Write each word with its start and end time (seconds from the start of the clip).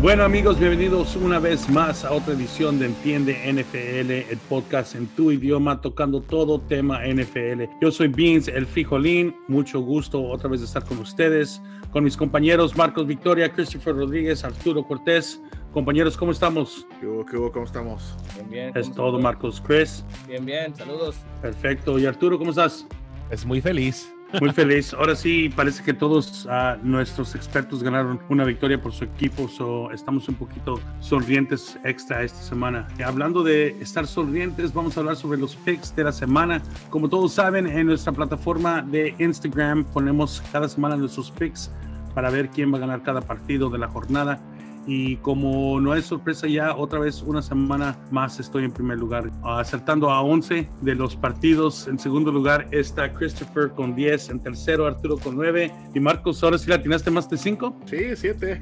Bueno 0.00 0.24
amigos, 0.24 0.58
bienvenidos 0.58 1.14
una 1.14 1.38
vez 1.38 1.68
más 1.68 2.06
a 2.06 2.12
otra 2.12 2.32
edición 2.32 2.78
de 2.78 2.86
Entiende 2.86 3.34
NFL, 3.52 4.32
el 4.32 4.38
podcast 4.48 4.94
en 4.94 5.06
tu 5.08 5.30
idioma, 5.30 5.82
tocando 5.82 6.22
todo 6.22 6.58
tema 6.58 7.02
NFL. 7.04 7.64
Yo 7.82 7.90
soy 7.92 8.08
Beans, 8.08 8.48
el 8.48 8.64
frijolín, 8.64 9.36
mucho 9.46 9.80
gusto 9.80 10.22
otra 10.22 10.48
vez 10.48 10.60
de 10.60 10.66
estar 10.66 10.82
con 10.86 11.00
ustedes, 11.00 11.60
con 11.90 12.02
mis 12.02 12.16
compañeros 12.16 12.74
Marcos 12.78 13.06
Victoria, 13.06 13.52
Christopher 13.52 13.94
Rodríguez, 13.94 14.42
Arturo 14.42 14.82
Cortés. 14.84 15.38
Compañeros, 15.74 16.16
¿cómo 16.16 16.32
estamos? 16.32 16.86
¿Qué 16.98 17.06
hubo, 17.06 17.26
qué 17.26 17.36
hubo, 17.36 17.52
¿Cómo 17.52 17.66
estamos? 17.66 18.16
Bien, 18.36 18.48
bien. 18.48 18.72
Es 18.74 18.90
todo, 18.90 19.18
Marcos. 19.20 19.62
Chris. 19.66 20.02
Bien, 20.26 20.46
bien, 20.46 20.74
saludos. 20.74 21.16
Perfecto. 21.42 21.98
¿Y 21.98 22.06
Arturo, 22.06 22.38
cómo 22.38 22.52
estás? 22.52 22.86
Es 23.30 23.44
muy 23.44 23.60
feliz. 23.60 24.10
Muy 24.38 24.52
feliz. 24.52 24.94
Ahora 24.94 25.16
sí, 25.16 25.48
parece 25.54 25.82
que 25.82 25.92
todos 25.92 26.46
uh, 26.46 26.78
nuestros 26.86 27.34
expertos 27.34 27.82
ganaron 27.82 28.20
una 28.28 28.44
victoria 28.44 28.80
por 28.80 28.92
su 28.92 29.04
equipo, 29.04 29.48
so 29.48 29.90
estamos 29.90 30.28
un 30.28 30.36
poquito 30.36 30.80
sonrientes 31.00 31.78
extra 31.84 32.22
esta 32.22 32.40
semana. 32.40 32.86
Hablando 33.04 33.42
de 33.42 33.76
estar 33.80 34.06
sonrientes, 34.06 34.72
vamos 34.72 34.96
a 34.96 35.00
hablar 35.00 35.16
sobre 35.16 35.38
los 35.38 35.56
picks 35.56 35.94
de 35.96 36.04
la 36.04 36.12
semana. 36.12 36.62
Como 36.90 37.08
todos 37.08 37.32
saben, 37.32 37.66
en 37.66 37.86
nuestra 37.86 38.12
plataforma 38.12 38.82
de 38.82 39.14
Instagram 39.18 39.84
ponemos 39.84 40.42
cada 40.52 40.68
semana 40.68 40.96
nuestros 40.96 41.30
picks 41.32 41.70
para 42.14 42.30
ver 42.30 42.50
quién 42.50 42.72
va 42.72 42.76
a 42.76 42.80
ganar 42.80 43.02
cada 43.02 43.20
partido 43.20 43.68
de 43.68 43.78
la 43.78 43.88
jornada. 43.88 44.40
Y 44.86 45.16
como 45.16 45.80
no 45.80 45.94
es 45.94 46.06
sorpresa 46.06 46.46
ya, 46.46 46.74
otra 46.74 46.98
vez 46.98 47.22
una 47.22 47.42
semana 47.42 47.98
más 48.10 48.40
estoy 48.40 48.64
en 48.64 48.72
primer 48.72 48.98
lugar, 48.98 49.30
acertando 49.44 50.10
a 50.10 50.22
11 50.22 50.68
de 50.80 50.94
los 50.94 51.16
partidos. 51.16 51.86
En 51.86 51.98
segundo 51.98 52.32
lugar 52.32 52.66
está 52.70 53.12
Christopher 53.12 53.70
con 53.70 53.94
10, 53.94 54.30
en 54.30 54.40
tercero 54.40 54.86
Arturo 54.86 55.18
con 55.18 55.36
9 55.36 55.72
y 55.94 56.00
Marcos, 56.00 56.42
ahora 56.42 56.58
sí 56.58 56.68
la 56.68 56.82
tiraste 56.82 57.10
más 57.10 57.28
de 57.28 57.36
5. 57.36 57.76
Sí, 57.86 57.96
7. 58.14 58.60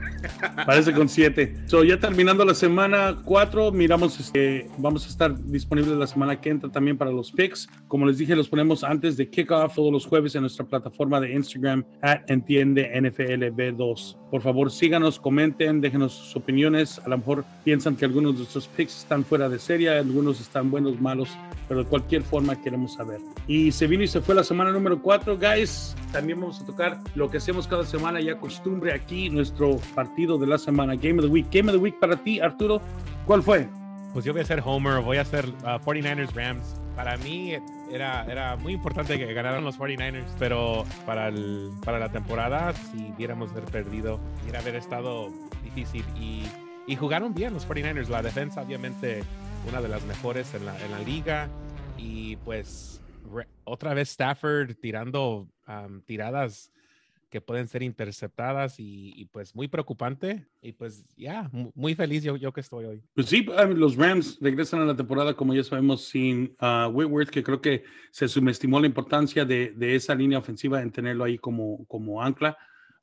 Parece 0.66 0.92
con 0.92 1.08
7. 1.08 1.64
So, 1.66 1.84
ya 1.84 1.98
terminando 1.98 2.44
la 2.44 2.55
semana 2.55 3.16
4, 3.24 3.72
miramos 3.72 4.30
que 4.33 4.69
vamos 4.78 5.06
a 5.06 5.08
estar 5.08 5.39
disponibles 5.44 5.96
la 5.96 6.06
semana 6.06 6.41
que 6.41 6.50
entra 6.50 6.70
también 6.70 6.98
para 6.98 7.11
los 7.11 7.33
picks. 7.33 7.69
Como 7.86 8.06
les 8.06 8.19
dije, 8.19 8.34
los 8.34 8.48
ponemos 8.48 8.84
antes 8.84 9.16
de 9.16 9.28
kickoff 9.30 9.74
todos 9.74 9.92
los 9.92 10.06
jueves 10.06 10.34
en 10.34 10.42
nuestra 10.42 10.66
plataforma 10.66 11.20
de 11.20 11.33
Instagram, 11.33 11.84
at 12.02 12.20
entiende 12.28 12.91
NFLB2. 12.94 14.16
Por 14.30 14.42
favor, 14.42 14.70
síganos, 14.70 15.19
comenten, 15.19 15.80
déjenos 15.80 16.08
sus 16.09 16.37
opiniones. 16.37 17.01
A 17.05 17.09
lo 17.09 17.19
mejor 17.19 17.45
piensan 17.64 17.97
que 17.97 18.05
algunos 18.05 18.33
de 18.33 18.39
nuestros 18.39 18.69
picks 18.69 18.98
están 18.98 19.25
fuera 19.25 19.48
de 19.48 19.59
serie, 19.59 19.91
algunos 19.91 20.41
están 20.41 20.70
buenos, 20.70 21.01
malos, 21.01 21.31
pero 21.69 21.84
de 21.84 21.87
cualquier 21.89 22.23
forma 22.23 22.61
queremos 22.61 22.95
saber. 22.95 23.20
Y 23.47 23.73
se 23.73 23.87
vino 23.87 24.03
y 24.03 24.09
se 24.09 24.20
fue 24.20 24.34
la 24.34 24.45
semana 24.45 24.70
número 24.70 25.01
4, 25.01 25.39
guys. 25.39 25.95
También 26.12 26.41
vamos 26.41 26.61
a 26.61 26.67
tocar 26.67 27.01
lo 27.14 27.31
que 27.31 27.39
hacemos 27.39 27.67
cada 27.67 27.84
semana, 27.84 28.20
ya 28.20 28.39
costumbre 28.39 28.92
aquí, 28.95 29.31
nuestro 29.31 29.77
partido 29.95 30.39
de 30.39 30.47
la 30.47 30.59
semana, 30.59 30.95
Game 30.95 31.19
of 31.19 31.27
the 31.27 31.31
Week. 31.31 31.47
Game 31.51 31.70
of 31.70 31.77
the 31.77 31.83
Week 31.83 31.98
para 31.98 32.17
ti, 32.17 32.41
Arturo, 32.41 32.81
¿cuál 33.27 33.42
fue? 33.42 33.69
Pues 34.12 34.25
yo 34.25 34.33
voy 34.33 34.42
a 34.42 34.45
ser 34.45 34.62
Homer, 34.64 35.01
voy 35.03 35.19
a 35.19 35.25
ser 35.25 35.47
uh, 35.47 35.79
49ers 35.84 36.33
Rams. 36.33 36.75
Para 36.97 37.17
mí 37.19 37.53
era, 37.92 38.25
era 38.25 38.56
muy 38.56 38.73
importante 38.73 39.19
que 39.19 39.33
ganaran 39.33 39.64
los 39.64 39.79
49ers, 39.79 40.27
pero 40.39 40.84
para, 41.06 41.29
el, 41.29 41.70
para 41.84 41.98
la 41.98 42.11
temporada, 42.11 42.73
si 42.73 43.12
hubiéramos 43.14 43.51
haber 43.53 43.64
perdido, 43.64 44.19
hubiera 44.42 44.61
haber 44.61 44.75
estado 44.77 45.31
difícil. 45.62 46.05
Y, 46.20 46.42
y 46.87 46.97
jugaron 46.97 47.34
bien 47.34 47.55
los 47.55 47.67
49ers. 47.69 48.09
La 48.09 48.23
defensa, 48.23 48.62
obviamente, 48.62 49.23
una 49.69 49.81
de 49.81 49.89
las 49.89 50.05
mejores 50.05 50.55
en 50.55 50.67
la, 50.67 50.78
en 50.84 50.91
la 50.91 51.01
liga. 51.01 51.48
Y 51.97 52.37
pues 52.37 53.01
re, 53.33 53.47
otra 53.64 53.95
vez 53.95 54.11
Stafford 54.11 54.75
tirando 54.81 55.48
um, 55.67 56.01
tiradas 56.03 56.70
que 57.31 57.41
pueden 57.41 57.69
ser 57.69 57.83
interceptadas 57.83 58.81
y, 58.81 59.12
y 59.17 59.27
pues 59.27 59.55
muy 59.55 59.69
preocupante. 59.69 60.47
Y 60.62 60.73
pues 60.73 61.05
ya, 61.17 61.51
yeah, 61.52 61.70
muy 61.74 61.95
feliz 61.95 62.23
yo, 62.23 62.36
yo 62.36 62.52
que 62.52 62.61
estoy 62.61 62.86
hoy. 62.86 63.02
Pues 63.14 63.27
sí, 63.27 63.47
los 63.74 63.97
Rams 63.97 64.39
regresan 64.41 64.80
a 64.80 64.85
la 64.85 64.97
temporada, 64.97 65.35
como 65.35 65.55
ya 65.55 65.63
sabemos, 65.63 66.05
sin 66.05 66.57
uh, 66.61 66.89
Whitworth, 66.89 67.29
que 67.29 67.42
creo 67.42 67.61
que 67.61 67.85
se 68.11 68.29
subestimó 68.29 68.80
la 68.80 68.86
importancia 68.86 69.45
de, 69.45 69.73
de, 69.77 69.95
esa 69.95 70.14
línea 70.14 70.39
ofensiva 70.39 70.80
en 70.80 70.91
tenerlo 70.91 71.24
ahí 71.24 71.39
como, 71.39 71.85
como 71.86 72.23
ancla. 72.23 72.57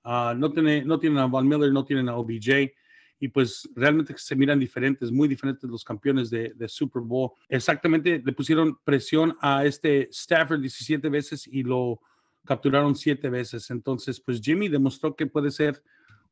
Uh, 0.05 0.35
no, 0.37 0.51
tiene, 0.51 0.85
no 0.85 0.99
tienen 0.99 1.17
a 1.17 1.25
Von 1.25 1.47
Miller, 1.47 1.71
no 1.71 1.83
tienen 1.83 2.07
a 2.09 2.15
OBJ 2.15 2.71
y 3.19 3.27
pues 3.29 3.67
realmente 3.75 4.13
se 4.17 4.35
miran 4.35 4.59
diferentes, 4.59 5.11
muy 5.11 5.27
diferentes 5.27 5.67
los 5.67 5.83
campeones 5.83 6.29
de, 6.29 6.53
de, 6.55 6.67
Super 6.67 7.01
Bowl. 7.01 7.31
Exactamente, 7.49 8.21
le 8.23 8.33
pusieron 8.33 8.77
presión 8.83 9.35
a 9.41 9.65
este 9.65 10.09
Stafford 10.11 10.61
17 10.61 11.09
veces 11.09 11.47
y 11.47 11.63
lo 11.63 11.99
capturaron 12.45 12.95
7 12.95 13.29
veces. 13.29 13.71
Entonces, 13.71 14.19
pues 14.19 14.39
Jimmy 14.41 14.69
demostró 14.69 15.15
que 15.15 15.25
puede 15.25 15.49
ser 15.49 15.81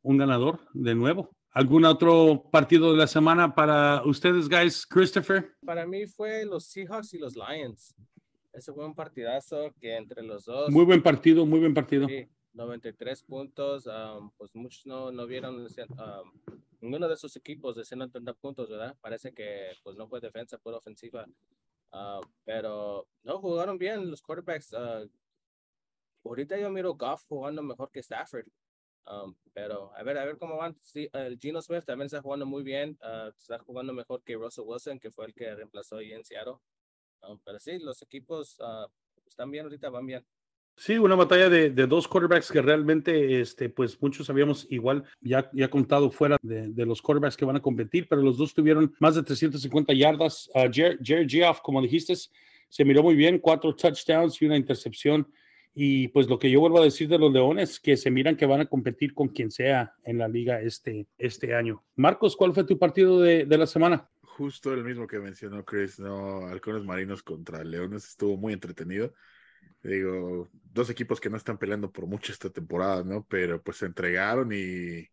un 0.04 0.18
ganador 0.18 0.60
de 0.74 0.94
nuevo. 0.94 1.36
¿Algún 1.52 1.86
otro 1.86 2.44
partido 2.52 2.92
de 2.92 2.98
la 2.98 3.08
semana 3.08 3.56
para 3.56 4.04
ustedes, 4.06 4.50
guys? 4.50 4.86
Christopher. 4.86 5.56
Para 5.66 5.86
mí 5.86 6.06
fue 6.06 6.46
los 6.46 6.66
Seahawks 6.66 7.14
y 7.14 7.20
los 7.20 7.36
Lions. 7.36 7.96
Ese 8.52 8.72
fue 8.74 8.86
un 8.86 8.94
partidazo 8.94 9.74
que 9.80 9.96
entre 9.96 10.22
los 10.24 10.46
dos. 10.46 10.70
Muy 10.70 10.86
buen 10.86 11.02
partido, 11.02 11.46
muy 11.46 11.60
buen 11.60 11.74
partido. 11.74 12.08
Sí, 12.08 12.28
93 12.54 13.24
puntos. 13.24 13.88
Um, 13.88 14.32
pues 14.38 14.56
muchos 14.56 14.86
no, 14.86 15.12
no 15.12 15.26
vieron 15.28 15.66
um, 15.66 16.32
ninguno 16.82 17.08
de 17.08 17.16
esos 17.16 17.36
equipos 17.36 17.76
de 17.76 17.86
130 17.86 18.34
puntos, 18.36 18.70
¿verdad? 18.70 18.96
Parece 19.02 19.34
que 19.34 19.72
pues 19.84 19.98
no 19.98 20.08
fue 20.08 20.20
defensa, 20.20 20.58
fue 20.60 20.74
ofensiva. 20.74 21.26
Uh, 21.92 22.22
pero 22.44 23.08
no 23.24 23.40
jugaron 23.40 23.78
bien 23.78 24.10
los 24.10 24.22
quarterbacks. 24.22 24.74
Uh, 24.74 25.10
ahorita 26.24 26.58
yo 26.58 26.70
miro 26.70 26.94
Goff 26.96 27.26
jugando 27.28 27.62
mejor 27.62 27.92
que 27.92 28.00
Stafford. 28.00 28.48
Um, 29.06 29.36
pero 29.54 29.94
a 29.96 30.04
ver, 30.04 30.18
a 30.18 30.26
ver 30.26 30.38
cómo 30.38 30.58
van. 30.58 30.78
Sí, 30.82 31.10
el 31.14 31.38
Gino 31.38 31.62
Smith 31.62 31.84
también 31.86 32.06
está 32.06 32.22
jugando 32.22 32.46
muy 32.46 32.64
bien. 32.64 32.98
Uh, 33.02 33.30
está 33.38 33.60
jugando 33.60 33.94
mejor 33.94 34.24
que 34.24 34.36
Russell 34.36 34.64
Wilson, 34.66 35.00
que 35.00 35.12
fue 35.12 35.26
el 35.26 35.34
que 35.34 35.54
reemplazó 35.54 35.98
ahí 35.98 36.14
en 36.14 36.24
Seattle. 36.24 36.56
Um, 37.22 37.40
pero 37.44 37.60
sí, 37.60 37.80
los 37.80 38.02
equipos 38.02 38.60
están 39.26 39.52
bien 39.52 39.66
ahorita, 39.66 39.90
van 39.90 40.06
bien. 40.06 40.26
Sí, 40.76 40.98
una 40.98 41.16
batalla 41.16 41.50
de, 41.50 41.70
de, 41.70 41.88
dos 41.88 42.08
quarterbacks 42.08 42.52
que 42.52 42.62
realmente, 42.62 43.40
este, 43.40 43.70
pues 43.70 44.02
muchos 44.02 44.30
habíamos 44.30 44.66
igual 44.72 45.04
ya, 45.22 45.50
ya 45.54 45.70
contado 45.70 46.10
fuera 46.10 46.38
de, 46.42 46.86
los 46.86 47.02
quarterbacks 47.02 47.38
que 47.38 47.46
van 47.46 47.56
a 47.56 47.62
competir, 47.62 48.08
pero 48.10 48.22
los 48.22 48.38
dos 48.38 48.54
tuvieron 48.54 48.94
más 49.00 49.16
de 49.16 49.24
350 49.24 49.94
yardas. 49.94 50.50
Uh, 50.56 50.70
Jared, 50.72 51.00
Jared 51.04 51.30
Goff, 51.32 51.62
como 51.62 51.82
dijiste, 51.82 52.16
se 52.70 52.86
miró 52.86 53.04
muy 53.04 53.16
bien, 53.16 53.38
cuatro 53.38 53.76
touchdowns 53.76 54.42
y 54.42 54.46
una 54.46 54.58
intercepción. 54.58 55.28
Y 55.76 56.08
pues 56.10 56.28
lo 56.28 56.38
que 56.38 56.52
yo 56.52 56.60
vuelvo 56.60 56.82
a 56.82 56.84
decir 56.84 57.08
de 57.08 57.18
los 57.18 57.32
Leones, 57.32 57.80
que 57.80 57.96
se 57.96 58.12
miran 58.12 58.36
que 58.36 58.46
van 58.46 58.62
a 58.62 58.66
competir 58.66 59.14
con 59.14 59.30
quien 59.30 59.52
sea 59.52 59.94
en 60.04 60.18
la 60.18 60.28
liga 60.28 60.62
este, 60.62 61.08
este 61.18 61.56
año. 61.56 61.84
Marcos, 61.96 62.36
¿cuál 62.36 62.54
fue 62.54 62.64
tu 62.64 62.78
partido 62.78 63.22
de, 63.22 63.46
de 63.46 63.58
la 63.58 63.68
semana? 63.68 64.08
Justo 64.22 64.74
el 64.74 64.84
mismo 64.84 65.08
que 65.08 65.20
mencionó 65.20 65.64
Chris, 65.64 66.00
¿no? 66.00 66.48
Halcones 66.48 66.84
Marinos 66.84 67.24
contra 67.24 67.64
Leones, 67.64 68.08
estuvo 68.08 68.38
muy 68.38 68.54
entretenido 68.54 69.14
digo, 69.84 70.50
dos 70.74 70.90
equipos 70.90 71.20
que 71.20 71.30
no 71.30 71.38
están 71.38 71.58
peleando 71.58 71.92
por 71.92 72.08
mucho 72.08 72.32
esta 72.32 72.50
temporada, 72.50 73.04
¿no? 73.04 73.26
Pero 73.30 73.62
pues 73.62 73.78
se 73.78 73.86
entregaron 73.86 74.52
y, 74.54 75.08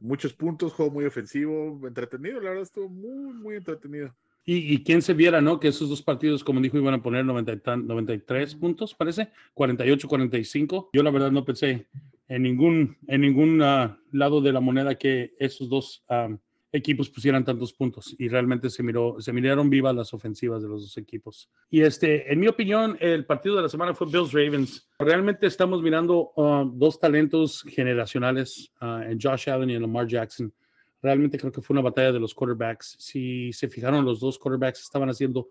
muchos 0.00 0.32
puntos, 0.32 0.72
juego 0.72 0.90
muy 0.90 1.04
ofensivo, 1.04 1.80
entretenido, 1.86 2.40
la 2.40 2.50
verdad 2.50 2.62
estuvo 2.62 2.88
muy, 2.88 3.32
muy 3.34 3.56
entretenido. 3.56 4.14
Y, 4.44 4.74
y 4.74 4.82
quién 4.82 5.02
se 5.02 5.12
viera, 5.12 5.42
¿no? 5.42 5.60
Que 5.60 5.68
esos 5.68 5.90
dos 5.90 6.02
partidos, 6.02 6.42
como 6.42 6.60
dijo, 6.60 6.78
iban 6.78 6.94
a 6.94 7.02
poner 7.02 7.24
90, 7.24 7.76
93 7.76 8.54
puntos, 8.54 8.94
parece, 8.94 9.30
48-45. 9.54 10.88
Yo 10.92 11.02
la 11.02 11.10
verdad 11.10 11.30
no 11.30 11.44
pensé 11.44 11.86
en 12.28 12.42
ningún, 12.42 12.96
en 13.06 13.20
ningún 13.20 13.60
uh, 13.60 13.94
lado 14.10 14.40
de 14.40 14.52
la 14.52 14.60
moneda 14.60 14.94
que 14.94 15.34
esos 15.38 15.68
dos 15.68 16.04
um, 16.08 16.38
equipos 16.72 17.08
pusieran 17.08 17.44
tantos 17.44 17.72
puntos 17.72 18.14
y 18.18 18.28
realmente 18.28 18.68
se 18.68 18.82
miró, 18.82 19.16
se 19.20 19.32
miraron 19.32 19.70
vivas 19.70 19.94
las 19.94 20.12
ofensivas 20.12 20.62
de 20.62 20.68
los 20.68 20.82
dos 20.82 20.96
equipos. 20.98 21.50
Y 21.70 21.80
este, 21.80 22.30
en 22.30 22.40
mi 22.40 22.48
opinión, 22.48 22.96
el 23.00 23.24
partido 23.24 23.56
de 23.56 23.62
la 23.62 23.68
semana 23.68 23.94
fue 23.94 24.06
Bills 24.06 24.32
Ravens. 24.32 24.88
Realmente 24.98 25.46
estamos 25.46 25.82
mirando 25.82 26.32
uh, 26.36 26.70
dos 26.74 27.00
talentos 27.00 27.62
generacionales 27.62 28.70
uh, 28.82 29.02
en 29.02 29.18
Josh 29.20 29.48
Allen 29.48 29.70
y 29.70 29.74
en 29.74 29.82
Lamar 29.82 30.06
Jackson. 30.06 30.52
Realmente 31.00 31.38
creo 31.38 31.52
que 31.52 31.62
fue 31.62 31.74
una 31.74 31.82
batalla 31.82 32.12
de 32.12 32.20
los 32.20 32.34
quarterbacks. 32.34 32.96
Si 32.98 33.52
se 33.52 33.68
fijaron, 33.68 34.04
los 34.04 34.20
dos 34.20 34.38
quarterbacks 34.38 34.82
estaban 34.82 35.08
haciendo 35.08 35.48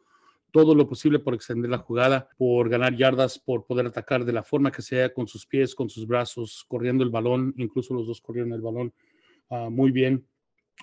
todo 0.52 0.75
lo 0.75 0.88
posible 0.88 1.20
por 1.20 1.34
extender 1.34 1.70
la 1.70 1.78
jugada, 1.80 2.30
por 2.38 2.70
ganar 2.70 2.96
yardas, 2.96 3.40
por 3.40 3.66
poder 3.66 3.86
atacar 3.88 4.24
de 4.24 4.34
la 4.34 4.44
forma 4.44 4.72
que 4.72 4.81
sea, 4.81 5.13
con 5.13 5.28
sus 5.28 5.46
pies, 5.46 5.74
con 5.74 5.90
sus 5.90 6.06
brazos, 6.06 6.66
corriendo 6.68 7.04
el 7.04 7.10
balón. 7.10 7.54
Incluso 7.58 7.94
los 7.94 8.08
dos 8.08 8.22
corrieron 8.22 8.54
el 8.54 8.62
balón 8.62 8.94
uh, 9.50 9.70
muy 9.70 9.92
bien. 9.92 10.25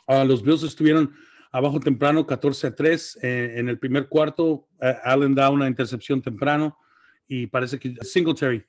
Uh, 0.06 0.24
los 0.24 0.42
Bills 0.42 0.62
estuvieron 0.62 1.12
abajo 1.50 1.80
temprano, 1.80 2.26
14 2.26 2.66
a 2.66 2.74
3. 2.74 3.18
Eh, 3.22 3.54
en 3.56 3.68
el 3.68 3.78
primer 3.78 4.08
cuarto, 4.08 4.46
uh, 4.46 4.66
Allen 5.04 5.34
da 5.34 5.50
una 5.50 5.68
intercepción 5.68 6.20
temprano 6.20 6.76
y 7.28 7.46
parece 7.46 7.78
que 7.78 7.94
Singletary 8.02 8.64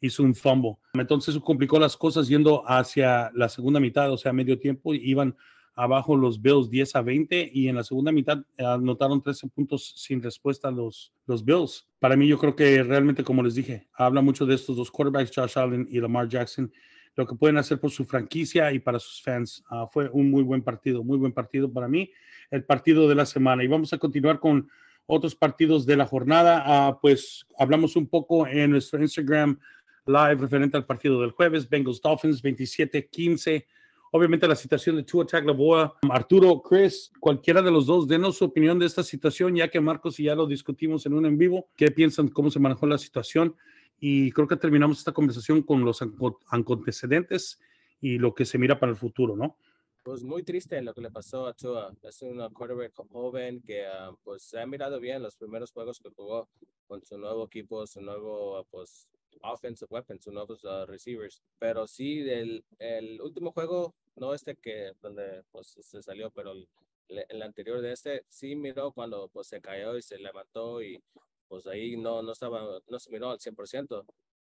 hizo 0.00 0.22
un 0.22 0.34
fumble. 0.34 0.76
Entonces 0.94 1.34
eso 1.34 1.42
complicó 1.42 1.78
las 1.78 1.96
cosas 1.96 2.28
yendo 2.28 2.62
hacia 2.68 3.30
la 3.34 3.48
segunda 3.48 3.80
mitad, 3.80 4.12
o 4.12 4.18
sea, 4.18 4.32
medio 4.32 4.58
tiempo, 4.58 4.94
iban 4.94 5.36
abajo 5.76 6.16
los 6.16 6.40
Bills 6.40 6.70
10 6.70 6.96
a 6.96 7.02
20 7.02 7.50
y 7.52 7.68
en 7.68 7.76
la 7.76 7.84
segunda 7.84 8.10
mitad 8.10 8.42
anotaron 8.58 9.22
13 9.22 9.48
puntos 9.48 9.92
sin 9.96 10.22
respuesta 10.22 10.70
los, 10.70 11.12
los 11.26 11.44
Bills. 11.44 11.86
Para 11.98 12.16
mí 12.16 12.26
yo 12.26 12.38
creo 12.38 12.56
que 12.56 12.82
realmente, 12.82 13.22
como 13.22 13.42
les 13.42 13.54
dije, 13.54 13.86
habla 13.92 14.22
mucho 14.22 14.46
de 14.46 14.54
estos 14.54 14.76
dos 14.76 14.90
quarterbacks, 14.90 15.32
Josh 15.34 15.58
Allen 15.58 15.86
y 15.90 16.00
Lamar 16.00 16.28
Jackson, 16.28 16.72
lo 17.16 17.26
que 17.26 17.34
pueden 17.34 17.56
hacer 17.56 17.80
por 17.80 17.90
su 17.90 18.04
franquicia 18.04 18.70
y 18.72 18.78
para 18.78 18.98
sus 18.98 19.22
fans. 19.22 19.64
Ah, 19.68 19.88
fue 19.90 20.08
un 20.12 20.30
muy 20.30 20.42
buen 20.42 20.62
partido, 20.62 21.02
muy 21.02 21.16
buen 21.16 21.32
partido 21.32 21.72
para 21.72 21.88
mí, 21.88 22.10
el 22.50 22.64
partido 22.64 23.08
de 23.08 23.14
la 23.14 23.26
semana. 23.26 23.64
Y 23.64 23.66
vamos 23.66 23.92
a 23.92 23.98
continuar 23.98 24.38
con 24.38 24.68
otros 25.06 25.34
partidos 25.34 25.86
de 25.86 25.96
la 25.96 26.06
jornada. 26.06 26.62
Ah, 26.64 26.98
pues 27.00 27.46
hablamos 27.58 27.96
un 27.96 28.06
poco 28.06 28.46
en 28.46 28.70
nuestro 28.70 29.00
Instagram 29.00 29.58
live 30.06 30.34
referente 30.36 30.76
al 30.76 30.84
partido 30.84 31.20
del 31.20 31.30
jueves, 31.30 31.68
Bengals 31.68 32.00
Dolphins 32.00 32.42
27-15. 32.42 33.64
Obviamente 34.12 34.46
la 34.46 34.54
situación 34.54 34.96
de 34.96 35.02
Tua 35.02 35.26
Tagovailoa, 35.26 35.98
Arturo, 36.10 36.62
Chris, 36.62 37.12
cualquiera 37.18 37.60
de 37.60 37.70
los 37.70 37.86
dos, 37.86 38.06
denos 38.06 38.36
su 38.36 38.44
opinión 38.44 38.78
de 38.78 38.86
esta 38.86 39.02
situación, 39.02 39.56
ya 39.56 39.68
que 39.68 39.80
Marcos 39.80 40.20
y 40.20 40.24
ya 40.24 40.34
lo 40.34 40.46
discutimos 40.46 41.06
en 41.06 41.14
un 41.14 41.26
en 41.26 41.36
vivo. 41.36 41.68
¿Qué 41.76 41.90
piensan? 41.90 42.28
¿Cómo 42.28 42.50
se 42.50 42.60
manejó 42.60 42.86
la 42.86 42.98
situación? 42.98 43.56
Y 43.98 44.30
creo 44.32 44.46
que 44.46 44.56
terminamos 44.56 44.98
esta 44.98 45.12
conversación 45.12 45.62
con 45.62 45.84
los 45.84 46.02
antecedentes 46.50 47.58
y 48.00 48.18
lo 48.18 48.34
que 48.34 48.44
se 48.44 48.58
mira 48.58 48.78
para 48.78 48.92
el 48.92 48.98
futuro, 48.98 49.36
¿no? 49.36 49.56
Pues 50.02 50.22
muy 50.22 50.44
triste 50.44 50.80
lo 50.82 50.94
que 50.94 51.00
le 51.00 51.10
pasó 51.10 51.46
a 51.46 51.54
Tua. 51.54 51.92
Es 52.02 52.22
un 52.22 52.38
quarterback 52.52 52.94
joven 53.10 53.60
que 53.62 53.84
ah, 53.86 54.14
pues 54.22 54.44
se 54.44 54.60
ha 54.60 54.66
mirado 54.66 55.00
bien 55.00 55.22
los 55.22 55.36
primeros 55.36 55.72
juegos 55.72 55.98
que 55.98 56.10
jugó 56.10 56.48
con 56.86 57.04
su 57.04 57.18
nuevo 57.18 57.46
equipo, 57.46 57.84
su 57.86 58.00
nuevo 58.00 58.64
pues 58.70 59.08
offensive 59.42 59.88
weapons, 59.90 60.22
sus 60.22 60.32
nuevos 60.32 60.62
uh, 60.64 60.86
receivers. 60.86 61.42
Pero 61.58 61.86
sí, 61.86 62.20
el, 62.20 62.64
el 62.78 63.20
último 63.20 63.50
juego, 63.52 63.94
no 64.14 64.32
este 64.34 64.54
que 64.56 64.92
donde 65.02 65.42
pues 65.50 65.76
se 65.80 66.02
salió, 66.02 66.30
pero 66.30 66.52
el, 66.52 66.68
el, 67.08 67.42
anterior 67.42 67.80
de 67.80 67.92
este, 67.92 68.24
sí 68.28 68.54
miró 68.54 68.92
cuando 68.92 69.28
pues 69.28 69.48
se 69.48 69.60
cayó 69.60 69.96
y 69.96 70.02
se 70.02 70.18
levantó 70.18 70.82
y 70.82 71.02
pues 71.48 71.66
ahí 71.66 71.96
no, 71.96 72.22
no 72.22 72.32
estaba, 72.32 72.80
no 72.88 72.98
se 72.98 73.10
miró 73.10 73.30
al 73.30 73.38
100% 73.38 74.04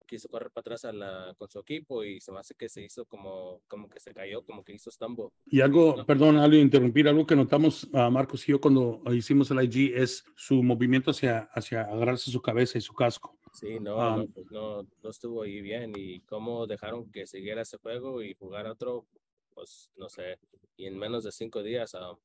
quiso 0.06 0.30
correr 0.30 0.52
para 0.52 0.62
atrás 0.62 0.86
a 0.86 0.94
la, 0.94 1.34
con 1.38 1.50
su 1.50 1.60
equipo 1.60 2.04
y 2.04 2.22
se 2.22 2.32
me 2.32 2.40
hace 2.40 2.56
que 2.56 2.70
se 2.70 2.84
hizo 2.84 3.06
como, 3.06 3.62
como 3.68 3.90
que 3.90 4.00
se 4.00 4.14
cayó, 4.14 4.44
como 4.44 4.64
que 4.64 4.74
hizo 4.74 4.92
stumble. 4.92 5.30
Y 5.46 5.62
algo, 5.62 6.06
perdón, 6.06 6.38
algo 6.38 6.58
interrumpir, 6.58 7.08
algo 7.08 7.26
que 7.26 7.36
notamos 7.36 7.88
a 7.94 8.10
Marcos 8.10 8.48
y 8.48 8.52
yo 8.52 8.62
cuando 8.62 9.02
hicimos 9.14 9.52
el 9.52 9.64
IG 9.64 9.96
es 9.96 10.24
su 10.36 10.64
movimiento 10.64 11.12
hacia, 11.12 11.50
hacia 11.54 11.82
agarrarse 11.82 12.32
su 12.32 12.42
cabeza 12.42 12.78
y 12.78 12.82
su 12.82 12.94
casco. 12.94 13.38
Sí, 13.54 13.80
no, 13.80 13.96
no, 13.96 14.02
ah. 14.02 14.26
pues 14.34 14.52
no, 14.52 14.84
no, 14.84 15.10
estuvo 15.10 15.44
ahí 15.44 15.62
bien 15.62 15.94
y 15.96 16.22
cómo 16.22 16.68
dejaron 16.68 17.10
que 17.12 17.26
siguiera 17.26 17.62
ese 17.62 17.78
juego 17.78 18.22
y 18.22 18.34
jugar 18.34 18.68
otro, 18.68 19.06
pues 19.54 19.92
no 19.96 20.10
sé, 20.10 20.40
y 20.76 20.88
en 20.88 20.98
menos 20.98 21.24
de 21.24 21.32
cinco 21.32 21.64
días 21.64 21.94
uh, 21.94 22.18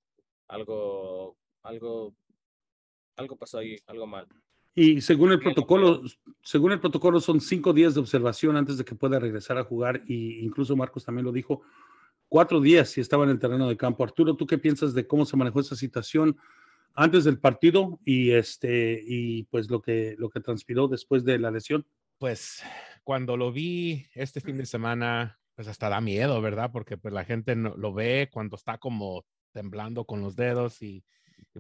algo, 0.49 1.37
algo, 1.63 2.13
algo 3.17 3.37
pasó 3.37 3.59
ahí, 3.59 3.77
algo 3.87 4.07
mal. 4.09 4.27
Y 4.75 5.01
según 5.01 5.33
el 5.33 5.41
protocolo, 5.41 6.03
según 6.43 6.73
el 6.73 6.81
protocolo 6.81 7.21
son 7.21 7.41
cinco 7.41 7.73
días 7.73 7.95
de 7.95 8.01
observación 8.01 8.57
antes 8.57 8.79
de 8.79 8.85
que 8.85 8.95
pueda 8.95 9.19
regresar 9.19 9.59
a 9.59 9.65
jugar 9.65 10.03
y 10.07 10.45
incluso 10.45 10.77
Marcos 10.77 11.05
también 11.05 11.27
lo 11.27 11.33
dijo, 11.33 11.63
cuatro 12.29 12.61
días 12.61 12.89
si 12.89 13.01
estaba 13.01 13.25
en 13.25 13.31
el 13.31 13.39
terreno 13.39 13.69
de 13.69 13.77
campo. 13.77 14.05
Arturo, 14.05 14.37
¿tú 14.37 14.47
qué 14.47 14.59
piensas 14.59 14.95
de 14.95 15.07
cómo 15.07 15.27
se 15.27 15.37
manejó 15.37 15.61
esa 15.61 15.77
situación 15.77 16.39
antes 16.95 17.25
del 17.25 17.39
partido 17.39 18.01
y 18.05 18.31
este 18.31 19.03
y 19.05 19.45
pues 19.45 19.71
lo 19.71 19.83
que 19.83 20.15
lo 20.19 20.31
que 20.31 20.41
transpiró 20.41 20.89
después 20.89 21.25
de 21.25 21.39
la 21.39 21.51
lesión? 21.51 21.85
Pues 22.19 22.63
cuando 23.03 23.37
lo 23.37 23.53
vi 23.53 24.07
este 24.15 24.41
fin 24.41 24.57
de 24.57 24.67
semana, 24.67 25.41
pues 25.55 25.69
hasta 25.69 25.89
da 25.89 26.01
miedo, 26.01 26.41
¿verdad? 26.41 26.71
Porque 26.73 26.97
pues 26.97 27.13
la 27.13 27.25
gente 27.25 27.57
no, 27.57 27.77
lo 27.77 27.93
ve 27.93 28.29
cuando 28.33 28.57
está 28.57 28.79
como 28.79 29.25
temblando 29.53 30.05
con 30.05 30.21
los 30.21 30.37
dedos 30.37 30.81
y, 30.83 31.05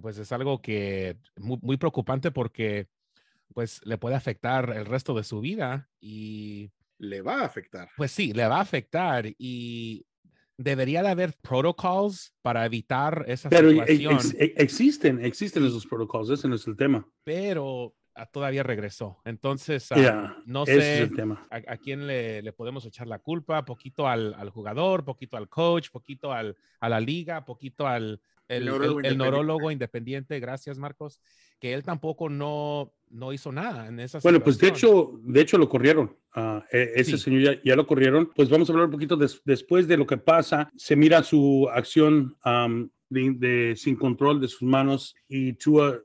pues 0.01 0.19
es 0.19 0.31
algo 0.31 0.62
que 0.62 1.17
muy, 1.37 1.59
muy 1.62 1.77
preocupante 1.77 2.31
porque 2.31 2.87
pues 3.55 3.81
le 3.85 3.99
puede 3.99 4.17
afectar 4.17 4.73
el 4.76 4.87
resto 4.87 5.14
de 5.14 5.25
su 5.25 5.41
vida 5.41 5.88
y... 6.00 6.70
Le 6.99 7.23
va 7.23 7.41
a 7.41 7.44
afectar. 7.47 7.88
Pues 7.97 8.12
sí, 8.12 8.32
le 8.32 8.47
va 8.47 8.58
a 8.58 8.61
afectar 8.61 9.26
y 9.38 10.05
debería 10.58 11.02
de 11.02 11.08
haber 11.08 11.32
protocolos 11.41 12.35
para 12.43 12.67
evitar 12.67 13.25
esa 13.26 13.49
Pero 13.49 13.70
situación. 13.70 14.19
E, 14.38 14.55
existen, 14.58 15.25
existen 15.25 15.64
esos 15.64 15.87
protocolos, 15.87 16.29
ese 16.31 16.47
no 16.47 16.56
es 16.56 16.67
el 16.67 16.76
tema. 16.76 17.06
Pero 17.25 17.94
ah, 18.14 18.26
todavía 18.26 18.62
regresó. 18.62 19.19
Entonces, 19.25 19.91
ah, 19.93 20.37
no 20.44 20.67
sé 20.67 21.11
A, 21.50 21.76
quién 21.79 22.06
le, 22.06 22.43
le, 22.43 22.52
podemos 22.52 22.85
echar 22.85 23.06
la 23.06 23.19
culpa, 23.19 23.64
poquito 23.64 24.06
al, 24.06 24.35
al, 24.35 24.50
jugador, 24.50 25.02
poquito 25.02 25.38
al 25.38 25.49
coach, 25.49 25.88
poquito 25.91 26.32
al, 26.32 26.55
a 26.81 26.88
la 26.91 27.00
liga, 27.00 27.47
poquito 27.47 27.87
al 27.87 28.20
el, 28.47 28.69
el, 28.69 29.17
neurólogo, 29.17 29.70
independiente. 29.70 30.38
Gracias, 30.38 30.76
Marcos 30.76 31.23
que 31.61 31.75
él 31.75 31.85
tampoco 31.85 32.29
no, 32.29 32.93
no 33.11 33.33
hizo 33.33 33.53
nada 33.53 33.89
en 33.89 34.01
esa 34.01 34.21
Bueno, 34.21 34.41
pues 34.41 34.59
de 34.59 34.69
hecho, 34.69 35.21
de 35.23 35.41
hecho 35.41 35.59
lo 35.59 35.69
corrieron. 35.69 36.17
Uh, 36.35 36.61
ese 36.71 37.19
señor 37.19 37.61
ya, 37.62 37.77
lo 37.77 37.87
corrieron. 37.87 38.31
Pues 38.35 38.49
vamos 38.49 38.69
a 38.69 38.73
hablar 38.73 38.87
un 38.87 38.93
poquito 38.93 39.19
después 39.45 39.89
de 39.89 39.97
lo 39.97 40.07
que 40.07 40.17
pasa. 40.17 40.71
Se 40.77 40.97
mira 40.97 41.23
su 41.23 41.69
acción 41.73 42.37
de, 43.09 43.75
sin 43.77 43.97
control 43.97 44.41
de 44.41 44.49
sus 44.49 44.62
manos 44.62 45.15
y 45.29 45.55
Tua 45.55 46.01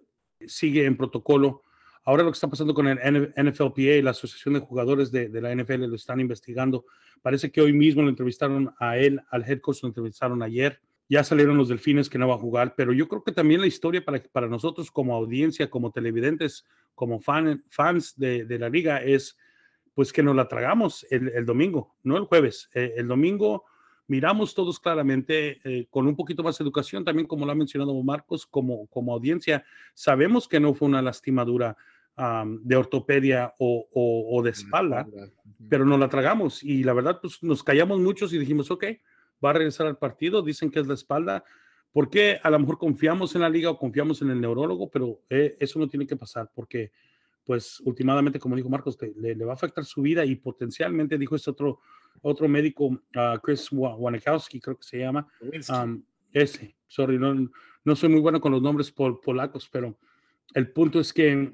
sigue 0.48 0.86
en 0.86 0.98
protocolo. 0.98 1.62
Ahora 2.04 2.24
lo 2.24 2.32
que 2.32 2.36
está 2.36 2.50
pasando 2.50 2.74
con 2.74 2.88
el 2.88 3.00
NFLPA, 3.36 4.04
la 4.04 4.12
Asociación 4.12 4.56
de 4.56 4.60
Jugadores 4.60 5.12
de, 5.12 5.30
de, 5.30 5.42
la 5.42 5.56
NFL, 5.56 5.86
lo 5.86 5.96
están 5.96 6.20
investigando. 6.20 6.86
Parece 7.22 7.52
que 7.52 7.62
hoy 7.62 7.74
mismo 7.74 8.04
lo 8.04 8.10
entrevistaron 8.10 8.74
a 8.80 8.98
él, 8.98 9.22
al 9.32 9.44
head 9.44 9.60
coach 9.60 9.82
lo 9.82 9.90
entrevistaron 9.90 10.44
ayer 10.44 10.80
ya 11.08 11.24
salieron 11.24 11.58
los 11.58 11.70
delfines 11.70 12.10
que 12.10 12.18
no 12.18 12.28
va 12.28 12.36
a 12.36 12.40
jugar, 12.40 12.74
pero 12.76 12.92
yo 12.92 13.08
creo 13.08 13.24
que 13.24 13.32
también 13.32 13.62
la 13.62 13.68
historia 13.68 14.04
para, 14.04 14.22
para 14.32 14.48
nosotros 14.48 14.90
como 14.90 15.16
audiencia, 15.16 15.70
como 15.70 15.92
televidentes, 15.92 16.66
como 16.96 17.20
fan, 17.20 17.64
fans 17.70 18.18
de, 18.18 18.46
de, 18.46 18.60
la 18.60 18.70
liga 18.70 19.02
es 19.02 19.38
pues 19.94 20.12
que 20.12 20.24
nos 20.24 20.36
la 20.36 20.48
tragamos 20.48 21.06
el, 21.10 21.30
el 21.30 21.46
domingo, 21.46 21.96
no 22.04 22.18
el 22.18 22.26
jueves. 22.26 22.70
Eh, 22.74 22.94
el 22.98 23.08
domingo 23.08 23.66
miramos 24.08 24.54
todos 24.54 24.80
claramente 24.80 25.60
eh, 25.64 25.88
con 25.90 26.08
un 26.08 26.16
poquito 26.16 26.44
más 26.44 26.58
de 26.58 26.64
educación, 26.64 27.06
también 27.06 27.28
como 27.28 27.46
lo 27.46 27.52
ha 27.52 27.56
mencionado 27.56 27.94
Marcos, 28.04 28.46
como, 28.46 28.88
como 28.88 29.14
audiencia, 29.14 29.64
sabemos 29.94 30.48
que 30.48 30.60
no 30.60 30.74
fue 30.74 30.88
una 30.88 31.02
lastimadura 31.02 31.78
de 32.62 32.78
ortopedia 32.78 33.54
o, 33.60 33.90
o, 33.94 34.38
o 34.38 34.42
de 34.42 34.52
espalda, 34.52 35.06
pero 35.70 35.84
nos 35.84 36.00
la 36.00 36.08
tragamos 36.08 36.64
y 36.64 36.82
la 36.86 36.94
verdad 36.94 37.20
pues 37.22 37.44
nos 37.44 37.62
callamos 37.62 38.00
muchos 38.00 38.32
y 38.32 38.38
dijimos, 38.38 38.72
ok, 38.72 38.86
va 39.44 39.50
a 39.50 39.54
regresar 39.54 39.88
al 39.88 39.98
partido, 39.98 40.42
dicen 40.42 40.72
que 40.72 40.80
es 40.80 40.88
la 40.88 40.94
espalda. 40.94 41.44
Porque 41.96 42.42
A 42.44 42.50
lo 42.50 42.60
mejor 42.60 42.78
confiamos 42.78 43.36
en 43.36 43.42
la 43.42 43.50
liga 43.50 43.70
o 43.70 43.78
confiamos 43.78 44.22
en 44.22 44.30
el 44.30 44.42
neurólogo, 44.42 44.90
pero 44.90 45.22
eh, 45.30 45.56
eso 45.62 45.80
no 45.80 45.88
tiene 45.88 46.06
que 46.06 46.18
pasar 46.18 46.52
porque, 46.54 46.92
pues, 47.46 47.80
últimamente, 47.86 48.38
como 48.38 48.58
dijo 48.58 48.68
Marcos, 48.68 48.98
le, 49.16 49.34
va 49.46 49.54
a 49.54 49.56
afectar 49.56 49.86
su 49.86 50.02
vida 50.02 50.26
y 50.26 50.36
potencialmente, 50.36 51.18
dijo 51.18 51.38
este 51.38 51.52
otro, 51.52 51.80
otro 52.22 52.50
médico, 52.50 53.02
ah, 53.16 53.40
Chris 53.42 53.70
Wanakowski, 53.72 54.60
creo 54.60 54.76
que 54.76 54.84
se 54.84 55.00
llama, 55.00 55.26
ese, 56.34 56.76
sorry, 56.86 57.18
no, 57.18 57.50
no 57.86 57.96
soy 57.96 58.10
muy 58.10 58.20
bueno 58.20 58.42
con 58.42 58.52
los 58.52 58.62
nombres 58.62 58.92
polacos, 58.92 59.70
pero 59.72 59.98
el 60.54 60.74
punto 60.74 61.00
es 61.00 61.14
que 61.14 61.54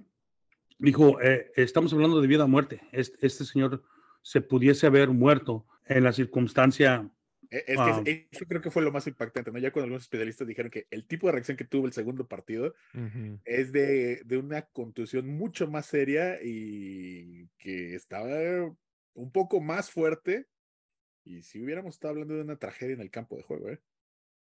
dijo, 0.79 1.21
eh, 1.21 1.51
estamos 1.55 1.93
hablando 1.93 2.19
de 2.19 2.25
vida 2.25 2.45
o 2.45 2.47
muerte. 2.47 2.81
Este, 2.91 3.27
este, 3.27 3.45
señor 3.45 3.83
se 4.23 4.41
pudiese 4.41 4.87
haber 4.87 5.09
muerto 5.09 5.67
en 5.85 6.03
la 6.03 6.11
circunstancia 6.11 7.07
e, 7.51 7.65
que 7.65 8.27
eso 8.31 8.45
creo 8.45 8.61
que 8.61 8.71
fue 8.71 8.81
lo 8.81 8.93
más 8.93 9.05
impactante, 9.07 9.51
¿no? 9.51 9.59
Ya 9.59 9.71
cuando 9.71 9.85
algunos 9.85 10.03
especialistas 10.03 10.47
dijeron 10.47 10.71
que 10.71 10.87
el 10.89 11.05
tipo 11.05 11.27
de 11.27 11.33
reacción 11.33 11.57
que 11.57 11.65
tuvo 11.65 11.85
el 11.85 11.91
segundo 11.91 12.25
partido 12.25 12.73
es 13.43 13.73
de, 13.73 14.21
de, 14.23 14.37
una 14.37 14.61
contusión 14.61 15.27
mucho 15.27 15.67
más 15.67 15.85
seria 15.85 16.39
y 16.41 17.49
que 17.57 17.93
estaba 17.93 18.73
un 19.13 19.31
poco 19.33 19.59
más 19.59 19.91
fuerte. 19.91 20.47
Y 21.25 21.43
si 21.43 21.61
hubiéramos 21.61 21.95
estado 21.95 22.13
hablando 22.13 22.35
de 22.35 22.41
una 22.41 22.55
tragedia 22.55 22.95
en 22.95 23.01
el 23.01 23.11
campo 23.11 23.35
de 23.35 23.43
juego, 23.43 23.69
¿eh? 23.69 23.81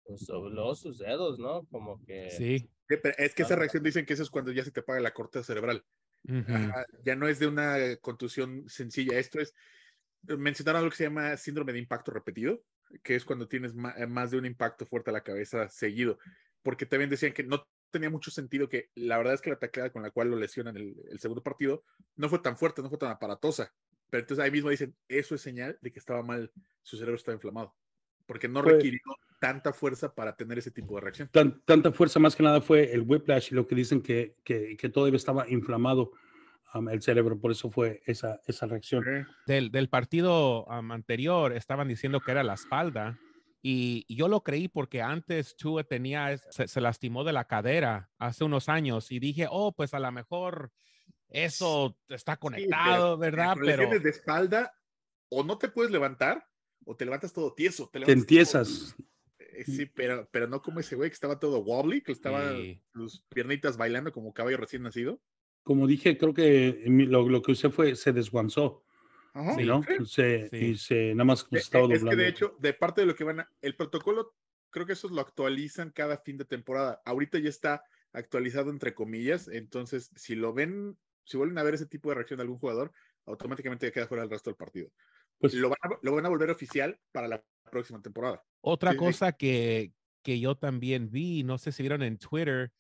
Pues 0.05 0.25
dobló 0.27 0.75
sus 0.77 0.99
dedos, 0.99 1.41
¿no? 1.41 1.67
Como 1.67 2.01
que. 2.05 2.31
Sí. 2.31 2.71
Es 3.19 3.35
que 3.35 3.43
esa 3.43 3.57
reacción 3.57 3.83
dicen 3.83 4.07
que 4.07 4.13
eso 4.13 4.23
es 4.23 4.31
cuando 4.31 4.53
ya 4.53 4.65
se 4.65 4.71
te 4.71 4.81
apaga 4.81 5.01
la 5.01 5.15
corteza 5.15 5.45
cerebral. 5.45 5.85
ya 7.05 7.17
no 7.17 7.27
es 7.27 7.41
de 7.41 7.49
una 7.49 7.97
contusión 8.01 8.69
sencilla. 8.69 9.19
Esto 9.19 9.41
es. 9.41 9.55
Mencionaron 10.23 10.79
algo 10.79 10.91
que 10.91 10.97
se 10.97 11.05
llama 11.05 11.37
síndrome 11.37 11.73
de 11.73 11.81
impacto 11.81 12.13
repetido 12.13 12.63
que 13.03 13.15
es 13.15 13.25
cuando 13.25 13.49
tienes 13.49 13.73
eh, 13.97 14.07
más 14.07 14.31
de 14.31 14.39
un 14.39 14.47
impacto 14.47 14.87
fuerte 14.87 15.11
a 15.11 15.13
la 15.13 15.23
cabeza 15.23 15.69
seguido, 15.69 16.19
porque 16.63 16.87
también 16.87 17.11
decían 17.11 17.33
que 17.33 17.43
no 17.43 17.67
tenía 17.91 18.11
mucho 18.11 18.31
sentido 18.31 18.69
que 18.69 18.91
la 18.95 19.19
verdad 19.19 19.35
es 19.35 19.41
que 19.41 19.51
la 19.51 19.59
tacleada 19.59 19.91
con 19.91 20.03
la 20.03 20.11
cual 20.11 20.31
lo 20.31 20.37
lesionan 20.37 20.77
el, 20.77 20.95
el 21.11 21.21
segundo 21.21 21.43
partido 21.43 21.85
no 22.17 22.29
fue 22.29 22.39
tan 22.39 22.57
fuerte, 22.57 22.83
no 22.83 22.89
fue 22.89 22.99
tan 22.99 23.11
aparatosa, 23.11 23.73
pero 24.11 24.21
entonces 24.21 24.45
ahí 24.45 24.51
mismo 24.51 24.71
dicen, 24.71 24.95
eso 25.09 25.35
es 25.35 25.41
señal 25.41 25.79
de 25.81 25.93
que 25.93 25.99
estaba 25.99 26.23
mal, 26.23 26.53
su 26.83 26.97
cerebro 26.97 27.17
estaba 27.17 27.35
inflamado, 27.35 27.75
porque 28.27 28.49
no 28.49 28.63
requirió 28.63 29.01
tanta 29.41 29.73
fuerza 29.73 30.15
para 30.15 30.37
tener 30.37 30.59
ese 30.59 30.71
tipo 30.71 30.95
de 30.95 31.01
reacción. 31.01 31.31
tanta 31.65 31.93
fuerza 31.93 32.21
más 32.21 32.37
que 32.37 32.43
nada 32.43 32.61
fue 32.61 32.93
el 32.93 33.03
whiplash 33.03 33.49
y 33.51 33.55
lo 33.55 33.67
que 33.67 33.75
dicen 33.75 34.03
que, 34.03 34.37
que, 34.45 34.77
que 34.77 34.89
todavía 34.89 35.17
estaba 35.17 35.49
inflamado 35.49 36.13
el 36.91 37.03
cerebro, 37.03 37.39
por 37.39 37.51
eso 37.53 37.71
fue 37.71 38.03
esa, 38.07 38.41
esa 38.47 38.67
reacción. 38.67 39.27
Del, 39.47 39.71
del 39.71 39.89
partido 39.89 40.71
anterior 40.71 41.53
estaban 41.53 41.89
diciendo 41.89 42.21
que 42.21 42.31
era 42.33 42.43
la 42.43 42.55
espalda 42.55 43.19
y, 43.63 44.05
yo 44.13 44.27
lo 44.27 44.43
creí 44.43 44.67
porque 44.69 45.01
antes 45.03 45.57
Tua 45.57 45.85
tenía, 45.85 46.37
se, 46.37 46.81
lastimó 46.81 47.23
de 47.23 47.33
la 47.33 47.47
cadera 47.47 48.11
hace 48.19 48.43
unos 48.43 48.69
años 48.69 49.13
y 49.13 49.21
dije, 49.21 49.47
oh, 49.49 49.73
pues 49.73 49.95
a 49.95 50.01
lo 50.01 50.11
mejor 50.11 50.73
eso 51.29 51.97
está 52.09 52.37
conectado, 52.37 53.17
¿verdad? 53.17 53.57
Pero, 53.61 53.89
pero... 53.89 54.01
de 54.01 54.11
espalda 54.11 54.75
o 55.31 55.45
no 55.45 55.59
te 55.59 55.69
puedes 55.69 55.93
levantar 55.93 56.45
o 56.85 56.97
te 56.97 57.05
levantas 57.05 57.33
todo 57.33 57.55
tieso. 57.55 57.89
Te, 57.89 58.01
Te 58.01 58.07
todo- 58.07 58.13
entiesas. 58.13 58.97
Eh, 59.39 59.65
Sí, 59.65 59.87
pero, 59.87 60.29
pero 60.33 60.49
no 60.49 60.61
como 60.61 60.81
ese 60.81 60.97
güey 60.97 61.11
que 61.11 61.15
estaba 61.15 61.39
todo 61.39 61.61
wobbly, 61.63 62.03
que 62.03 62.13
estaba 62.13 62.53
Sí. 62.53 62.83
sus 62.93 63.23
piernitas 63.29 63.77
bailando 63.77 64.11
como 64.11 64.33
caballo 64.33 64.57
recién 64.57 64.83
nacido. 64.83 65.21
Como 65.63 65.87
dije, 65.87 66.19
creo 66.19 66.35
que 66.35 66.83
lo, 66.87 67.29
lo 67.29 67.43
que 67.43 67.53
usé 67.53 67.71
fue, 67.71 67.95
se 67.97 68.13
desguanzó, 68.13 68.85
Ajá. 69.35 69.55
Sí. 69.55 69.65
¿no? 69.65 69.83
Sí. 69.83 70.07
Se, 70.07 70.49
Sí. 70.49 70.57
Y 70.57 70.77
se, 70.77 71.15
nada 71.15 71.25
más 71.25 71.45
Eh, 71.53 71.59
estaba 71.59 71.85
eh, 71.87 71.95
es 71.95 72.01
doblando. 72.01 72.19
que 72.19 72.23
de 72.25 72.29
hecho, 72.29 72.57
de 72.59 72.73
parte 72.75 73.01
de 73.03 73.07
lo 73.07 73.15
que 73.15 73.25
van 73.25 73.41
a, 73.41 73.51
el 73.61 73.77
protocolo, 73.77 74.35
creo 74.71 74.87
que 74.87 74.93
eso 74.95 75.09
lo 75.09 75.21
actualizan 75.21 75.91
cada 75.91 76.19
fin 76.19 76.37
de 76.37 76.45
temporada. 76.45 77.01
Ahorita 77.05 77.39
ya 77.39 77.49
está 77.49 77.85
actualizado 78.13 78.71
entre 78.71 78.93
comillas, 78.95 79.49
entonces 79.49 80.11
si 80.17 80.35
lo 80.35 80.53
ven, 80.53 80.99
si 81.25 81.37
vuelven 81.37 81.59
a 81.59 81.63
ver 81.63 81.75
ese 81.75 81.87
tipo 81.87 82.09
de 82.09 82.17
reacción 82.17 82.39
de 82.39 82.43
algún 82.43 82.59
jugador, 82.59 82.93
automáticamente 83.27 83.87
ya 83.87 83.93
queda 83.93 84.07
fuera 84.09 84.25
el 84.25 84.31
resto 84.31 84.51
del 84.51 84.57
partido. 84.57 84.91
Pues, 85.39 85.55
Lo 85.55 85.69
van 85.71 85.79
a, 85.83 85.89
lo 86.03 86.15
van 86.15 86.27
a 86.27 86.29
volver 86.29 86.51
oficial 86.51 86.99
para 87.13 87.27
la 87.29 87.43
próxima 87.71 88.01
temporada. 88.03 88.45
Otra 88.61 88.91
Sí, 88.93 88.99
sí. 88.99 89.05
cosa 89.05 89.33
que, 89.33 89.93
que 90.23 90.39
yo 90.41 90.57
también 90.57 91.11
vi, 91.11 91.43
no 91.43 91.57
sé 91.59 91.73
si 91.73 91.83
vieron 91.83 92.03
en 92.03 92.19
Twitter, 92.19 92.71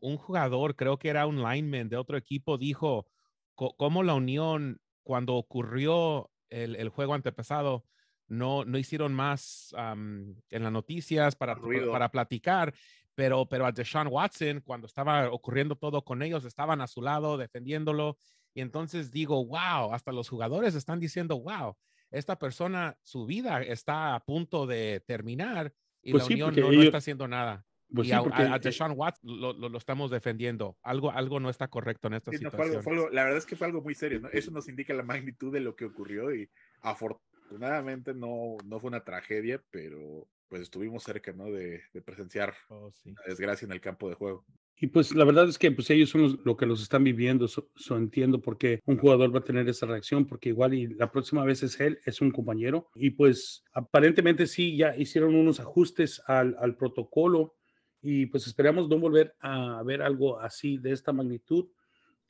un 0.00 0.16
jugador, 0.16 0.76
creo 0.76 0.98
que 0.98 1.08
era 1.08 1.26
un 1.26 1.42
lineman 1.42 1.88
de 1.88 1.96
otro 1.96 2.16
equipo, 2.16 2.56
dijo 2.58 3.06
cómo 3.54 4.02
la 4.02 4.14
unión, 4.14 4.80
cuando 5.02 5.34
ocurrió 5.34 6.30
el, 6.48 6.76
el 6.76 6.88
juego 6.88 7.14
antepasado, 7.14 7.84
no, 8.26 8.64
no 8.64 8.78
hicieron 8.78 9.12
más 9.12 9.74
en 9.76 10.62
las 10.62 10.72
noticias 10.72 11.34
para, 11.36 11.56
para 11.56 12.10
platicar, 12.10 12.72
pero, 13.14 13.46
pero 13.46 13.66
a 13.66 13.72
Deshaun 13.72 14.06
Watson, 14.06 14.62
cuando 14.64 14.86
estaba 14.86 15.30
ocurriendo 15.30 15.74
todo 15.76 16.02
con 16.02 16.22
ellos, 16.22 16.44
estaban 16.44 16.80
a 16.80 16.86
su 16.86 17.02
lado 17.02 17.36
defendiéndolo. 17.36 18.16
Y 18.54 18.62
entonces 18.62 19.10
digo, 19.10 19.44
wow, 19.44 19.92
hasta 19.92 20.12
los 20.12 20.28
jugadores 20.28 20.74
están 20.74 21.00
diciendo, 21.00 21.40
wow, 21.40 21.76
esta 22.10 22.38
persona, 22.38 22.96
su 23.02 23.26
vida 23.26 23.62
está 23.62 24.14
a 24.14 24.20
punto 24.20 24.66
de 24.66 25.02
terminar 25.06 25.72
y 26.02 26.12
Pues 26.12 26.22
la 26.22 26.26
sí, 26.28 26.34
unión 26.34 26.54
no, 26.56 26.82
está 26.82 26.98
haciendo 26.98 27.28
nada. 27.28 27.64
Pues 27.94 28.08
y 28.08 28.10
sí, 28.10 28.16
a, 28.16 28.22
porque, 28.22 28.42
a- 28.42 28.54
a 28.54 28.58
Deshaun 28.58 28.92
Watson 28.96 29.40
lo, 29.40 29.52
lo- 29.52 29.68
lo 29.68 29.78
estamos 29.78 30.10
defendiendo. 30.10 30.76
Algo, 30.82 31.10
algo 31.10 31.40
no 31.40 31.50
está 31.50 31.68
correcto 31.68 32.08
en 32.08 32.14
esta 32.14 32.30
Sí, 32.30 32.38
no, 32.42 32.50
fue 32.50 32.60
algo- 32.64 32.78
situación. 32.78 32.82
fue 32.82 32.92
algo- 32.94 33.14
la 33.14 33.22
verdad 33.24 33.38
es 33.38 33.46
que 33.46 33.56
fue 33.56 33.66
algo 33.66 33.82
muy 33.82 33.94
serio, 33.94 34.20
¿no? 34.20 34.28
Eso 34.32 34.50
nos 34.50 34.68
indica 34.68 34.94
la 34.94 35.02
magnitud 35.02 35.52
de 35.52 35.60
lo 35.60 35.74
que 35.76 35.84
ocurrió 35.84 36.34
y 36.34 36.48
afortunadamente 36.82 38.14
no, 38.14 38.56
no 38.64 38.80
fue 38.80 38.88
una 38.88 39.04
tragedia, 39.04 39.62
pero 39.70 40.26
pues 40.48 40.62
estuvimos 40.62 41.04
cerca, 41.04 41.32
¿no? 41.32 41.44
De, 41.46 41.82
de 41.92 42.02
presenciar 42.02 42.54
Oh, 42.68 42.90
sí. 42.92 43.10
la 43.12 43.22
desgracia 43.28 43.66
en 43.66 43.72
el 43.72 43.80
campo 43.80 44.08
de 44.08 44.14
juego. 44.16 44.44
Y 44.82 44.86
pues 44.88 45.14
la 45.14 45.24
verdad 45.26 45.46
es 45.48 45.58
que 45.58 45.70
pues 45.70 45.90
ellos 45.90 46.08
son 46.08 46.22
los, 46.22 46.38
lo 46.44 46.56
que 46.56 46.64
los 46.66 46.80
están 46.82 47.04
viviendo, 47.04 47.46
so, 47.48 47.68
so 47.76 47.96
entiendo 47.98 48.40
por 48.40 48.56
qué 48.56 48.80
un 48.86 48.96
jugador 48.96 49.32
va 49.34 49.40
a 49.40 49.44
tener 49.44 49.68
esa 49.68 49.84
reacción, 49.86 50.26
porque 50.26 50.48
igual 50.48 50.72
y 50.74 50.86
la 50.88 51.12
próxima 51.12 51.44
vez 51.44 51.62
es 51.62 51.78
él, 51.80 52.00
es 52.06 52.20
un 52.22 52.30
compañero. 52.30 52.88
Y 52.94 53.10
pues 53.10 53.62
aparentemente 53.74 54.46
sí, 54.46 54.76
ya 54.76 54.96
hicieron 54.96 55.34
unos 55.36 55.60
ajustes 55.60 56.22
al, 56.26 56.56
al 56.58 56.76
protocolo 56.76 57.54
y 58.02 58.26
pues 58.26 58.46
esperamos 58.46 58.88
no 58.88 58.98
volver 58.98 59.34
a 59.40 59.82
ver 59.84 60.02
algo 60.02 60.40
así 60.40 60.78
de 60.78 60.92
esta 60.92 61.12
magnitud 61.12 61.68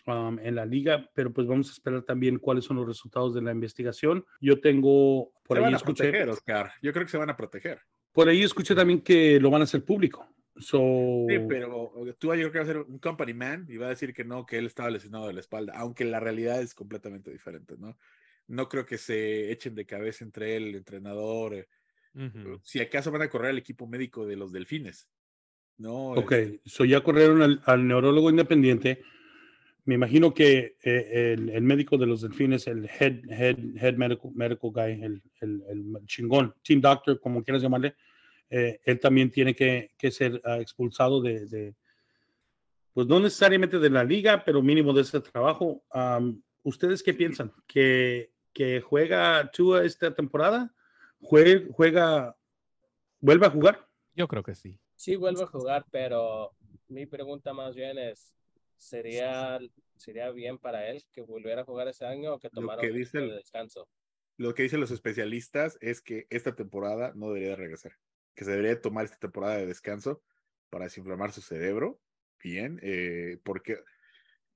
um, 0.07 0.39
en 0.39 0.55
la 0.55 0.67
liga, 0.67 1.09
pero 1.15 1.33
pues 1.33 1.47
vamos 1.47 1.69
a 1.69 1.73
esperar 1.73 2.03
también 2.03 2.39
cuáles 2.39 2.65
son 2.65 2.77
los 2.77 2.87
resultados 2.87 3.35
de 3.35 3.43
la 3.43 3.53
investigación. 3.53 4.25
Yo 4.41 4.61
tengo, 4.61 5.33
por 5.45 5.57
se 5.57 5.59
ahí 5.59 5.65
van 5.65 5.75
a 5.75 5.77
escuché, 5.77 6.05
proteger, 6.05 6.29
Oscar. 6.31 6.73
Yo 6.83 6.93
creo 6.93 7.05
que 7.05 7.11
se 7.13 7.19
van 7.19 7.31
a 7.31 7.37
proteger. 7.37 7.81
por 8.13 8.29
ahí 8.29 8.43
escuché 8.43 8.75
también 8.75 9.01
que 9.01 9.39
lo 9.41 9.51
van 9.51 9.61
a 9.61 9.65
hacer 9.65 9.85
público. 9.85 10.27
So, 10.57 11.25
Sí, 11.29 11.39
pero 11.49 11.93
tú 12.19 12.35
yo 12.35 12.51
creo 12.51 12.53
que 12.53 12.59
va 12.59 12.65
a 12.65 12.67
ser 12.67 12.79
un 12.79 12.99
company 12.99 13.33
man 13.33 13.67
y 13.69 13.77
va 13.77 13.87
a 13.87 13.91
decir 13.91 14.13
que 14.13 14.25
no, 14.25 14.45
que 14.45 14.59
él 14.59 14.67
estaba 14.67 14.91
lesionado 14.91 15.27
de 15.27 15.33
la 15.33 15.41
espalda, 15.41 15.73
aunque 15.77 16.05
la 16.05 16.21
realidad 16.21 16.61
es 16.61 16.75
completamente 16.75 17.31
diferente, 17.31 17.77
¿no? 17.79 17.97
No 18.47 18.69
creo 18.69 18.85
que 18.85 18.99
se 18.99 19.53
echen 19.53 19.75
de 19.75 19.87
cabeza 19.87 20.25
entre 20.25 20.57
él, 20.57 20.65
el 20.69 20.75
entrenador. 20.75 21.55
eh. 21.55 21.69
Si 22.63 22.81
acaso 22.81 23.13
van 23.13 23.23
a 23.23 23.31
correr 23.31 23.51
al 23.51 23.59
equipo 23.59 23.87
médico 23.87 24.27
de 24.27 24.35
los 24.37 24.53
delfines, 24.53 25.09
¿no? 25.81 26.11
Ok, 26.11 26.33
Este, 26.33 26.61
so 26.67 26.85
ya 26.85 27.01
corrieron 27.01 27.43
al, 27.43 27.61
al 27.65 27.87
neurólogo 27.87 28.31
independiente. 28.31 29.03
Me 29.87 29.95
imagino 29.95 30.33
que 30.35 30.77
eh, 30.85 31.33
el, 31.35 31.49
el 31.49 31.63
médico 31.63 31.97
de 31.97 32.07
los 32.07 32.21
delfines, 32.21 32.67
el 32.67 32.85
head, 32.85 33.25
head, 33.31 33.57
head 33.77 33.95
medical, 33.97 34.31
medical 34.35 34.71
guy, 34.71 35.03
el, 35.03 35.23
el, 35.41 35.63
el 35.69 36.07
chingón, 36.07 36.55
team 36.63 36.81
doctor, 36.81 37.19
como 37.19 37.43
quieras 37.43 37.63
llamarle, 37.63 37.95
eh, 38.51 38.79
él 38.85 39.01
también 39.01 39.31
tiene 39.31 39.55
que, 39.55 39.93
que 39.97 40.11
ser 40.11 40.41
ah, 40.45 40.59
expulsado 40.59 41.23
de, 41.23 41.47
de, 41.47 41.75
pues 42.93 43.07
no 43.07 43.19
necesariamente 43.19 43.79
de 43.79 43.91
la 43.91 44.05
liga, 44.05 44.45
pero 44.45 44.63
mínimo 44.63 44.93
de 44.93 45.03
ese 45.03 45.21
trabajo. 45.21 45.83
Am, 45.91 46.43
¿Ustedes 46.63 47.03
qué 47.03 47.15
piensan? 47.15 47.51
¿Que, 47.67 48.33
que 48.53 48.83
juega 48.83 49.51
Tua 49.51 49.85
esta 49.85 50.13
temporada? 50.15 50.75
¿Juega, 51.21 51.63
juega, 51.73 52.37
vuelve 53.19 53.47
a 53.47 53.51
jugar? 53.51 53.89
Yo 54.15 54.29
creo 54.29 54.43
que 54.43 54.55
sí. 54.55 54.79
Sí 55.01 55.17
vuelve 55.17 55.45
a 55.45 55.47
jugar, 55.47 55.87
pero 55.91 56.51
mi 56.89 57.07
pregunta 57.07 57.55
más 57.55 57.75
bien 57.75 57.97
es, 57.97 58.35
¿sería, 58.77 59.59
sería 59.97 60.31
bien 60.31 60.59
para 60.59 60.91
él 60.91 61.03
que 61.11 61.23
volviera 61.23 61.63
a 61.63 61.65
jugar 61.65 61.89
ese 61.89 62.05
año 62.05 62.35
o 62.35 62.39
que 62.39 62.51
tomara 62.51 62.83
un 62.83 62.91
el- 62.91 63.31
de 63.31 63.37
descanso? 63.37 63.89
lo 64.37 64.55
que 64.55 64.63
dicen 64.63 64.79
los 64.79 64.91
especialistas 64.91 65.79
es 65.81 66.03
que 66.03 66.27
esta 66.29 66.55
temporada 66.55 67.13
no 67.15 67.29
debería 67.29 67.51
de 67.51 67.57
regresar, 67.57 67.93
que 68.35 68.45
se 68.45 68.51
debería 68.51 68.75
de 68.75 68.81
tomar 68.83 69.07
esta 69.07 69.17
temporada 69.17 69.57
de 69.57 69.65
descanso 69.65 70.23
para 70.69 70.85
desinflamar 70.85 71.33
su 71.33 71.41
cerebro 71.41 71.99
bien, 72.43 72.79
eh, 72.83 73.39
porque 73.43 73.79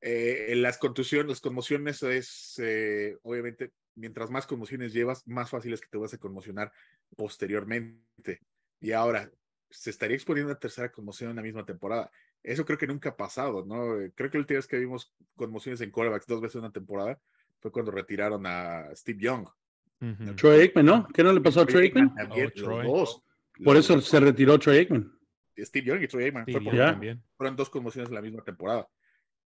eh, 0.03 0.53
las 0.57 0.77
contusiones, 0.77 1.31
las 1.31 1.41
conmociones 1.41 2.03
es, 2.03 2.59
eh, 2.59 3.17
obviamente, 3.23 3.73
mientras 3.95 4.29
más 4.31 4.47
conmociones 4.47 4.93
llevas, 4.93 5.27
más 5.27 5.49
fácil 5.49 5.73
es 5.73 5.81
que 5.81 5.89
te 5.89 5.97
vas 5.97 6.13
a 6.13 6.19
conmocionar 6.19 6.71
posteriormente. 7.17 8.43
Y 8.81 8.93
ahora, 8.93 9.31
se 9.75 9.91
estaría 9.91 10.17
exponiendo 10.17 10.51
a 10.51 10.53
una 10.55 10.61
tercera 10.61 10.91
conmoción 10.93 11.31
en 11.31 11.37
la 11.37 11.43
misma 11.43 11.65
temporada. 11.65 12.11
Eso 12.43 12.65
creo 12.65 12.79
que 12.79 12.87
nunca 12.87 13.11
ha 13.11 13.17
pasado, 13.17 13.65
¿no? 13.65 14.01
Eh, 14.01 14.13
Creo 14.15 14.31
que 14.31 14.39
la 14.39 14.43
última 14.43 14.59
vez 14.59 14.67
que 14.67 14.79
vimos 14.79 15.13
conmociones 15.35 15.81
en 15.81 15.91
quarterbacks 15.91 16.27
dos 16.27 16.41
veces 16.41 16.57
en 16.57 16.61
una 16.63 16.73
temporada 16.73 17.19
fue 17.61 17.73
cuando 17.73 17.91
retiraron 17.91 18.45
a 18.47 18.89
Steve 18.95 19.19
Young. 19.21 19.49
Troy 20.37 20.61
Aikman, 20.61 20.85
¿no? 20.85 21.09
¿Qué 21.09 21.23
no 21.25 21.33
le 21.33 21.41
pasó 21.41 21.63
a 21.63 21.67
Troy 21.67 21.85
Aikman? 21.87 22.15
También, 22.15 22.53
Oh, 22.59 22.61
los 22.69 22.85
dos. 22.85 23.23
Por 23.65 23.75
Los 23.77 23.85
eso 23.91 24.01
se 24.01 24.21
retiró 24.21 24.59
Troy 24.59 24.79
Aikman. 24.79 25.11
Steve 25.57 25.87
Young 25.87 26.03
y 26.03 26.09
Troy 26.09 26.25
Aikman. 26.25 26.45
Sí, 26.45 26.53
fue 26.53 26.63
por- 26.63 26.77
también. 26.77 27.23
fueron 27.37 27.57
dos 27.57 27.71
conmociones 27.71 28.09
en 28.11 28.15
la 28.15 28.23
misma 28.23 28.43
temporada. 28.43 28.89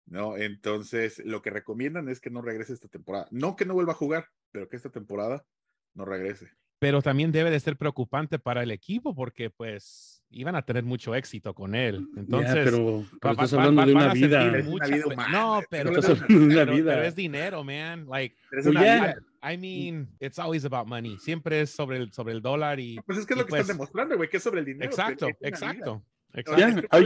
¿no? 0.06 0.36
Entonces, 0.36 1.18
lo 1.24 1.42
que 1.42 1.50
recomiendan 1.50 2.08
es 2.08 2.20
que 2.20 2.30
no 2.30 2.40
regrese 2.40 2.72
esta 2.72 2.86
temporada. 2.88 3.26
No 3.32 3.56
que 3.56 3.64
no 3.66 3.74
vuelva 3.74 3.92
a 3.92 3.96
jugar, 3.96 4.28
pero 4.52 4.68
que 4.68 4.76
esta 4.76 4.88
temporada 4.90 5.44
no 5.94 6.04
regrese. 6.04 6.48
Pero 6.78 7.02
también 7.02 7.32
debe 7.32 7.50
de 7.50 7.58
ser 7.58 7.76
preocupante 7.76 8.38
para 8.38 8.62
el 8.62 8.70
equipo 8.70 9.14
porque 9.16 9.50
pues 9.50 10.15
iban 10.38 10.54
a 10.56 10.62
tener 10.62 10.84
mucho 10.84 11.14
éxito 11.14 11.54
con 11.54 11.74
él. 11.74 12.06
Entonces, 12.16 12.52
pero, 12.64 13.04
pero 13.20 13.34
va- 13.36 13.44
estás 13.44 13.54
va- 13.58 13.62
hablando 13.64 13.80
va- 13.82 13.86
de 13.86 13.94
van 13.94 14.04
una 14.04 14.12
vida. 14.14 14.46
Es 14.58 14.66
una 14.66 14.70
mucha- 14.70 14.86
vida 14.94 15.06
humana, 15.06 15.28
No, 15.38 15.60
pero, 15.70 15.90
de 15.90 16.00
pero- 16.54 16.84
pero 16.84 17.02
es 17.02 17.14
dinero, 17.16 17.64
man. 17.64 18.06
Like, 18.08 18.36
Pero 18.50 18.60
es 18.62 18.66
una 18.68 18.80
vida. 18.82 19.16
I 19.42 19.56
mean, 19.56 20.08
it's 20.20 20.38
always 20.38 20.64
about 20.64 20.86
money. 20.88 21.16
Siempre 21.18 21.60
es 21.60 21.70
sobre 21.70 21.98
el, 21.98 22.12
sobre 22.12 22.32
el 22.34 22.42
dólar 22.42 22.80
y. 22.80 22.98
Pues 23.06 23.18
es 23.18 23.26
que 23.26 23.34
es 23.34 23.38
lo 23.38 23.44
que 23.46 23.50
pues- 23.50 23.60
están 23.62 23.76
demostrando, 23.76 24.16
güey, 24.16 24.28
que 24.28 24.36
es 24.38 24.42
sobre 24.42 24.60
el 24.60 24.66
dinero. 24.66 24.84
Exacto, 24.90 25.28
pero 25.38 25.54
exacto. 25.54 26.02
Ya, 26.56 26.68
exacto. 26.68 26.98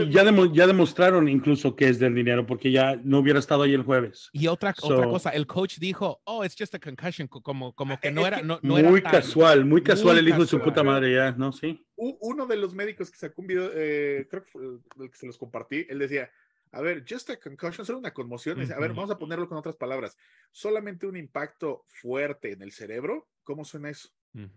Ya, 0.53 0.67
demostraron 0.67 1.27
incluso 1.29 1.75
que 1.75 1.87
es 1.87 1.99
del 1.99 2.13
dinero, 2.13 2.45
porque 2.45 2.71
ya 2.71 2.97
no 3.03 3.19
hubiera 3.19 3.39
estado 3.39 3.63
ahí 3.63 3.73
el 3.73 3.83
jueves. 3.83 4.29
Y 4.33 4.47
otra, 4.47 4.73
cosa, 4.73 5.29
el 5.29 5.47
coach 5.47 5.77
dijo, 5.79 6.21
oh, 6.25 6.43
it's 6.43 6.55
just 6.57 6.75
a 6.75 6.79
concussion, 6.79 7.27
co- 7.27 7.41
como, 7.41 7.73
como 7.73 7.99
que 7.99 8.11
no 8.11 8.25
era, 8.27 8.41
no, 8.41 8.59
era 8.77 8.89
muy 8.89 9.01
tan- 9.01 9.11
casual, 9.13 9.65
muy 9.65 9.81
casual 9.81 10.15
muy 10.15 10.19
el 10.19 10.27
hijo 10.29 10.41
de 10.41 10.47
su 10.47 10.59
puta 10.59 10.83
madre, 10.83 11.13
ya, 11.15 11.31
¿no? 11.31 11.51
Sí. 11.53 11.85
Uno 11.95 12.45
de 12.47 12.57
los 12.57 12.73
médicos 12.73 13.11
que 13.11 13.17
sacó 13.17 13.41
un 13.41 13.47
video, 13.47 13.69
eh, 13.73 14.27
creo 14.29 14.43
que 14.43 14.51
fue 14.51 14.61
el 14.65 15.09
que 15.11 15.17
se 15.17 15.27
los 15.27 15.37
compartí, 15.37 15.85
él 15.87 15.99
decía, 15.99 16.29
a 16.73 16.81
ver, 16.81 17.03
just 17.07 17.29
a 17.29 17.37
concussion, 17.39 17.85
solo 17.85 17.99
una 17.99 18.13
conmoción. 18.13 18.59
A 18.71 18.79
ver, 18.79 18.93
vamos 18.93 19.11
a 19.11 19.17
ponerlo 19.17 19.47
con 19.47 19.57
otras 19.57 19.75
palabras. 19.75 20.17
Solamente 20.51 21.05
un 21.05 21.17
impacto 21.17 21.83
fuerte 21.87 22.53
en 22.53 22.61
el 22.61 22.71
cerebro. 22.71 23.27
¿Cómo 23.43 23.65
suena 23.65 23.89
eso? 23.89 24.09
Sí, 24.33 24.47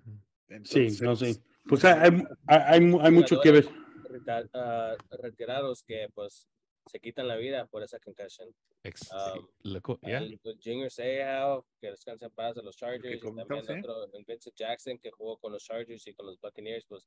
Entonces, 0.48 1.02
no 1.02 1.16
sé. 1.16 1.42
Pues 1.66 1.84
hay, 1.84 1.98
hay, 2.00 2.24
hay- 2.46 2.94
hay 3.00 3.10
mucho 3.10 3.40
que 3.40 3.50
ver. 3.50 3.68
Reta- 4.14 4.48
ah, 4.54 4.96
retirados 5.22 5.82
que 5.82 6.08
pues 6.14 6.46
se 6.86 7.00
quitan 7.00 7.26
la 7.26 7.36
vida 7.36 7.66
por 7.66 7.82
esa 7.82 7.98
concussion. 7.98 8.48
Ex- 8.82 9.10
Um, 9.10 9.46
loco, 9.62 9.98
yeah. 10.02 10.18
El, 10.18 10.38
el 10.44 10.58
Junior 10.62 10.90
Seau, 10.90 11.64
que 11.80 11.90
descansa 11.90 12.26
en 12.26 12.32
paz 12.32 12.54
de 12.54 12.62
los 12.62 12.76
Chargers, 12.76 13.16
y 13.16 13.34
también 13.34 13.64
otro, 13.80 14.04
el 14.12 14.24
Vincent 14.26 14.54
Jackson, 14.54 14.98
que 14.98 15.10
jugó 15.10 15.38
con 15.38 15.52
los 15.52 15.64
Chargers 15.64 16.06
y 16.06 16.12
con 16.14 16.26
los 16.26 16.38
Buccaneers, 16.38 16.84
pues 16.86 17.06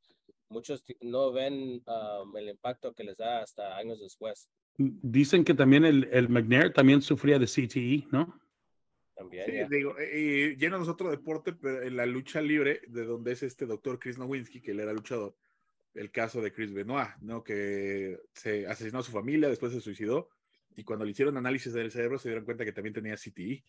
muchos 0.49 0.83
no 1.01 1.31
ven 1.31 1.83
um, 1.85 2.35
el 2.35 2.49
impacto 2.49 2.93
que 2.93 3.03
les 3.03 3.17
da 3.17 3.41
hasta 3.43 3.77
años 3.77 3.99
después. 3.99 4.49
Dicen 4.77 5.43
que 5.43 5.53
también 5.53 5.85
el, 5.85 6.09
el 6.11 6.29
McNair 6.29 6.73
también 6.73 7.01
sufría 7.03 7.37
de 7.37 7.45
CTE, 7.45 8.07
¿no? 8.11 8.39
También, 9.15 9.45
Sí, 9.45 9.51
ya. 9.57 9.67
digo, 9.67 9.97
eh, 9.99 10.53
y 10.53 10.55
llenos 10.57 10.87
otro 10.87 11.09
deporte, 11.11 11.53
pero 11.53 11.83
en 11.83 11.95
la 11.95 12.05
lucha 12.07 12.41
libre, 12.41 12.81
de 12.87 13.05
donde 13.05 13.31
es 13.33 13.43
este 13.43 13.65
doctor 13.67 13.99
Chris 13.99 14.17
Nowinski, 14.17 14.61
que 14.61 14.71
él 14.71 14.79
era 14.79 14.93
luchador, 14.93 15.35
el 15.98 16.12
caso 16.12 16.42
de 16.42 16.51
Chris 16.51 16.74
Benoit, 16.74 17.10
¿no? 17.22 17.44
Que 17.44 18.18
se 18.34 18.68
asesinó 18.68 19.00
a 19.00 19.04
su 19.04 19.12
familia, 19.12 19.50
después 19.50 19.74
se 19.74 19.82
suicidó, 19.82 20.30
y 20.75 20.84
cuando 20.84 21.06
le 21.06 21.12
hicieron 21.12 21.38
análisis 21.38 21.74
del 21.74 21.92
cerebro 21.92 22.20
se 22.20 22.30
dieron 22.30 22.46
cuenta 22.46 22.63
que 22.63 22.72
también 22.72 22.94
tenía 22.94 23.16
CTE. 23.16 23.63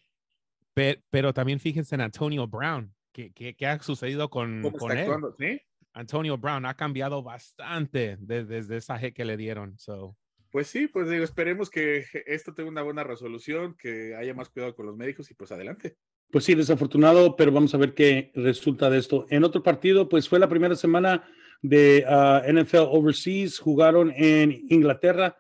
Pe- 0.75 1.03
pero 1.11 1.33
también 1.33 1.59
fíjense 1.59 1.95
en 1.95 2.03
Antonio 2.03 2.47
Brown, 2.47 2.95
¿qué, 3.13 3.33
qué, 3.33 3.57
qué 3.57 3.67
ha 3.67 3.81
sucedido 3.81 4.29
con, 4.29 4.63
con 4.79 4.97
él? 4.97 5.11
¿Sí? 5.39 5.61
Antonio 5.93 6.39
Brown 6.39 6.65
ha 6.67 6.75
cambiado 6.75 7.23
bastante 7.23 8.17
desde, 8.21 8.77
esa 8.77 9.01
G 9.01 9.13
que 9.13 9.25
le 9.25 9.37
dieron. 9.37 9.79
So. 9.79 10.17
Pues 10.51 10.69
sí, 10.69 10.87
pues 10.87 11.11
digo, 11.11 11.25
esperemos 11.25 11.71
que 11.71 12.05
esto 12.27 12.55
tenga 12.55 12.71
una 12.71 12.83
buena 12.83 13.05
resolución, 13.05 13.75
que 13.77 14.15
haya 14.15 14.35
más 14.35 14.49
cuidado 14.49 14.77
con 14.77 14.87
los 14.87 14.97
médicos 14.97 15.31
y 15.31 15.35
pues 15.35 15.51
adelante. 15.51 15.97
Pues 16.31 16.45
sí, 16.45 16.55
desafortunado, 16.55 17.37
pero 17.37 17.51
vamos 17.51 17.75
a 17.75 17.79
ver 17.79 17.95
qué 17.95 18.31
resulta 18.35 18.91
de 18.91 18.99
esto. 18.99 19.27
En 19.31 19.45
otro 19.45 19.63
partido, 19.63 20.09
pues 20.09 20.29
fue 20.29 20.39
la 20.39 20.49
primera 20.49 20.77
semana 20.77 21.27
de 21.63 22.05
ah, 22.07 22.43
NFL 22.47 22.87
Overseas, 22.91 23.59
jugaron 23.59 24.13
en 24.17 24.65
Inglaterra 24.69 25.37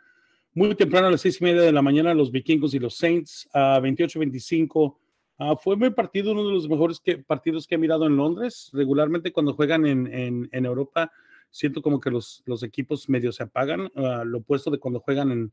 muy 0.54 0.74
temprano 0.74 1.06
a 1.06 1.10
las 1.12 1.20
seis 1.20 1.40
y 1.40 1.44
media 1.44 1.62
de 1.62 1.72
la 1.72 1.82
mañana 1.82 2.12
los 2.14 2.32
vikingos 2.32 2.74
y 2.74 2.80
los 2.80 2.96
Saints, 2.96 3.48
a 3.52 3.78
28-25. 3.80 4.96
Ah, 5.38 5.54
fue 5.56 5.76
mi 5.76 5.90
partido, 5.90 6.32
uno 6.32 6.46
de 6.48 6.52
los 6.52 6.68
mejores 6.68 6.98
que, 6.98 7.18
partidos 7.18 7.66
que 7.66 7.76
he 7.76 7.78
mirado 7.78 8.06
en 8.06 8.16
Londres. 8.16 8.70
Regularmente 8.72 9.32
cuando 9.32 9.54
juegan 9.54 9.86
en, 9.86 10.12
en, 10.12 10.48
en 10.50 10.66
Europa, 10.66 11.12
siento 11.50 11.80
como 11.80 12.00
que 12.00 12.10
los, 12.10 12.42
los 12.44 12.62
equipos 12.62 13.08
medio 13.08 13.30
se 13.30 13.44
apagan, 13.44 13.82
uh, 13.94 14.24
lo 14.24 14.38
opuesto 14.38 14.70
de 14.70 14.78
cuando 14.78 15.00
juegan 15.00 15.30
en, 15.30 15.52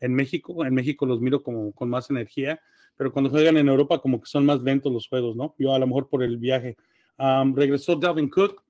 en, 0.00 0.14
México. 0.14 0.64
En 0.64 0.74
México 0.74 1.04
los 1.04 1.20
miro 1.20 1.42
como 1.42 1.72
con 1.72 1.90
más 1.90 2.08
energía, 2.08 2.58
pero 2.96 3.12
cuando 3.12 3.30
juegan 3.30 3.58
en 3.58 3.68
Europa 3.68 3.98
como 3.98 4.20
que 4.20 4.26
son 4.26 4.46
más 4.46 4.62
lentos 4.62 4.92
los 4.92 5.06
juegos, 5.06 5.36
¿no? 5.36 5.54
Yo 5.58 5.74
a 5.74 5.78
lo 5.78 5.86
mejor 5.86 6.08
por 6.08 6.22
el 6.22 6.38
viaje. 6.38 6.76
Um, 7.18 7.54
regresó 7.54 7.96
Dalvin 7.96 8.28
Cook, 8.28 8.62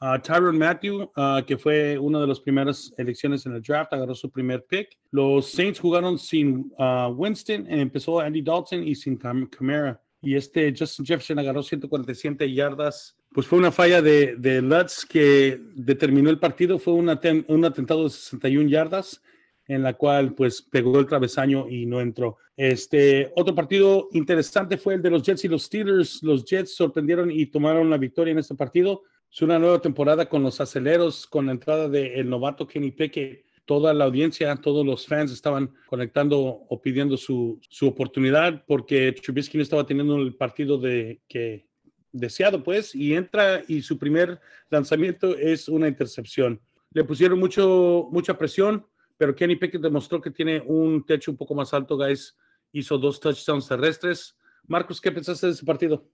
uh, 0.00 0.18
Tyron 0.22 0.58
Matthew, 0.58 1.10
uh, 1.16 1.44
que 1.46 1.56
fue 1.56 1.98
una 1.98 2.20
de 2.20 2.26
las 2.26 2.40
primeras 2.40 2.92
elecciones 2.98 3.46
en 3.46 3.54
el 3.54 3.62
draft, 3.62 3.92
agarró 3.92 4.14
su 4.14 4.30
primer 4.30 4.64
pick. 4.64 4.98
Los 5.10 5.50
Saints 5.50 5.80
jugaron 5.80 6.18
sin 6.18 6.72
Winston, 7.16 7.66
empezó 7.68 8.20
Andy 8.20 8.42
Dalton 8.42 8.86
y 8.86 8.94
sin 8.94 9.16
Camara 9.16 10.00
y 10.20 10.34
este 10.34 10.74
Justin 10.76 11.06
Jefferson 11.06 11.38
agarró 11.38 11.62
147 11.62 12.52
yardas. 12.52 13.16
Pues 13.32 13.46
fue 13.46 13.58
una 13.58 13.70
falla 13.70 14.02
de, 14.02 14.36
de 14.36 14.62
Lutz 14.62 15.04
que 15.04 15.60
determinó 15.74 16.30
el 16.30 16.38
partido. 16.38 16.78
Fue 16.78 16.94
un, 16.94 17.08
un 17.48 17.64
atentado 17.64 18.04
de 18.04 18.10
61 18.10 18.68
yardas 18.68 19.22
en 19.66 19.82
la 19.82 19.94
cual 19.94 20.34
pues 20.34 20.62
pegó 20.62 20.98
el 20.98 21.06
travesaño 21.06 21.68
y 21.68 21.86
no 21.86 22.00
entró. 22.00 22.38
Este 22.56 23.30
otro 23.36 23.54
partido 23.54 24.08
interesante 24.12 24.78
fue 24.78 24.94
el 24.94 25.02
de 25.02 25.10
los 25.10 25.22
Jets 25.22 25.44
y 25.44 25.48
los 25.48 25.64
Steelers. 25.64 26.22
Los 26.22 26.44
Jets 26.44 26.74
sorprendieron 26.74 27.30
y 27.30 27.46
tomaron 27.46 27.90
la 27.90 27.98
victoria 27.98 28.32
en 28.32 28.38
este 28.38 28.54
partido. 28.54 29.02
Es 29.30 29.42
una 29.42 29.58
nueva 29.58 29.80
temporada 29.80 30.28
con 30.28 30.42
los 30.42 30.60
aceleros, 30.60 31.26
con 31.26 31.46
la 31.46 31.52
entrada 31.52 31.88
del 31.88 32.28
novato 32.28 32.66
Kenny 32.66 32.90
Pickett 32.90 33.48
toda 33.68 33.92
la 33.92 34.06
audiencia, 34.06 34.56
todos 34.56 34.84
los 34.84 35.06
fans 35.06 35.30
estaban 35.30 35.70
conectando 35.88 36.38
o 36.40 36.80
pidiendo 36.80 37.18
su, 37.18 37.60
su 37.68 37.86
oportunidad 37.86 38.64
porque 38.66 39.12
Trubisky 39.12 39.58
no 39.58 39.62
estaba 39.62 39.84
teniendo 39.84 40.16
el 40.16 40.34
partido 40.34 40.78
de 40.78 41.20
que 41.28 41.68
deseado, 42.10 42.62
pues, 42.62 42.94
y 42.94 43.12
entra 43.12 43.62
y 43.68 43.82
su 43.82 43.98
primer 43.98 44.40
lanzamiento 44.70 45.36
es 45.36 45.68
una 45.68 45.86
intercepción. 45.86 46.58
Le 46.92 47.04
pusieron 47.04 47.38
mucho, 47.38 48.08
mucha 48.10 48.38
presión, 48.38 48.86
pero 49.18 49.34
Kenny 49.34 49.56
Pickett 49.56 49.82
demostró 49.82 50.18
que 50.18 50.30
tiene 50.30 50.62
un 50.64 51.04
techo 51.04 51.30
un 51.30 51.36
poco 51.36 51.54
más 51.54 51.74
alto, 51.74 51.98
guys. 51.98 52.34
Hizo 52.72 52.96
dos 52.96 53.20
touchdowns 53.20 53.68
terrestres. 53.68 54.34
Marcos, 54.66 54.98
¿qué 54.98 55.12
pensaste 55.12 55.46
de 55.46 55.52
ese 55.52 55.66
partido? 55.66 56.08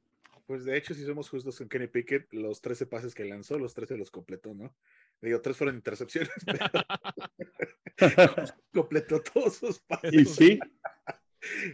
Pues 0.46 0.64
de 0.64 0.76
hecho, 0.76 0.94
si 0.94 1.04
somos 1.04 1.28
justos 1.28 1.56
con 1.56 1.68
Kenny 1.68 1.86
Pickett, 1.86 2.32
los 2.32 2.60
13 2.60 2.86
pases 2.86 3.14
que 3.14 3.24
lanzó, 3.24 3.58
los 3.58 3.74
13 3.74 3.96
los 3.96 4.10
completó, 4.10 4.54
¿no? 4.54 4.74
Digo, 5.20 5.40
tres 5.40 5.56
fueron 5.56 5.76
intercepciones. 5.76 6.30
completó 8.72 9.22
todos 9.22 9.56
sus 9.56 9.80
pases. 9.80 10.12
Y 10.12 10.24
sí. 10.24 10.58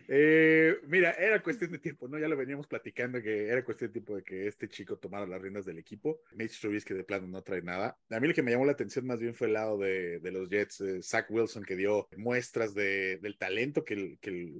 Eh, 0.09 0.77
mira, 0.87 1.12
era 1.12 1.43
cuestión 1.43 1.71
de 1.71 1.79
tiempo, 1.79 2.09
¿no? 2.09 2.19
Ya 2.19 2.29
lo 2.29 2.37
veníamos 2.37 2.67
platicando 2.67 3.23
que 3.23 3.49
era 3.49 3.65
cuestión 3.65 3.91
de 3.91 3.93
tiempo 3.93 4.17
de 4.17 4.23
que 4.23 4.47
este 4.47 4.68
chico 4.68 4.99
tomara 4.99 5.27
las 5.27 5.40
riendas 5.40 5.64
del 5.64 5.79
equipo. 5.79 6.21
Mitch 6.35 6.61
Trubisky 6.61 6.94
de 6.94 7.05
plano 7.05 7.27
no 7.27 7.42
trae 7.42 7.62
nada. 7.62 7.99
A 8.11 8.21
mí 8.21 8.29
lo 8.29 8.35
que 8.35 8.42
me 8.42 8.51
llamó 8.51 8.64
la 8.64 8.73
atención 8.73 9.07
más 9.07 9.21
bien 9.21 9.35
fue 9.35 9.47
el 9.47 9.55
lado 9.55 9.79
de, 9.79 10.21
de 10.21 10.33
los 10.33 10.49
Jets, 10.49 10.81
eh, 10.81 11.03
Zach 11.03 11.27
Wilson, 11.31 11.64
que 11.64 11.77
dio 11.77 12.09
muestras 12.16 12.75
de, 12.75 13.18
del 13.18 13.38
talento 13.38 13.85
que, 13.85 14.18
que 14.21 14.53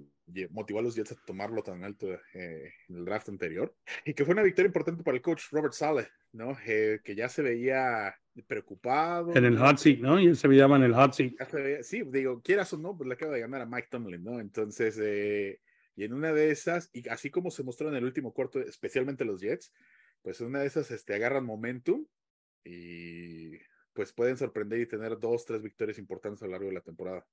motivó 0.51 0.79
a 0.79 0.83
los 0.83 0.95
Jets 0.95 1.13
a 1.13 1.17
tomarlo 1.27 1.63
tan 1.63 1.85
alto 1.85 2.13
eh, 2.35 2.73
en 2.89 2.97
el 2.97 3.05
draft 3.05 3.29
anterior. 3.29 3.75
Y 4.05 4.15
que 4.15 4.25
fue 4.25 4.35
una 4.35 4.43
victoria 4.43 4.69
importante 4.69 5.03
para 5.03 5.17
el 5.17 5.23
coach 5.23 5.45
Robert 5.51 5.75
Sale, 5.75 6.09
¿no? 6.33 6.57
Eh, 6.67 7.01
que 7.05 7.15
ya 7.15 7.29
se 7.29 7.43
veía 7.43 8.15
preocupado. 8.47 9.35
En 9.35 9.45
el 9.45 9.59
hot 9.59 9.79
seat, 9.79 9.99
¿no? 9.99 10.19
Y 10.19 10.27
él 10.27 10.37
se 10.37 10.49
veía 10.49 10.65
en 10.65 10.83
el 10.83 10.95
hot 10.95 11.13
seat. 11.13 11.33
Sí, 11.83 12.03
digo, 12.07 12.41
quieras 12.43 12.73
o 12.73 12.79
no, 12.79 12.97
pues 12.97 13.09
le 13.09 13.15
acaba 13.15 13.35
de 13.35 13.41
ganar 13.41 13.61
a 13.61 13.67
Mike 13.67 13.89
Tomlin, 13.91 14.23
¿no? 14.23 14.41
Entonces, 14.41 14.99
eh, 15.01 15.61
y 15.97 16.05
en 16.05 16.15
una 16.15 16.33
de 16.33 16.51
esas, 16.51 16.91
y 16.93 17.09
así 17.09 17.31
como 17.31 17.51
se 17.51 17.63
mostró 17.63 17.89
en 17.89 17.97
el 17.97 18.05
último 18.05 18.33
cuarto, 18.33 18.61
especialmente 18.61 19.25
los 19.25 19.41
Jets, 19.41 19.73
pues 20.23 20.41
en 20.41 20.49
una 20.49 20.61
de 20.61 20.67
esas 20.67 20.91
este, 20.91 21.15
agarran 21.15 21.45
momentum 21.45 22.07
y 22.65 23.59
pues 23.93 24.13
pueden 24.13 24.37
sorprender 24.37 24.81
y 24.81 24.87
tener 24.87 25.19
dos, 25.19 25.45
tres 25.45 25.63
victorias 25.63 25.99
importantes 25.99 26.43
a 26.43 26.47
lo 26.47 26.53
largo 26.53 26.69
de 26.69 26.75
la 26.75 26.81
temporada. 26.81 27.27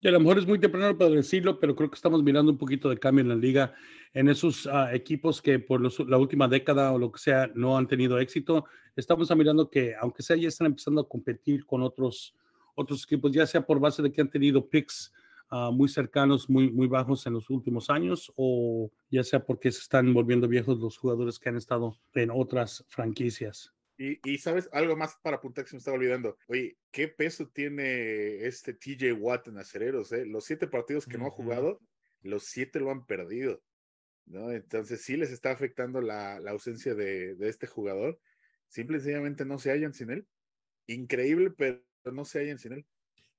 Y 0.00 0.08
a 0.08 0.10
lo 0.10 0.20
mejor 0.20 0.38
es 0.38 0.46
muy 0.46 0.58
temprano 0.58 0.96
para 0.98 1.10
decirlo, 1.10 1.58
pero 1.58 1.74
creo 1.74 1.88
que 1.88 1.94
estamos 1.94 2.22
mirando 2.22 2.52
un 2.52 2.58
poquito 2.58 2.90
de 2.90 2.98
cambio 2.98 3.22
en 3.22 3.28
la 3.28 3.36
liga, 3.36 3.74
en 4.12 4.28
esos 4.28 4.66
uh, 4.66 4.88
equipos 4.92 5.40
que 5.40 5.58
por 5.58 5.80
los, 5.80 5.98
la 6.00 6.18
última 6.18 6.46
década 6.46 6.92
o 6.92 6.98
lo 6.98 7.10
que 7.10 7.18
sea 7.18 7.50
no 7.54 7.78
han 7.78 7.88
tenido 7.88 8.18
éxito. 8.18 8.66
Estamos 8.96 9.34
mirando 9.34 9.70
que, 9.70 9.94
aunque 9.98 10.22
sea, 10.22 10.36
ya 10.36 10.48
están 10.48 10.66
empezando 10.66 11.00
a 11.00 11.08
competir 11.08 11.64
con 11.64 11.82
otros, 11.82 12.34
otros 12.74 13.02
equipos, 13.04 13.32
ya 13.32 13.46
sea 13.46 13.64
por 13.64 13.80
base 13.80 14.02
de 14.02 14.12
que 14.12 14.20
han 14.20 14.30
tenido 14.30 14.68
picks 14.68 15.12
uh, 15.50 15.72
muy 15.72 15.88
cercanos, 15.88 16.50
muy, 16.50 16.70
muy 16.70 16.86
bajos 16.86 17.26
en 17.26 17.32
los 17.32 17.48
últimos 17.48 17.88
años, 17.88 18.30
o 18.36 18.90
ya 19.10 19.24
sea 19.24 19.44
porque 19.44 19.72
se 19.72 19.80
están 19.80 20.12
volviendo 20.12 20.46
viejos 20.48 20.78
los 20.80 20.98
jugadores 20.98 21.38
que 21.38 21.48
han 21.48 21.56
estado 21.56 21.96
en 22.14 22.30
otras 22.30 22.84
franquicias. 22.88 23.72
Y, 23.96 24.38
sabes, 24.38 24.68
algo 24.72 24.96
más 24.96 25.16
para 25.22 25.36
apuntar 25.36 25.64
que 25.64 25.70
se 25.70 25.76
me 25.76 25.78
estaba 25.78 25.96
olvidando. 25.96 26.36
Oye, 26.48 26.76
¿qué 26.90 27.06
peso 27.06 27.48
tiene 27.48 28.44
este 28.44 28.74
TJ 28.74 29.12
Watt 29.12 29.48
en 29.48 29.58
acereros? 29.58 30.10
Eh? 30.12 30.26
Los 30.26 30.44
siete 30.44 30.66
partidos 30.66 31.06
que 31.06 31.16
no 31.16 31.26
ha 31.26 31.30
jugado, 31.30 31.80
los 32.22 32.44
siete 32.44 32.80
lo 32.80 32.90
han 32.90 33.06
perdido. 33.06 33.62
¿no? 34.26 34.50
Entonces 34.50 35.02
sí 35.02 35.16
les 35.16 35.30
está 35.30 35.52
afectando 35.52 36.00
la, 36.00 36.40
la 36.40 36.50
ausencia 36.50 36.94
de, 36.94 37.36
de, 37.36 37.48
este 37.48 37.66
jugador. 37.66 38.18
Simple 38.66 38.96
y 38.96 39.00
sencillamente 39.00 39.44
no 39.44 39.58
se 39.58 39.70
hallan 39.70 39.94
sin 39.94 40.10
él. 40.10 40.26
Increíble, 40.86 41.52
pero 41.56 41.80
no 42.12 42.24
se 42.24 42.40
hallan 42.40 42.58
sin 42.58 42.72
él. 42.72 42.86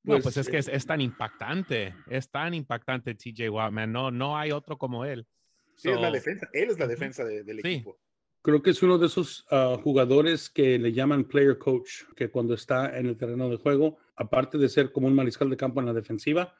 Pues, 0.03 0.19
no, 0.19 0.23
pues 0.23 0.37
es 0.37 0.47
que 0.47 0.59
es, 0.59 0.67
es, 0.67 0.85
tan 0.85 1.01
impactante, 1.01 1.95
es 2.07 2.29
tan 2.29 2.53
impactante 2.53 3.15
TJ 3.15 3.49
Watt, 3.49 3.71
man. 3.71 3.91
No, 3.91 4.11
no 4.11 4.37
hay 4.37 4.51
otro 4.51 4.77
como 4.77 5.03
él. 5.03 5.27
Sí, 5.75 5.89
es 5.89 5.99
la 5.99 6.11
defensa, 6.11 6.47
él 6.53 6.69
es 6.69 6.79
la 6.79 6.87
defensa 6.87 7.25
de, 7.25 7.43
del 7.43 7.59
equipo. 7.59 7.99
Creo 8.45 8.61
que 8.61 8.69
es 8.69 8.83
uno 8.83 8.99
de 8.99 9.07
esos 9.07 9.43
uh, 9.49 9.75
jugadores 9.81 10.51
que 10.51 10.77
le 10.77 10.93
llaman 10.93 11.23
player 11.23 11.57
coach, 11.57 12.03
que 12.15 12.29
cuando 12.29 12.53
está 12.53 12.95
en 12.95 13.07
el 13.07 13.17
terreno 13.17 13.49
de 13.49 13.57
juego, 13.57 13.97
aparte 14.15 14.59
de 14.59 14.69
ser 14.69 14.91
como 14.91 15.07
un 15.07 15.15
mariscal 15.15 15.49
de 15.49 15.57
campo 15.57 15.79
en 15.79 15.87
la 15.87 15.93
defensiva, 15.93 16.53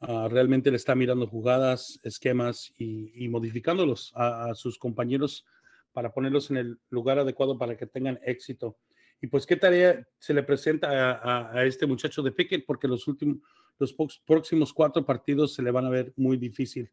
uh, 0.00 0.28
realmente 0.30 0.70
le 0.70 0.78
está 0.78 0.94
mirando 0.94 1.26
jugadas, 1.26 2.00
esquemas 2.04 2.72
y, 2.78 3.12
y 3.22 3.28
modificándolos 3.28 4.14
a, 4.14 4.46
a, 4.46 4.54
sus 4.54 4.78
compañeros 4.78 5.44
para 5.92 6.10
ponerlos 6.10 6.50
en 6.50 6.56
el 6.56 6.80
lugar 6.88 7.18
adecuado 7.18 7.58
para 7.58 7.76
que 7.76 7.84
tengan 7.84 8.18
éxito. 8.24 8.78
Y 9.20 9.26
pues, 9.26 9.44
¿qué 9.44 9.56
tarea 9.56 10.08
se 10.18 10.32
le 10.32 10.42
presenta 10.42 10.88
a, 10.88 11.12
a, 11.12 11.58
a 11.58 11.66
este 11.66 11.84
muchacho 11.86 12.22
de 12.22 12.32
Pickett? 12.32 12.64
Porque 12.64 12.88
los 12.88 13.06
últimos, 13.08 13.40
los 13.78 13.94
próximos 14.24 14.72
cuatro 14.72 15.04
partidos 15.04 15.52
se 15.52 15.62
le 15.62 15.70
van 15.70 15.84
a 15.84 15.90
ver 15.90 16.14
muy 16.16 16.38
difícil. 16.38 16.90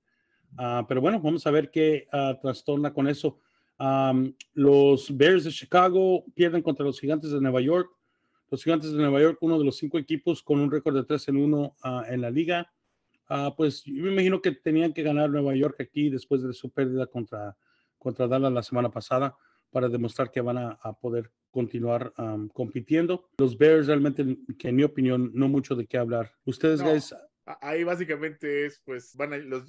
Uh, 0.59 0.85
pero 0.85 0.99
bueno, 0.99 1.21
vamos 1.21 1.47
a 1.47 1.51
ver 1.51 1.71
qué 1.71 2.09
trastorna 2.41 2.93
con 2.93 3.07
eso. 3.07 3.39
Um, 3.83 4.33
los 4.53 5.15
Bears 5.15 5.43
de 5.43 5.51
Chicago 5.51 6.23
pierden 6.33 6.61
contra 6.61 6.85
los 6.85 7.01
Gigantes 7.01 7.31
de 7.31 7.41
Nueva 7.41 7.59
York. 7.59 7.89
Los 8.49 8.63
Gigantes 8.63 8.93
de 8.93 8.97
Nueva 8.97 9.21
York, 9.21 9.37
uno 9.41 9.59
de 9.59 9.65
los 9.65 9.75
cinco 9.75 9.97
equipos 9.97 10.41
con 10.41 10.59
un 10.59 10.71
récord 10.71 10.95
de 10.95 11.03
3 11.03 11.27
en 11.29 11.37
1 11.37 11.75
uh, 11.83 12.01
en 12.07 12.21
la 12.21 12.29
liga. 12.29 12.71
Uh, 13.29 13.53
pues 13.57 13.83
yo 13.83 14.03
me 14.03 14.13
imagino 14.13 14.41
que 14.41 14.51
tenían 14.51 14.93
que 14.93 15.03
ganar 15.03 15.29
Nueva 15.29 15.53
York 15.55 15.81
aquí 15.81 16.09
después 16.09 16.43
de 16.43 16.53
su 16.53 16.69
pérdida 16.69 17.07
contra, 17.07 17.57
contra 17.97 18.27
Dallas 18.27 18.53
la 18.53 18.63
semana 18.63 18.89
pasada 18.89 19.35
para 19.69 19.89
demostrar 19.89 20.31
que 20.31 20.39
van 20.39 20.59
a, 20.59 20.79
a 20.81 20.93
poder 20.93 21.31
continuar 21.51 22.13
um, 22.17 22.47
compitiendo. 22.49 23.27
Los 23.37 23.57
Bears 23.57 23.87
realmente, 23.87 24.37
que 24.57 24.69
en 24.69 24.75
mi 24.77 24.83
opinión, 24.83 25.31
no 25.33 25.49
mucho 25.49 25.75
de 25.75 25.87
qué 25.87 25.97
hablar. 25.97 26.31
Ustedes, 26.45 26.79
no, 26.81 26.91
guys. 26.91 27.13
Ahí 27.45 27.83
básicamente 27.83 28.65
es, 28.65 28.81
pues, 28.85 29.13
van 29.17 29.33
a, 29.33 29.37
los 29.37 29.65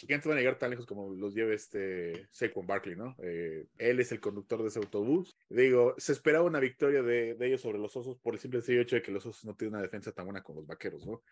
gigantes 0.00 0.26
van 0.26 0.38
a 0.38 0.40
llegar 0.40 0.58
tan 0.58 0.70
lejos 0.70 0.86
como 0.86 1.14
los 1.14 1.34
lleve 1.34 1.54
este 1.54 2.26
Saquon 2.30 2.66
Barkley, 2.66 2.96
¿no? 2.96 3.14
Eh, 3.22 3.66
él 3.78 4.00
es 4.00 4.12
el 4.12 4.20
conductor 4.20 4.62
de 4.62 4.68
ese 4.68 4.78
autobús. 4.78 5.36
Digo, 5.48 5.94
se 5.98 6.12
esperaba 6.12 6.44
una 6.44 6.60
victoria 6.60 7.02
de, 7.02 7.34
de, 7.34 7.46
ellos 7.46 7.60
sobre 7.60 7.78
los 7.78 7.96
osos 7.96 8.16
por 8.18 8.34
el 8.34 8.40
simple 8.40 8.60
hecho 8.66 8.96
de 8.96 9.02
que 9.02 9.12
los 9.12 9.24
osos 9.26 9.44
no 9.44 9.54
tienen 9.54 9.74
una 9.74 9.82
defensa 9.82 10.12
tan 10.12 10.26
buena 10.26 10.42
como 10.42 10.60
los 10.60 10.66
vaqueros, 10.66 11.06
¿no? 11.06 11.22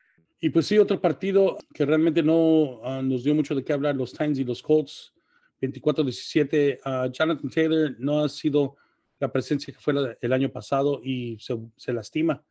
Y 0.40 0.50
pues 0.50 0.66
sí, 0.66 0.78
otro 0.78 1.00
partido 1.00 1.56
que 1.74 1.84
realmente 1.84 2.22
no 2.22 2.80
uh, 2.80 3.02
nos 3.02 3.24
dio 3.24 3.34
mucho 3.34 3.54
de 3.54 3.64
qué 3.64 3.72
hablar, 3.72 3.96
los 3.96 4.12
Titans 4.12 4.38
y 4.38 4.44
los 4.44 4.62
Colts, 4.62 5.12
24-17. 5.60 6.78
Uh, 6.84 7.10
Jonathan 7.10 7.50
Taylor 7.50 7.96
no 7.98 8.24
ha 8.24 8.28
sido 8.28 8.76
la 9.18 9.32
presencia 9.32 9.72
que 9.74 9.80
fue 9.80 9.94
la, 9.94 10.16
el 10.20 10.32
año 10.32 10.50
pasado 10.50 11.00
y 11.02 11.38
se, 11.40 11.58
se 11.76 11.92
lastima. 11.92 12.42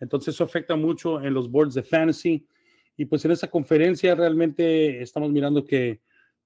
Entonces 0.00 0.34
eso 0.34 0.44
afecta 0.44 0.76
mucho 0.76 1.20
en 1.22 1.32
los 1.32 1.50
boards 1.50 1.74
de 1.74 1.82
fantasy. 1.82 2.46
Y 2.96 3.06
pues 3.06 3.24
en 3.24 3.30
esa 3.30 3.48
conferencia 3.48 4.14
realmente 4.14 5.02
estamos 5.02 5.30
mirando 5.30 5.64
que 5.64 6.00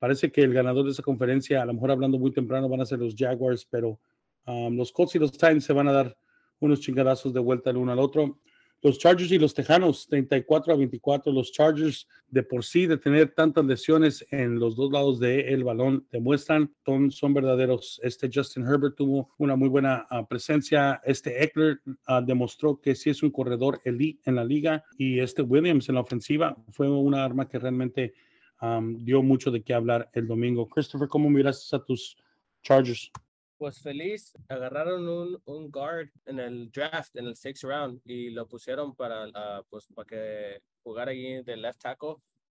Parece 0.04 0.30
que 0.30 0.42
el 0.42 0.52
ganador 0.52 0.84
de 0.84 0.90
esa 0.90 1.02
conferencia, 1.02 1.62
a 1.62 1.64
lo 1.64 1.72
mejor 1.72 1.90
hablando 1.90 2.18
muy 2.18 2.30
temprano, 2.30 2.68
van 2.68 2.82
a 2.82 2.84
ser 2.84 2.98
los 2.98 3.14
Jaguars, 3.16 3.66
pero 3.70 3.98
um, 4.46 4.76
los 4.76 4.92
Colts 4.92 5.14
y 5.14 5.18
los 5.18 5.32
Titans 5.32 5.64
se 5.64 5.72
van 5.72 5.88
a 5.88 5.92
dar 5.92 6.14
unos 6.60 6.80
chingadazos 6.80 7.32
de 7.32 7.40
vuelta 7.40 7.70
el 7.70 7.78
uno 7.78 7.90
al 7.90 7.98
otro. 7.98 8.38
Los 8.84 8.98
Chargers 8.98 9.32
y 9.32 9.38
los 9.38 9.54
Tejanos, 9.54 10.06
34 10.08 10.74
a 10.74 10.76
24. 10.76 11.32
Los 11.32 11.50
Chargers, 11.52 12.06
de 12.28 12.42
por 12.42 12.62
sí, 12.62 12.86
de 12.86 12.98
tener 12.98 13.30
tantas 13.34 13.64
lesiones 13.64 14.26
en 14.30 14.58
los 14.58 14.76
dos 14.76 14.92
lados 14.92 15.18
del 15.18 15.64
balón, 15.64 16.06
demuestran 16.12 16.70
son, 16.84 17.10
son 17.10 17.32
verdaderos. 17.32 17.98
Este 18.02 18.28
Justin 18.30 18.66
Herbert 18.66 18.94
tuvo 18.94 19.30
una 19.38 19.56
muy 19.56 19.70
buena 19.70 20.06
uh, 20.10 20.26
presencia. 20.26 21.00
Este 21.02 21.42
Eckler 21.42 21.80
uh, 22.08 22.22
demostró 22.26 22.78
que 22.78 22.94
sí 22.94 23.08
es 23.08 23.22
un 23.22 23.30
corredor 23.30 23.80
elite 23.86 24.20
en 24.26 24.34
la 24.34 24.44
liga. 24.44 24.84
Y 24.98 25.18
este 25.18 25.40
Williams 25.40 25.88
en 25.88 25.94
la 25.94 26.02
ofensiva 26.02 26.54
fue 26.68 26.86
una 26.90 27.24
arma 27.24 27.48
que 27.48 27.58
realmente 27.58 28.12
um, 28.60 29.02
dio 29.02 29.22
mucho 29.22 29.50
de 29.50 29.62
qué 29.62 29.72
hablar 29.72 30.10
el 30.12 30.26
domingo. 30.26 30.68
Christopher, 30.68 31.08
¿cómo 31.08 31.30
miraste 31.30 31.74
a 31.74 31.82
tus 31.82 32.18
Chargers? 32.62 33.10
Pues 33.56 33.80
feliz, 33.80 34.32
agarraron 34.48 35.08
un, 35.08 35.40
un 35.44 35.70
guard 35.70 36.08
en 36.26 36.40
el 36.40 36.70
draft, 36.72 37.14
en 37.16 37.26
el 37.26 37.36
sixth 37.36 37.64
round, 37.64 38.00
y 38.04 38.30
lo 38.30 38.46
pusieron 38.48 38.94
para, 38.94 39.28
uh, 39.28 39.64
pues, 39.70 39.86
para 39.94 40.06
que 40.06 40.60
jugara 40.82 41.12
ahí 41.12 41.42
de 41.42 41.56
left 41.56 41.80
tackle, 41.80 42.16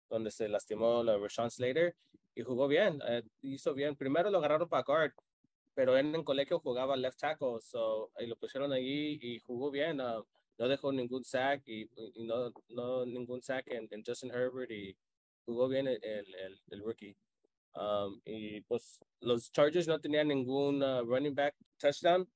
donde 0.09 0.31
se 0.31 0.49
lastimó 0.49 1.03
la 1.03 1.17
Rashawn 1.17 1.51
Slater, 1.51 1.95
y 2.33 2.41
jugó 2.41 2.67
bien, 2.67 2.99
uh, 3.01 3.21
hizo 3.41 3.73
bien. 3.73 3.95
Primero 3.95 4.31
lo 4.31 4.39
agarraron 4.39 4.67
para 4.67 4.83
guard, 4.83 5.13
pero 5.75 5.97
en 5.97 6.15
el 6.15 6.23
colegio 6.23 6.59
jugaba 6.59 6.97
left 6.97 7.19
tackle, 7.19 7.61
so, 7.61 8.11
y 8.19 8.25
lo 8.25 8.35
pusieron 8.35 8.73
allí 8.73 9.19
y 9.21 9.39
jugó 9.39 9.69
bien. 9.69 10.01
Uh, 10.01 10.23
no 10.57 10.67
dejó 10.67 10.91
ningún 10.91 11.23
sack 11.23 11.61
y, 11.67 11.89
y, 12.15 12.23
no, 12.23 12.51
no 12.69 13.05
ningún 13.05 13.41
sack 13.41 13.67
en, 13.67 13.87
en, 13.91 14.03
Justin 14.03 14.31
Herbert 14.31 14.71
y 14.71 14.97
jugó 15.45 15.67
bien 15.67 15.87
el, 15.87 15.99
el, 16.03 16.59
el 16.71 16.83
rookie. 16.83 17.15
Um, 17.77 18.19
y 18.25 18.61
pues 18.61 18.99
los 19.21 19.51
Chargers 19.51 19.87
no 19.87 19.99
tenían 19.99 20.29
ningún 20.29 20.81
uh, 20.81 21.03
running 21.03 21.35
back 21.35 21.55
touchdown 21.77 22.27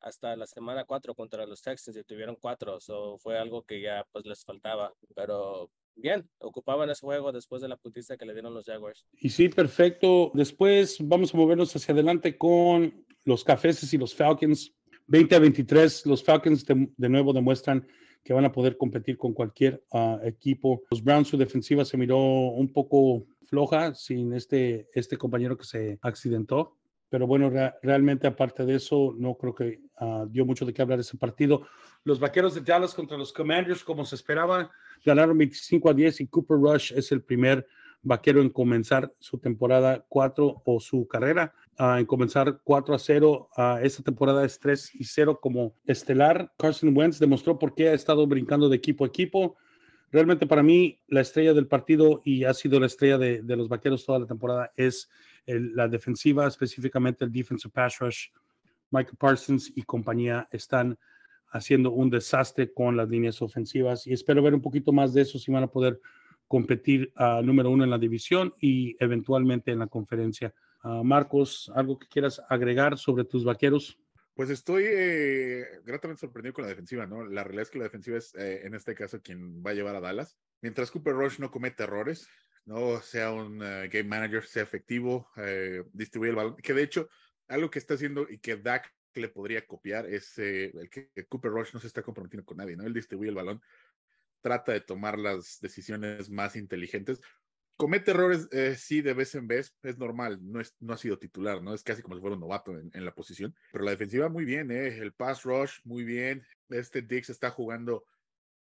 hasta 0.00 0.36
la 0.36 0.46
semana 0.46 0.84
4 0.84 1.14
contra 1.14 1.46
los 1.46 1.62
Texans 1.62 1.96
y 1.96 2.04
tuvieron 2.04 2.36
cuatro. 2.36 2.78
So 2.80 3.16
fue 3.18 3.38
algo 3.38 3.62
que 3.62 3.80
ya 3.80 4.04
pues 4.12 4.26
les 4.26 4.44
faltaba. 4.44 4.92
Pero 5.14 5.70
bien, 5.94 6.28
ocupaban 6.38 6.90
ese 6.90 7.00
juego 7.00 7.32
después 7.32 7.62
de 7.62 7.68
la 7.68 7.76
putiza 7.76 8.16
que 8.16 8.26
le 8.26 8.34
dieron 8.34 8.52
los 8.52 8.66
Jaguars. 8.66 9.06
Y 9.12 9.30
sí, 9.30 9.48
perfecto. 9.48 10.30
Después 10.34 10.98
vamos 11.00 11.32
a 11.32 11.38
movernos 11.38 11.74
hacia 11.74 11.94
adelante 11.94 12.36
con 12.36 13.06
los 13.24 13.44
Cafeses 13.44 13.92
y 13.94 13.98
los 13.98 14.14
Falcons. 14.14 14.74
20 15.06 15.34
a 15.34 15.38
23, 15.38 16.06
los 16.06 16.22
Falcons 16.22 16.64
de, 16.64 16.88
de 16.96 17.08
nuevo 17.08 17.32
demuestran 17.32 17.86
que 18.24 18.32
van 18.32 18.44
a 18.44 18.52
poder 18.52 18.76
competir 18.76 19.16
con 19.16 19.32
cualquier 19.32 19.82
uh, 19.92 20.18
equipo. 20.24 20.82
Los 20.90 21.02
Browns, 21.02 21.28
su 21.28 21.36
defensiva 21.36 21.84
se 21.84 21.96
miró 21.96 22.18
un 22.18 22.72
poco 22.72 23.26
floja 23.52 23.94
sin 23.94 24.32
este, 24.32 24.88
este 24.94 25.18
compañero 25.18 25.58
que 25.58 25.64
se 25.64 25.98
accidentó. 26.00 26.78
Pero 27.10 27.26
bueno, 27.26 27.50
re 27.50 27.74
realmente 27.82 28.26
aparte 28.26 28.64
de 28.64 28.76
eso, 28.76 29.14
no 29.18 29.34
creo 29.34 29.54
que 29.54 29.82
uh, 30.00 30.26
dio 30.26 30.46
mucho 30.46 30.64
de 30.64 30.72
qué 30.72 30.80
hablar 30.80 31.00
ese 31.00 31.18
partido. 31.18 31.66
Los 32.02 32.18
vaqueros 32.18 32.54
de 32.54 32.62
Dallas 32.62 32.94
contra 32.94 33.18
los 33.18 33.30
Commanders, 33.30 33.84
como 33.84 34.06
se 34.06 34.14
esperaba, 34.14 34.70
ganaron 35.04 35.36
25 35.36 35.90
a 35.90 35.92
10 35.92 36.22
y 36.22 36.26
Cooper 36.28 36.56
Rush 36.56 36.94
es 36.96 37.12
el 37.12 37.22
primer 37.22 37.66
vaquero 38.00 38.40
en 38.40 38.48
comenzar 38.48 39.12
su 39.18 39.36
temporada 39.36 40.02
4 40.08 40.62
o 40.64 40.80
su 40.80 41.06
carrera 41.06 41.52
uh, 41.78 41.98
en 41.98 42.06
comenzar 42.06 42.58
4 42.64 42.94
a 42.94 42.98
0. 42.98 43.50
Uh, 43.54 43.62
esta 43.82 44.02
temporada 44.02 44.46
es 44.46 44.58
3 44.58 44.94
y 44.94 45.04
0 45.04 45.38
como 45.42 45.74
estelar. 45.84 46.50
Carson 46.56 46.96
Wentz 46.96 47.18
demostró 47.18 47.58
por 47.58 47.74
qué 47.74 47.90
ha 47.90 47.92
estado 47.92 48.26
brincando 48.26 48.70
de 48.70 48.76
equipo 48.76 49.04
a 49.04 49.08
equipo. 49.08 49.56
Realmente 50.12 50.46
para 50.46 50.62
mí 50.62 51.00
la 51.08 51.22
estrella 51.22 51.54
del 51.54 51.66
partido 51.66 52.20
y 52.22 52.44
ha 52.44 52.52
sido 52.52 52.78
la 52.78 52.84
estrella 52.84 53.16
de, 53.16 53.56
los 53.56 53.68
vaqueros 53.68 54.04
toda 54.04 54.18
la 54.18 54.26
temporada 54.26 54.70
es 54.76 55.08
la 55.46 55.88
defensiva, 55.88 56.46
específicamente 56.46 57.24
el 57.24 57.32
defensive 57.32 57.72
pass 57.72 57.98
rush. 57.98 58.26
Michael 58.90 59.16
Parsons 59.16 59.72
y 59.74 59.82
compañía 59.82 60.46
están 60.52 60.98
haciendo 61.48 61.92
un 61.92 62.10
desastre 62.10 62.74
con 62.74 62.94
las 62.94 63.08
líneas 63.08 63.40
ofensivas 63.40 64.06
y 64.06 64.12
espero 64.12 64.42
ver 64.42 64.52
un 64.52 64.60
poquito 64.60 64.92
más 64.92 65.14
de 65.14 65.22
eso 65.22 65.38
si 65.38 65.50
van 65.50 65.62
a 65.62 65.70
poder 65.70 65.98
competir 66.46 67.10
a 67.16 67.38
uh, 67.38 67.42
número 67.42 67.70
uno 67.70 67.82
en 67.82 67.88
la 67.88 67.96
división 67.96 68.54
y 68.60 68.94
eventualmente 69.02 69.72
en 69.72 69.78
la 69.78 69.86
conferencia. 69.86 70.52
Uh, 70.84 71.02
Marcos, 71.02 71.72
¿algo 71.74 71.98
que 71.98 72.08
quieras 72.08 72.42
agregar 72.50 72.98
sobre 72.98 73.24
tus 73.24 73.44
vaqueros? 73.44 73.98
Pues 74.34 74.48
estoy 74.48 74.84
eh, 74.86 75.66
gratamente 75.84 76.20
sorprendido 76.20 76.54
con 76.54 76.62
la 76.62 76.70
defensiva, 76.70 77.06
¿no? 77.06 77.24
La 77.24 77.44
realidad 77.44 77.62
es 77.62 77.70
que 77.70 77.78
la 77.78 77.84
defensiva 77.84 78.16
es, 78.16 78.34
eh, 78.34 78.62
en 78.64 78.74
este 78.74 78.94
caso, 78.94 79.20
quien 79.20 79.62
va 79.62 79.72
a 79.72 79.74
llevar 79.74 79.94
a 79.94 80.00
Dallas. 80.00 80.38
Mientras 80.62 80.90
Cooper 80.90 81.12
Rush 81.12 81.38
no 81.38 81.50
comete 81.50 81.82
errores, 81.82 82.26
no 82.64 83.00
sea 83.00 83.30
un 83.32 83.60
uh, 83.60 83.88
game 83.90 84.04
manager, 84.04 84.44
sea 84.44 84.62
efectivo, 84.62 85.28
eh, 85.36 85.84
distribuye 85.92 86.30
el 86.30 86.36
balón, 86.36 86.56
que 86.56 86.72
de 86.72 86.82
hecho, 86.82 87.08
algo 87.48 87.70
que 87.70 87.78
está 87.78 87.94
haciendo 87.94 88.26
y 88.28 88.38
que 88.38 88.56
Dak 88.56 88.90
le 89.14 89.28
podría 89.28 89.66
copiar 89.66 90.06
es 90.06 90.38
el 90.38 90.88
que 90.88 91.10
Cooper 91.28 91.50
Rush 91.50 91.74
no 91.74 91.80
se 91.80 91.88
está 91.88 92.02
comprometiendo 92.02 92.46
con 92.46 92.56
nadie, 92.56 92.76
¿no? 92.76 92.86
Él 92.86 92.94
distribuye 92.94 93.28
el 93.28 93.34
balón, 93.34 93.60
trata 94.40 94.72
de 94.72 94.80
tomar 94.80 95.18
las 95.18 95.58
decisiones 95.60 96.30
más 96.30 96.56
inteligentes. 96.56 97.20
Comete 97.76 98.12
errores, 98.12 98.48
eh, 98.52 98.76
sí, 98.76 99.02
de 99.02 99.14
vez 99.14 99.34
en 99.34 99.48
vez, 99.48 99.74
es 99.82 99.98
normal, 99.98 100.38
no, 100.40 100.60
es, 100.60 100.76
no 100.80 100.92
ha 100.92 100.96
sido 100.98 101.18
titular, 101.18 101.62
¿no? 101.62 101.74
Es 101.74 101.82
casi 101.82 102.02
como 102.02 102.14
si 102.14 102.20
fuera 102.20 102.34
un 102.34 102.40
novato 102.40 102.78
en, 102.78 102.90
en 102.92 103.04
la 103.04 103.14
posición, 103.14 103.54
pero 103.72 103.84
la 103.84 103.90
defensiva 103.92 104.28
muy 104.28 104.44
bien, 104.44 104.70
¿eh? 104.70 104.98
El 104.98 105.12
pass 105.12 105.42
rush 105.42 105.80
muy 105.84 106.04
bien, 106.04 106.46
este 106.68 107.02
Dix 107.02 107.30
está 107.30 107.50
jugando 107.50 108.04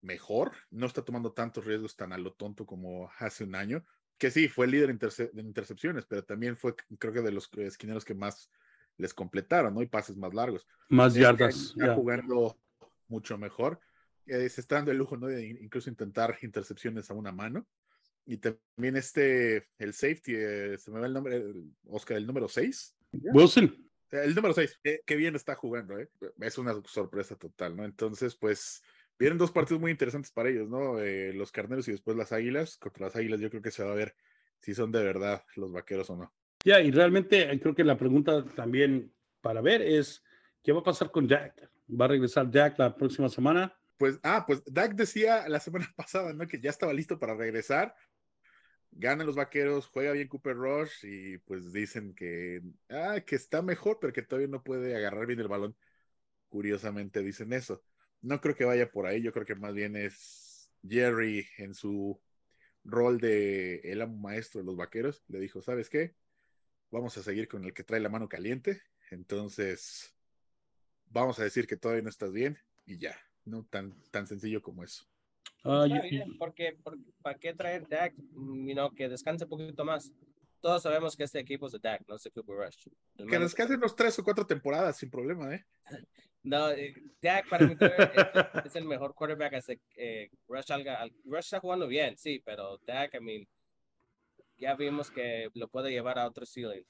mejor, 0.01 0.53
no 0.71 0.87
está 0.87 1.03
tomando 1.03 1.33
tantos 1.33 1.65
riesgos 1.65 1.97
tan 1.97 2.13
a 2.13 2.19
lo 2.19 2.33
tonto 2.33 2.67
como 2.67 3.11
hace 3.19 3.45
un 3.45 3.55
año, 3.55 3.85
que 4.19 4.31
sí, 4.31 4.49
fue 4.49 4.67
el 4.67 4.73
líder 4.73 4.91
interce 4.91 5.31
de 5.33 5.43
intercepciones, 5.43 6.05
pero 6.07 6.25
también 6.25 6.57
fue, 6.57 6.75
creo 6.99 7.13
que 7.13 7.23
de 7.23 7.33
los 7.33 7.49
esquineros 7.57 8.05
que 8.05 8.15
más 8.15 8.51
les 8.97 9.15
completaron, 9.15 9.75
¿no? 9.75 9.81
Y 9.81 9.87
pases 9.87 10.17
más 10.17 10.35
largos. 10.35 10.67
Más 10.89 11.15
yardas. 11.15 11.57
Está 11.57 11.85
yeah. 11.87 11.95
jugando 11.95 12.59
mucho 13.07 13.39
mejor. 13.39 13.81
Eh, 14.27 14.49
se 14.49 14.61
está 14.61 14.77
dando 14.77 14.91
el 14.91 14.99
lujo, 14.99 15.17
¿no? 15.17 15.29
De 15.29 15.47
incluso 15.47 15.89
intentar 15.89 16.37
intercepciones 16.43 17.11
a 17.11 17.15
una 17.15 17.33
mano. 17.33 17.67
Y 18.29 18.37
también 18.37 18.95
este, 18.97 19.69
el 19.79 19.95
safety, 19.95 20.35
eh, 20.37 20.77
se 20.77 20.91
me 20.91 21.01
va 21.01 21.07
el 21.07 21.15
nombre, 21.15 21.43
Oscar, 21.87 22.19
el 22.19 22.27
número 22.27 22.47
6. 22.47 22.95
Wilson. 23.33 23.75
El 24.11 24.35
número 24.35 24.53
6, 24.53 24.81
qué, 24.85 25.01
qué, 25.07 25.17
bien 25.17 25.35
está 25.35 25.55
jugando, 25.55 25.99
¿eh? 25.99 26.11
Es 26.39 26.59
una 26.59 26.75
sorpresa 26.85 27.37
total, 27.37 27.75
¿no? 27.75 27.87
Entonces, 27.87 28.37
pues, 28.37 28.83
vienen 29.19 29.39
dos 29.39 29.51
partidos 29.51 29.81
muy 29.81 29.93
interesantes 29.93 30.31
para 30.31 30.51
ellos, 30.51 30.69
¿no? 30.69 31.01
Eh, 31.01 31.33
los 31.33 31.51
carneros 31.51 31.89
y 31.89 31.93
después 31.93 32.19
las 32.19 32.33
águilas. 32.33 32.77
Contra 32.77 33.07
las 33.07 33.17
águilas 33.17 33.41
yo 33.41 33.49
creo 33.49 33.63
que 33.63 33.71
se 33.71 33.83
va 33.83 33.93
a 33.93 33.97
ver 33.97 34.15
si 34.59 34.75
son 34.75 34.93
de 34.93 35.03
verdad 35.03 35.43
los 35.57 35.73
vaqueros 35.73 36.11
o 36.11 36.17
no. 36.17 36.35
Ya, 36.67 36.81
yeah, 36.81 36.83
y 36.83 36.91
realmente 36.91 37.49
creo 37.61 37.75
que 37.75 37.85
la 37.85 37.97
pregunta 37.97 38.45
también 38.45 39.11
para 39.41 39.63
ver 39.63 39.81
es, 39.81 40.23
¿qué 40.63 40.73
va 40.73 40.81
a 40.81 40.85
pasar 40.85 41.11
con 41.11 41.27
Jack? 41.27 41.71
¿Va 41.89 42.05
a 42.05 42.09
regresar 42.09 42.51
Jack 42.51 42.79
la 42.79 42.95
próxima 42.95 43.31
semana? 43.31 43.75
Pues, 43.99 44.21
ah, 44.23 44.45
pues 44.47 44.63
Dak 44.65 44.95
decía 44.95 45.49
la 45.49 45.61
semana 45.61 45.93
pasada, 45.97 46.33
¿no? 46.33 46.47
Que 46.47 46.61
ya 46.61 46.71
estaba 46.71 46.93
listo 46.93 47.19
para 47.19 47.35
regresar. 47.35 47.95
Ganan 48.91 49.27
los 49.27 49.37
vaqueros, 49.37 49.87
juega 49.87 50.13
bien 50.13 50.29
Cooper 50.29 50.57
Rush 50.57 51.05
y 51.05 51.39
pues 51.39 51.73
dicen 51.73 52.15
que, 52.15 52.63
ah, 52.89 53.21
que 53.25 53.37
está 53.37 53.63
mejor, 53.63 53.99
pero 54.01 54.13
que 54.13 54.23
todavía 54.23 54.49
no 54.49 54.63
puede 54.63 54.97
agarrar 54.97 55.27
bien 55.27 55.41
el 55.41 55.49
balón. 55.49 55.77
Curiosamente 56.49 57.23
dicen 57.23 57.53
eso. 57.53 57.83
No 58.23 58.41
creo 58.41 58.57
que 58.57 58.65
vaya 58.65 58.91
por 58.91 59.07
ahí, 59.07 59.23
yo 59.23 59.33
creo 59.33 59.47
que 59.47 59.55
más 59.55 59.75
bien 59.75 59.97
es 59.97 60.71
Jerry 60.87 61.47
en 61.59 61.75
su 61.75 62.21
rol 62.85 63.21
de 63.21 63.81
el 63.85 64.09
maestro 64.09 64.61
de 64.61 64.67
los 64.67 64.77
vaqueros. 64.77 65.23
Le 65.29 65.41
dijo, 65.41 65.63
¿sabes 65.63 65.89
qué? 65.89 66.15
Vamos 66.91 67.17
a 67.19 67.23
seguir 67.23 67.49
con 67.49 67.65
el 67.65 67.75
que 67.75 67.85
trae 67.85 68.01
la 68.01 68.09
mano 68.09 68.29
caliente. 68.29 68.83
Entonces, 69.11 70.15
vamos 71.07 71.39
a 71.39 71.45
decir 71.45 71.67
que 71.67 71.77
todavía 71.77 72.03
no 72.03 72.11
estás 72.11 72.33
bien 72.33 72.59
y 72.87 72.99
ya 72.99 73.17
no 73.45 73.65
tan, 73.65 73.95
tan 74.11 74.27
sencillo 74.27 74.63
como 74.63 74.85
eso. 74.85 75.07
Uh, 75.65 75.85
Está 75.85 76.01
bien, 76.03 76.39
porque, 76.39 76.77
porque, 76.83 77.03
¿para 77.21 77.39
qué 77.39 77.53
traer 77.53 77.89
Dak? 77.89 78.15
You 78.17 78.75
know, 78.75 78.91
que 78.95 79.09
descanse 79.09 79.45
un 79.45 79.51
poquito 79.51 79.85
más. 79.85 80.13
Todos 80.61 80.83
sabemos 80.83 81.17
que 81.17 81.25
este 81.25 81.39
equipo 81.39 81.67
es 81.67 81.73
de 81.73 81.79
Dak, 81.79 82.03
no 82.09 82.17
es 82.17 82.23
de 82.23 82.31
Cooper 82.31 82.57
Rush. 82.57 82.89
El 83.17 83.29
que 83.29 83.39
descanse 83.39 83.75
unos 83.75 83.95
tres 83.95 84.19
o 84.19 84.25
cuatro 84.25 84.47
temporadas 84.47 84.97
sin 84.97 85.11
problema, 85.11 85.55
¿eh? 85.55 85.65
No, 86.45 86.71
eh, 86.71 86.95
Dak 87.21 87.49
para 87.49 87.67
mí 87.67 87.77
es, 87.79 88.65
es, 88.65 88.77
el 88.77 88.85
mejor 88.85 89.13
quarterback 89.13 89.55
hasta 89.55 89.75
eh, 89.97 90.31
Rush. 90.47 90.67
Rush 91.25 91.39
está 91.39 91.61
jugando 91.61 91.87
bien, 91.89 92.17
sí, 92.17 92.41
pero 92.45 92.79
Dak, 92.87 93.15
I 93.15 93.21
mean, 93.21 93.49
ya 94.57 94.75
vimos 94.75 95.11
que 95.11 95.51
lo 95.55 95.69
puede 95.69 95.91
llevar 95.91 96.19
a 96.19 96.27
otro 96.27 96.47
ceiling. 96.47 96.85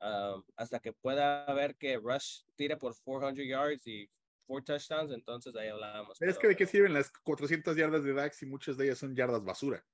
Um, 0.00 0.44
hasta 0.56 0.78
que 0.78 0.92
pueda 0.92 1.44
ver 1.54 1.74
que 1.74 1.96
Rush 1.96 2.42
tire 2.54 2.76
por 2.76 2.94
400 3.02 3.44
yards 3.44 3.86
y 3.86 4.08
four 4.48 4.64
touchdowns, 4.64 5.12
entonces 5.12 5.54
ahí 5.54 5.68
hablábamos. 5.68 6.16
Pero 6.18 6.32
es 6.32 6.38
que 6.38 6.48
de 6.48 6.56
qué 6.56 6.66
sirven 6.66 6.94
las 6.94 7.10
400 7.10 7.76
yardas 7.76 8.02
de 8.02 8.14
Dak 8.14 8.32
si 8.32 8.46
muchas 8.46 8.76
de 8.76 8.86
ellas 8.86 8.98
son 8.98 9.14
yardas 9.14 9.44
basura. 9.44 9.84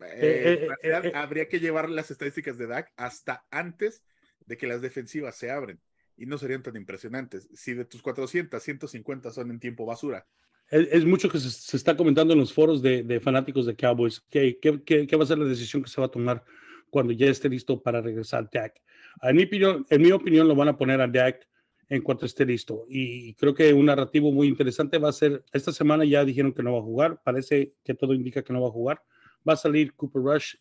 Eh, 0.00 0.68
eh, 0.82 0.92
eh, 0.92 1.12
habría 1.14 1.48
que 1.48 1.58
llevar 1.58 1.88
las 1.88 2.10
estadísticas 2.10 2.58
de 2.58 2.66
Dak 2.66 2.92
hasta 2.96 3.46
antes 3.50 4.04
de 4.44 4.58
que 4.58 4.66
las 4.66 4.82
defensivas 4.82 5.36
se 5.36 5.50
abren 5.50 5.80
y 6.18 6.26
no 6.26 6.36
serían 6.36 6.62
tan 6.62 6.76
impresionantes. 6.76 7.48
Si 7.54 7.72
de 7.72 7.86
tus 7.86 8.02
400, 8.02 8.62
150 8.62 9.30
son 9.30 9.50
en 9.50 9.60
tiempo 9.60 9.86
basura. 9.86 10.26
Es, 10.68 10.88
es 10.90 11.04
mucho 11.06 11.30
que 11.30 11.38
se, 11.38 11.50
se, 11.50 11.76
está 11.76 11.96
comentando 11.96 12.34
en 12.34 12.40
los 12.40 12.52
foros 12.52 12.82
de, 12.82 13.04
de 13.04 13.20
fanáticos 13.20 13.64
de 13.64 13.76
Cowboys. 13.76 14.20
¿Qué, 14.28 14.58
qué, 14.60 14.82
qué, 14.84 15.06
¿Qué 15.06 15.16
va 15.16 15.22
a 15.22 15.28
ser 15.28 15.38
la 15.38 15.46
decisión 15.46 15.82
que 15.82 15.88
se 15.88 16.00
va 16.00 16.08
a 16.08 16.10
tomar 16.10 16.44
cuando 16.90 17.12
ya 17.12 17.26
esté 17.26 17.48
listo 17.48 17.82
para 17.82 18.00
regresar 18.00 18.48
Dak. 18.52 18.74
En 19.22 19.36
mi 19.36 19.44
opinión, 19.44 19.86
en 19.90 20.02
mi 20.02 20.12
opinión 20.12 20.48
lo 20.48 20.54
van 20.54 20.68
a 20.68 20.76
poner 20.76 21.00
a 21.00 21.06
Dak 21.06 21.46
en 21.88 22.02
cuanto 22.02 22.26
esté 22.26 22.44
listo. 22.44 22.84
Y 22.88 23.34
creo 23.34 23.54
que 23.54 23.72
un 23.72 23.86
narrativo 23.86 24.32
muy 24.32 24.48
interesante 24.48 24.98
va 24.98 25.08
a 25.08 25.12
ser, 25.12 25.44
esta 25.52 25.72
semana 25.72 26.04
ya 26.04 26.24
dijeron 26.24 26.52
que 26.52 26.62
no 26.62 26.72
va 26.72 26.78
a 26.80 26.82
jugar, 26.82 27.20
parece 27.22 27.72
que 27.84 27.94
todo 27.94 28.12
indica 28.14 28.42
que 28.42 28.52
no 28.52 28.60
va 28.60 28.68
a 28.68 28.72
jugar. 28.72 29.02
Va 29.48 29.52
a 29.52 29.56
salir 29.56 29.94
Cooper 29.94 30.22
Rush. 30.22 30.54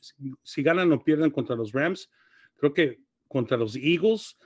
Si 0.44 0.62
ganan 0.62 0.92
o 0.92 1.04
pierden 1.04 1.32
contra 1.32 1.56
los 1.56 1.72
Rams, 1.72 2.10
creo 2.56 2.74
que 2.74 3.00
contra 3.28 3.58
los 3.58 3.76
Eagles 3.76 4.38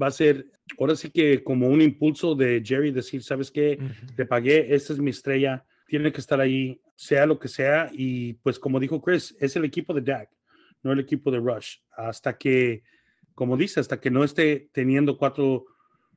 va 0.00 0.08
a 0.08 0.10
ser, 0.10 0.46
ahora 0.78 0.94
sí 0.94 1.10
que 1.10 1.42
como 1.42 1.68
un 1.68 1.80
impulso 1.80 2.34
de 2.34 2.62
Jerry 2.62 2.90
decir, 2.90 3.22
¿sabes 3.22 3.50
qué? 3.50 3.78
Te 4.14 4.26
pagué, 4.26 4.74
esta 4.74 4.92
es 4.92 4.98
mi 4.98 5.10
estrella, 5.10 5.64
tiene 5.88 6.12
que 6.12 6.20
estar 6.20 6.38
ahí, 6.40 6.78
sea 6.94 7.24
lo 7.24 7.38
que 7.38 7.48
sea. 7.48 7.90
Y 7.94 8.34
pues 8.34 8.58
como 8.58 8.78
dijo 8.78 9.00
Chris, 9.00 9.34
es 9.40 9.56
el 9.56 9.64
equipo 9.64 9.94
de 9.94 10.02
Dak, 10.02 10.28
no 10.82 10.92
el 10.92 11.00
equipo 11.00 11.30
de 11.30 11.38
Rush. 11.38 11.76
Hasta 11.96 12.36
que, 12.36 12.82
como 13.34 13.56
dice, 13.56 13.80
hasta 13.80 13.98
que 13.98 14.10
no 14.10 14.24
esté 14.24 14.68
teniendo 14.72 15.16
cuatro 15.16 15.64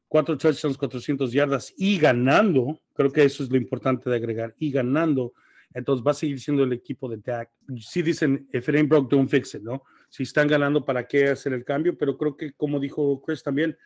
cuatro 0.10 0.38
touchdowns, 0.38 0.78
400 0.78 1.32
yardas 1.32 1.74
y 1.78 1.98
ganando, 1.98 2.82
creo 2.94 3.12
que 3.12 3.24
eso 3.24 3.44
es 3.44 3.50
lo 3.50 3.56
importante 3.56 4.10
de 4.10 4.16
agregar, 4.18 4.54
y 4.58 4.72
ganando, 4.72 5.34
entonces 5.74 6.06
va 6.06 6.12
a 6.12 6.16
seguir 6.16 6.40
siendo 6.42 6.64
el 6.64 6.74
equipo 6.74 7.08
de 7.08 7.18
Dak. 7.18 7.52
Sí 7.80 8.02
dicen, 8.02 8.50
if 8.52 8.68
it 8.68 8.76
ain't 8.76 8.90
broke, 8.90 9.10
don't 9.10 9.30
fix 9.30 9.54
it, 9.54 9.62
¿no? 9.62 9.84
Si 10.10 10.24
están 10.24 10.48
ganando, 10.48 10.84
¿para 10.84 11.08
qué 11.08 11.30
hacer 11.30 11.54
el 11.54 11.64
cambio? 11.64 11.96
Pero 11.96 12.18
creo 12.18 12.36
que, 12.36 12.54
como 12.54 12.80
dijo 12.80 13.22
Chris 13.22 13.44
también, 13.44 13.78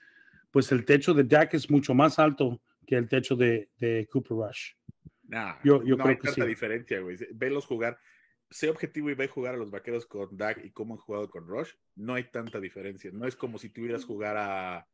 pues 0.50 0.72
el 0.72 0.86
techo 0.86 1.14
de 1.14 1.26
Dak 1.26 1.54
es 1.54 1.70
mucho 1.70 1.94
más 1.94 2.18
alto 2.18 2.62
que 2.88 2.96
el 2.96 3.10
techo 3.10 3.36
de, 3.36 3.70
de 3.78 4.08
Cooper 4.10 4.38
Rush. 4.38 4.72
Nah, 5.28 5.56
yo, 5.64 5.84
yo 5.84 5.98
no 5.98 6.04
creo 6.04 6.16
hay 6.16 6.18
tanta 6.18 6.46
diferencia, 6.46 7.02
güey. 7.02 7.18
Velos 7.34 7.66
jugar, 7.66 7.98
sé 8.50 8.70
objetivo 8.70 9.10
y 9.10 9.16
ve 9.16 9.28
jugar 9.28 9.56
a 9.56 9.58
los 9.58 9.72
vaqueros 9.72 10.06
con 10.06 10.38
Dak 10.38 10.64
y 10.64 10.72
cómo 10.72 10.94
han 10.94 11.00
jugado 11.00 11.30
con 11.30 11.46
Rush. 11.46 11.72
No 11.96 12.14
hay 12.14 12.26
tanta 12.26 12.62
diferencia. 12.62 13.12
No 13.12 13.28
es 13.28 13.36
como 13.36 13.58
si 13.58 13.70
tuvieras 13.70 14.06
jugar 14.06 14.38
a 14.38 14.88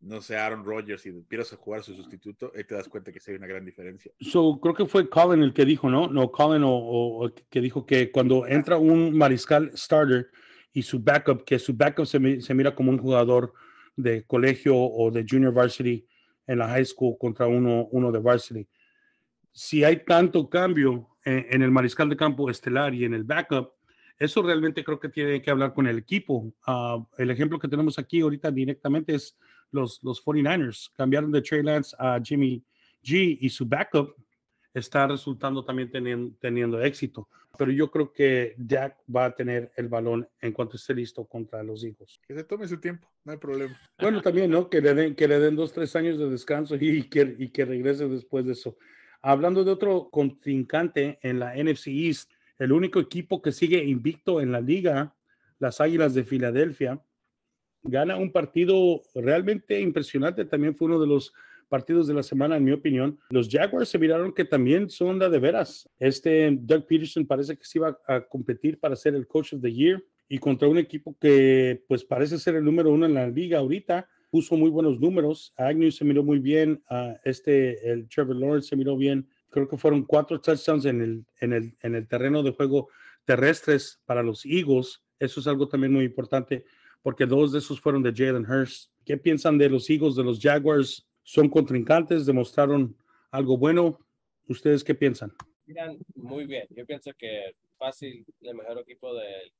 no 0.00 0.22
sé, 0.22 0.36
Aaron 0.36 0.64
Rodgers 0.64 1.04
y 1.04 1.10
empiezas 1.10 1.52
a 1.52 1.56
jugar 1.56 1.82
su 1.82 1.94
sustituto, 1.94 2.50
ahí 2.56 2.64
te 2.64 2.74
das 2.74 2.88
cuenta 2.88 3.12
que 3.12 3.20
sí 3.20 3.30
hay 3.30 3.36
una 3.36 3.46
gran 3.46 3.64
diferencia. 3.64 4.10
So, 4.20 4.58
creo 4.60 4.74
que 4.74 4.86
fue 4.86 5.08
Colin 5.08 5.42
el 5.42 5.52
que 5.52 5.64
dijo, 5.64 5.90
¿no? 5.90 6.08
No, 6.08 6.32
Colin 6.32 6.62
o, 6.64 7.30
que 7.50 7.60
dijo 7.60 7.84
que 7.84 8.10
cuando 8.10 8.46
entra 8.46 8.78
un 8.78 9.16
mariscal 9.16 9.70
starter 9.76 10.30
y 10.72 10.82
su 10.82 11.00
backup, 11.00 11.44
que 11.44 11.58
su 11.58 11.74
backup 11.74 12.06
se, 12.06 12.40
se, 12.40 12.54
mira 12.54 12.74
como 12.74 12.90
un 12.90 12.98
jugador 12.98 13.52
de 13.96 14.24
colegio 14.24 14.74
o 14.76 15.10
de 15.10 15.26
junior 15.28 15.52
varsity 15.52 16.06
en 16.46 16.58
la 16.58 16.68
high 16.68 16.84
school 16.84 17.16
contra 17.18 17.46
uno, 17.46 17.88
uno 17.90 18.10
de 18.10 18.20
varsity. 18.20 18.66
Si 19.52 19.84
hay 19.84 20.04
tanto 20.04 20.48
cambio 20.48 21.08
en, 21.24 21.62
el 21.62 21.70
mariscal 21.70 22.08
de 22.08 22.16
campo 22.16 22.48
estelar 22.48 22.94
y 22.94 23.04
en 23.04 23.12
el 23.12 23.24
backup, 23.24 23.72
eso 24.18 24.42
realmente 24.42 24.82
creo 24.84 24.98
que 24.98 25.08
tiene 25.08 25.42
que 25.42 25.50
hablar 25.50 25.74
con 25.74 25.86
el 25.86 25.98
equipo. 25.98 26.52
Ah, 26.66 27.04
el 27.18 27.30
ejemplo 27.30 27.58
que 27.58 27.68
tenemos 27.68 27.98
aquí 27.98 28.20
ahorita 28.20 28.50
directamente 28.50 29.14
es 29.14 29.36
los, 29.72 30.02
los 30.02 30.24
49ers. 30.24 30.90
Cambiaron 30.96 31.30
de 31.32 31.42
Trey 31.42 31.62
Lance 31.62 31.94
a 31.98 32.20
Jimmy 32.22 32.64
G 33.02 33.38
y 33.40 33.48
su 33.48 33.66
backup 33.66 34.14
está 34.74 35.06
resultando 35.06 35.64
también 35.64 35.90
teniendo, 35.90 36.36
teniendo 36.40 36.80
éxito. 36.80 37.28
Pero 37.58 37.72
yo 37.72 37.90
creo 37.90 38.12
que 38.12 38.54
Jack 38.58 38.98
va 39.14 39.26
a 39.26 39.34
tener 39.34 39.72
el 39.76 39.88
balón 39.88 40.28
en 40.40 40.52
cuanto 40.52 40.76
esté 40.76 40.94
listo 40.94 41.24
contra 41.26 41.62
los 41.62 41.84
hijos. 41.84 42.20
Que 42.26 42.34
se 42.34 42.44
tome 42.44 42.66
su 42.68 42.80
tiempo, 42.80 43.10
no 43.24 43.32
hay 43.32 43.38
problema. 43.38 43.78
Bueno, 43.98 44.22
también, 44.22 44.50
¿no? 44.50 44.70
Que 44.70 44.80
le 44.80 44.94
den, 44.94 45.14
que 45.14 45.28
le 45.28 45.38
den 45.38 45.56
dos, 45.56 45.72
tres 45.72 45.94
años 45.96 46.18
de 46.18 46.30
descanso 46.30 46.76
y 46.76 47.08
que, 47.08 47.36
y 47.38 47.48
que 47.48 47.64
regrese 47.64 48.08
después 48.08 48.46
de 48.46 48.52
eso. 48.52 48.76
Hablando 49.22 49.64
de 49.64 49.72
otro 49.72 50.08
contrincante 50.10 51.18
en 51.22 51.40
la 51.40 51.54
NFC 51.54 51.88
East, 51.88 52.30
el 52.58 52.72
único 52.72 53.00
equipo 53.00 53.42
que 53.42 53.52
sigue 53.52 53.84
invicto 53.84 54.40
en 54.40 54.52
la 54.52 54.60
liga, 54.60 55.14
las 55.58 55.80
Águilas 55.80 56.14
de 56.14 56.24
Filadelfia, 56.24 57.02
gana 57.82 58.16
un 58.16 58.32
partido 58.32 59.02
realmente 59.14 59.80
impresionante. 59.80 60.44
También 60.44 60.74
fue 60.74 60.88
uno 60.88 61.00
de 61.00 61.06
los 61.06 61.32
partidos 61.68 62.08
de 62.08 62.14
la 62.14 62.22
semana, 62.22 62.56
en 62.56 62.64
mi 62.64 62.72
opinión. 62.72 63.18
Los 63.30 63.48
Jaguars 63.48 63.88
se 63.88 63.98
miraron 63.98 64.34
que 64.34 64.44
también 64.44 64.90
son 64.90 65.18
de 65.18 65.38
veras. 65.38 65.88
Este 65.98 66.50
Doug 66.60 66.86
Peterson 66.86 67.26
parece 67.26 67.56
que 67.56 67.64
se 67.64 67.78
iba 67.78 67.98
a 68.06 68.20
competir 68.22 68.78
para 68.78 68.96
ser 68.96 69.14
el 69.14 69.26
Coach 69.26 69.54
of 69.54 69.62
the 69.62 69.72
Year 69.72 70.04
y 70.28 70.38
contra 70.38 70.68
un 70.68 70.78
equipo 70.78 71.16
que 71.18 71.82
pues 71.88 72.04
parece 72.04 72.38
ser 72.38 72.56
el 72.56 72.64
número 72.64 72.90
uno 72.90 73.06
en 73.06 73.14
la 73.14 73.28
liga 73.28 73.60
ahorita. 73.60 74.08
Puso 74.30 74.56
muy 74.56 74.68
buenos 74.68 75.00
números. 75.00 75.54
Agnew 75.56 75.90
se 75.90 76.04
miró 76.04 76.22
muy 76.22 76.38
bien. 76.38 76.82
este, 77.24 77.90
el 77.90 78.08
Trevor 78.08 78.36
Lawrence 78.36 78.68
se 78.68 78.76
miró 78.76 78.96
bien. 78.96 79.28
Creo 79.48 79.68
que 79.68 79.76
fueron 79.76 80.04
cuatro 80.04 80.40
touchdowns 80.40 80.84
en 80.84 81.00
el, 81.00 81.24
en 81.40 81.52
el, 81.52 81.76
en 81.82 81.94
el 81.94 82.06
terreno 82.06 82.42
de 82.42 82.52
juego 82.52 82.88
terrestres 83.24 84.00
para 84.06 84.22
los 84.22 84.44
Eagles. 84.44 85.02
Eso 85.18 85.40
es 85.40 85.46
algo 85.46 85.68
también 85.68 85.92
muy 85.92 86.04
importante 86.04 86.64
porque 87.02 87.26
dos 87.26 87.52
de 87.52 87.58
esos 87.58 87.80
fueron 87.80 88.02
de 88.02 88.12
Jalen 88.14 88.48
Hurst. 88.50 88.90
¿Qué 89.04 89.16
piensan 89.16 89.58
de 89.58 89.68
los 89.68 89.88
Eagles, 89.88 90.16
de 90.16 90.24
los 90.24 90.40
Jaguars? 90.40 91.06
¿Son 91.22 91.48
contrincantes? 91.48 92.26
¿Demostraron 92.26 92.96
algo 93.30 93.56
bueno? 93.56 93.98
¿Ustedes 94.48 94.84
qué 94.84 94.94
piensan? 94.94 95.32
Miran, 95.66 95.98
muy 96.14 96.46
bien. 96.46 96.66
Yo 96.70 96.84
pienso 96.84 97.12
que 97.16 97.54
fácil 97.80 98.26
el 98.42 98.54
mejor 98.54 98.78
equipo 98.78 99.14
de, 99.14 99.52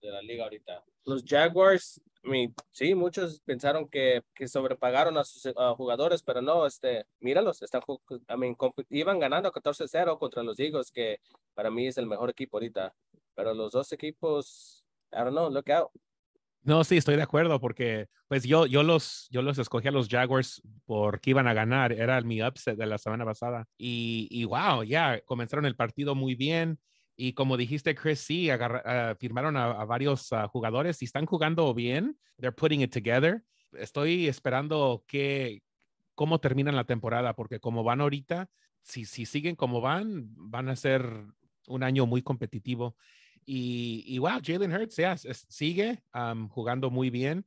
la, 0.00 0.22
liga 0.22 0.44
ahorita. 0.44 0.82
Los 1.04 1.22
Jaguars, 1.24 2.00
I 2.24 2.50
sí, 2.70 2.94
muchos 2.94 3.40
pensaron 3.40 3.88
que, 3.88 4.22
que 4.34 4.48
sobrepagaron 4.48 5.18
a 5.18 5.24
sus 5.24 5.52
jugadores, 5.76 6.22
pero 6.22 6.40
no, 6.40 6.66
este, 6.66 7.04
míralos, 7.20 7.60
están, 7.60 7.82
I 8.10 8.36
mean, 8.38 8.56
iban 8.88 9.18
ganando 9.18 9.52
14-0 9.52 10.18
contra 10.18 10.42
los 10.42 10.58
Eagles, 10.58 10.90
que 10.90 11.20
para 11.54 11.70
mí 11.70 11.86
es 11.86 11.98
el 11.98 12.06
mejor 12.06 12.30
equipo 12.30 12.56
ahorita. 12.56 12.94
Pero 13.34 13.52
los 13.54 13.72
dos 13.72 13.92
equipos, 13.92 14.82
I 15.12 15.16
don't 15.18 15.32
know, 15.32 15.50
look 15.50 15.70
out. 15.70 15.90
No, 16.64 16.84
sí, 16.84 16.96
estoy 16.96 17.16
de 17.16 17.22
acuerdo 17.22 17.60
porque 17.60 18.06
pues 18.28 18.44
yo, 18.44 18.66
yo, 18.66 18.84
los, 18.84 19.26
yo 19.30 19.42
los 19.42 19.58
escogí 19.58 19.88
a 19.88 19.90
los 19.90 20.08
Jaguars 20.08 20.62
porque 20.84 21.30
iban 21.30 21.48
a 21.48 21.54
ganar, 21.54 21.92
era 21.92 22.20
mi 22.20 22.40
upset 22.40 22.76
de 22.76 22.86
la 22.86 22.98
semana 22.98 23.24
pasada. 23.24 23.66
Y, 23.76 24.28
y 24.30 24.44
wow, 24.44 24.84
ya 24.84 25.20
comenzaron 25.24 25.66
el 25.66 25.74
partido 25.74 26.14
muy 26.14 26.36
bien. 26.36 26.78
Y 27.16 27.32
como 27.32 27.56
dijiste 27.56 27.96
Chris, 27.96 28.20
sí, 28.20 28.48
uh, 28.50 29.16
firmaron 29.18 29.56
a, 29.56 29.84
varios 29.84 30.30
uh, 30.30 30.46
jugadores. 30.48 31.02
Y 31.02 31.06
están 31.06 31.26
jugando 31.26 31.74
bien, 31.74 32.16
they're 32.38 32.54
putting 32.54 32.80
it 32.80 32.92
together. 32.92 33.42
Estoy 33.72 34.28
esperando 34.28 35.04
que 35.08 35.62
cómo 36.14 36.38
terminan 36.38 36.76
la 36.76 36.84
temporada 36.84 37.34
porque 37.34 37.58
como 37.58 37.82
van 37.82 38.00
ahorita, 38.00 38.48
si, 38.82 39.04
si 39.04 39.26
siguen 39.26 39.56
como 39.56 39.80
van, 39.80 40.28
van 40.36 40.68
a 40.68 40.76
ser 40.76 41.26
un 41.66 41.82
año 41.82 42.06
muy 42.06 42.22
competitivo 42.22 42.96
y, 43.46 44.04
y 44.06 44.18
wow, 44.18 44.40
Jalen 44.42 44.72
Hurts 44.72 44.96
ya 44.96 45.16
sigue 45.16 46.02
jugando 46.50 46.90
muy 46.90 47.10
bien. 47.10 47.44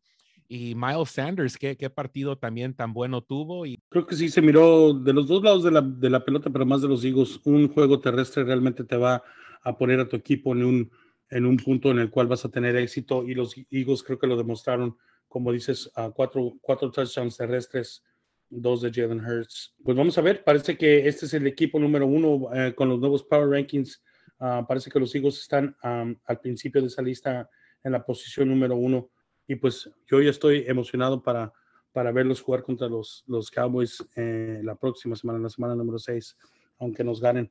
Y 0.47 0.75
Miles 0.75 1.10
Sanders, 1.10 1.58
¿qué, 1.58 1.75
¿qué, 1.75 1.89
partido 1.89 2.38
también 2.38 2.75
tan 2.75 2.93
bueno 2.93 3.21
tuvo. 3.21 3.65
Y... 3.65 3.79
Creo 3.89 4.05
que 4.05 4.15
sí 4.15 4.29
se 4.29 4.43
miró 4.43 4.93
de 4.93 5.12
los 5.12 5.27
dos 5.27 5.43
lados 5.43 5.63
de 5.63 5.71
la, 5.71 5.81
de 5.81 6.10
la 6.10 6.23
pelota, 6.23 6.51
pero 6.51 6.65
más 6.65 6.81
de 6.84 6.88
los 6.88 7.03
Eagles. 7.03 7.39
Un 7.45 7.67
juego 7.67 7.99
terrestre 7.99 8.43
realmente 8.43 8.84
te 8.84 8.95
va 8.95 9.23
a 9.63 9.77
poner 9.77 9.99
a 9.99 10.08
tu 10.08 10.15
equipo 10.15 10.53
en 10.53 10.63
un, 10.63 10.91
en 11.31 11.45
un 11.47 11.58
punto 11.58 11.89
en 11.89 11.97
el 11.97 12.12
cual 12.12 12.27
vas 12.27 12.45
a 12.45 12.51
tener 12.51 12.75
éxito. 12.75 13.23
Y 13.23 13.34
los 13.34 13.55
Eagles 13.71 14.03
creo 14.03 14.19
que 14.19 14.27
lo 14.27 14.38
demostraron, 14.38 14.95
como 15.27 15.51
dices, 15.51 15.89
a 15.95 16.12
cuatro, 16.12 16.53
cuatro 16.62 16.91
touchdowns 16.91 17.38
terrestres, 17.38 18.03
dos 18.47 18.81
de 18.81 18.91
Jalen 18.93 19.25
Hurts. 19.25 19.73
Pues 19.84 19.97
vamos 19.97 20.15
a 20.19 20.21
ver, 20.21 20.43
parece 20.43 20.77
que 20.77 21.08
este 21.08 21.25
es 21.25 21.34
el 21.34 21.47
equipo 21.47 21.79
número 21.79 22.05
uno 22.05 22.53
eh, 22.53 22.75
con 22.75 22.88
los 22.88 22.99
nuevos 22.99 23.23
Power 23.23 23.49
Rankings 23.49 24.03
Ah, 24.39 24.65
parece 24.67 24.89
que 24.89 25.00
los 25.00 25.13
Eagles 25.15 25.39
están 25.39 25.76
al 25.82 26.39
principio 26.41 26.82
de 26.82 26.88
esa 26.88 27.02
lista 27.02 27.50
en 27.84 27.91
la 27.91 28.06
posición 28.06 28.50
número 28.50 28.76
uno. 28.76 29.10
Y 29.48 29.56
pues 29.56 29.89
yo 30.08 30.21
ya 30.21 30.32
estoy 30.32 30.65
emocionado 30.67 31.21
para, 31.21 31.54
para 31.93 32.12
verlos 32.12 32.41
jugar 32.41 32.63
contra 32.63 32.89
los, 32.89 33.24
los 33.28 33.50
Cowboys 33.50 34.06
eh, 34.15 34.60
la 34.63 34.76
próxima 34.76 35.15
semana, 35.15 35.39
la 35.39 35.50
semana 35.50 35.76
número 35.76 36.00
seis, 36.00 36.36
aunque 36.80 37.04
nos 37.04 37.21
ganen. 37.21 37.50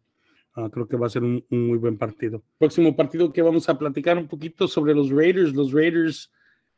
Ah, 0.57 0.69
creo 0.71 0.87
que 0.87 0.97
va 0.97 1.07
a 1.07 1.11
ser 1.11 1.23
un, 1.23 1.45
muy 1.49 1.79
buen 1.79 1.97
partido. 1.97 2.43
Próximo 2.59 2.95
partido 2.95 3.33
que 3.33 3.43
vamos 3.43 3.69
a 3.69 3.79
platicar 3.79 4.19
un 4.19 4.29
poquito 4.29 4.69
sobre 4.69 4.95
los 4.95 5.11
Raiders. 5.11 5.55
Los 5.55 5.73
Raiders 5.73 6.31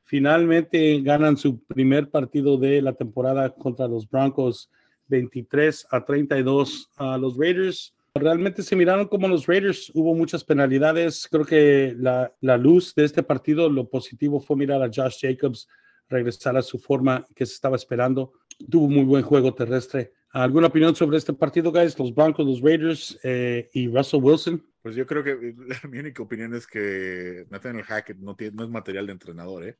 finalmente 0.05 1.01
ganan 1.03 1.37
su 1.37 1.59
primer 1.65 2.09
partido 2.09 2.57
de 2.57 2.81
la 2.81 2.93
temporada 2.93 3.51
contra 3.51 3.89
los 3.89 4.09
Broncos 4.09 4.71
23 5.09 5.89
a 5.91 6.05
32. 6.05 6.91
a 6.97 7.19
los 7.19 7.37
Raiders 7.37 7.96
Realmente 8.19 8.63
se 8.63 8.77
miraron 8.77 9.09
como 9.09 9.29
los 9.29 9.47
Raiders, 9.47 9.91
hubo 9.95 10.15
muchas 10.15 10.45
penalidades. 10.45 11.29
Creo 11.31 11.45
que 11.45 11.95
la, 11.99 12.33
luz 12.57 12.95
de 12.95 13.05
este 13.05 13.23
partido, 13.23 13.69
lo 13.69 13.89
positivo 13.89 14.41
fue 14.41 14.57
mirar 14.57 14.83
a 14.83 14.91
Josh 14.93 15.19
Jacobs 15.21 15.69
regresar 16.09 16.57
a 16.57 16.63
su 16.63 16.79
forma 16.79 17.27
que 17.35 17.47
se 17.47 17.55
estaba 17.55 17.77
esperando. 17.77 18.33
Tuvo 18.71 18.89
muy 18.89 19.05
buen 19.05 19.23
juego 19.23 19.55
terrestre. 19.55 20.13
¿Alguna 20.31 20.69
opinión 20.69 20.95
sobre 20.95 21.17
este 21.17 21.33
partido, 21.33 21.73
guys? 21.73 21.99
Los 21.99 22.15
Broncos, 22.15 22.47
los 22.47 22.61
Raiders 22.61 23.19
eh, 23.23 23.69
y 23.73 23.89
Russell 23.89 24.21
Wilson. 24.23 24.65
Pues 24.83 24.95
yo 24.95 25.07
creo 25.07 25.25
que 25.25 25.55
mi 25.89 25.99
única 25.99 26.23
opinión 26.23 26.55
es 26.55 26.67
que 26.67 27.47
Nathaniel 27.51 27.85
Hackett 27.85 28.19
no, 28.19 28.37
tiene, 28.37 28.55
no 28.57 28.65
es 28.65 28.71
material 28.71 29.07
de 29.07 29.13
entrenador. 29.13 29.67
¿eh? 29.67 29.79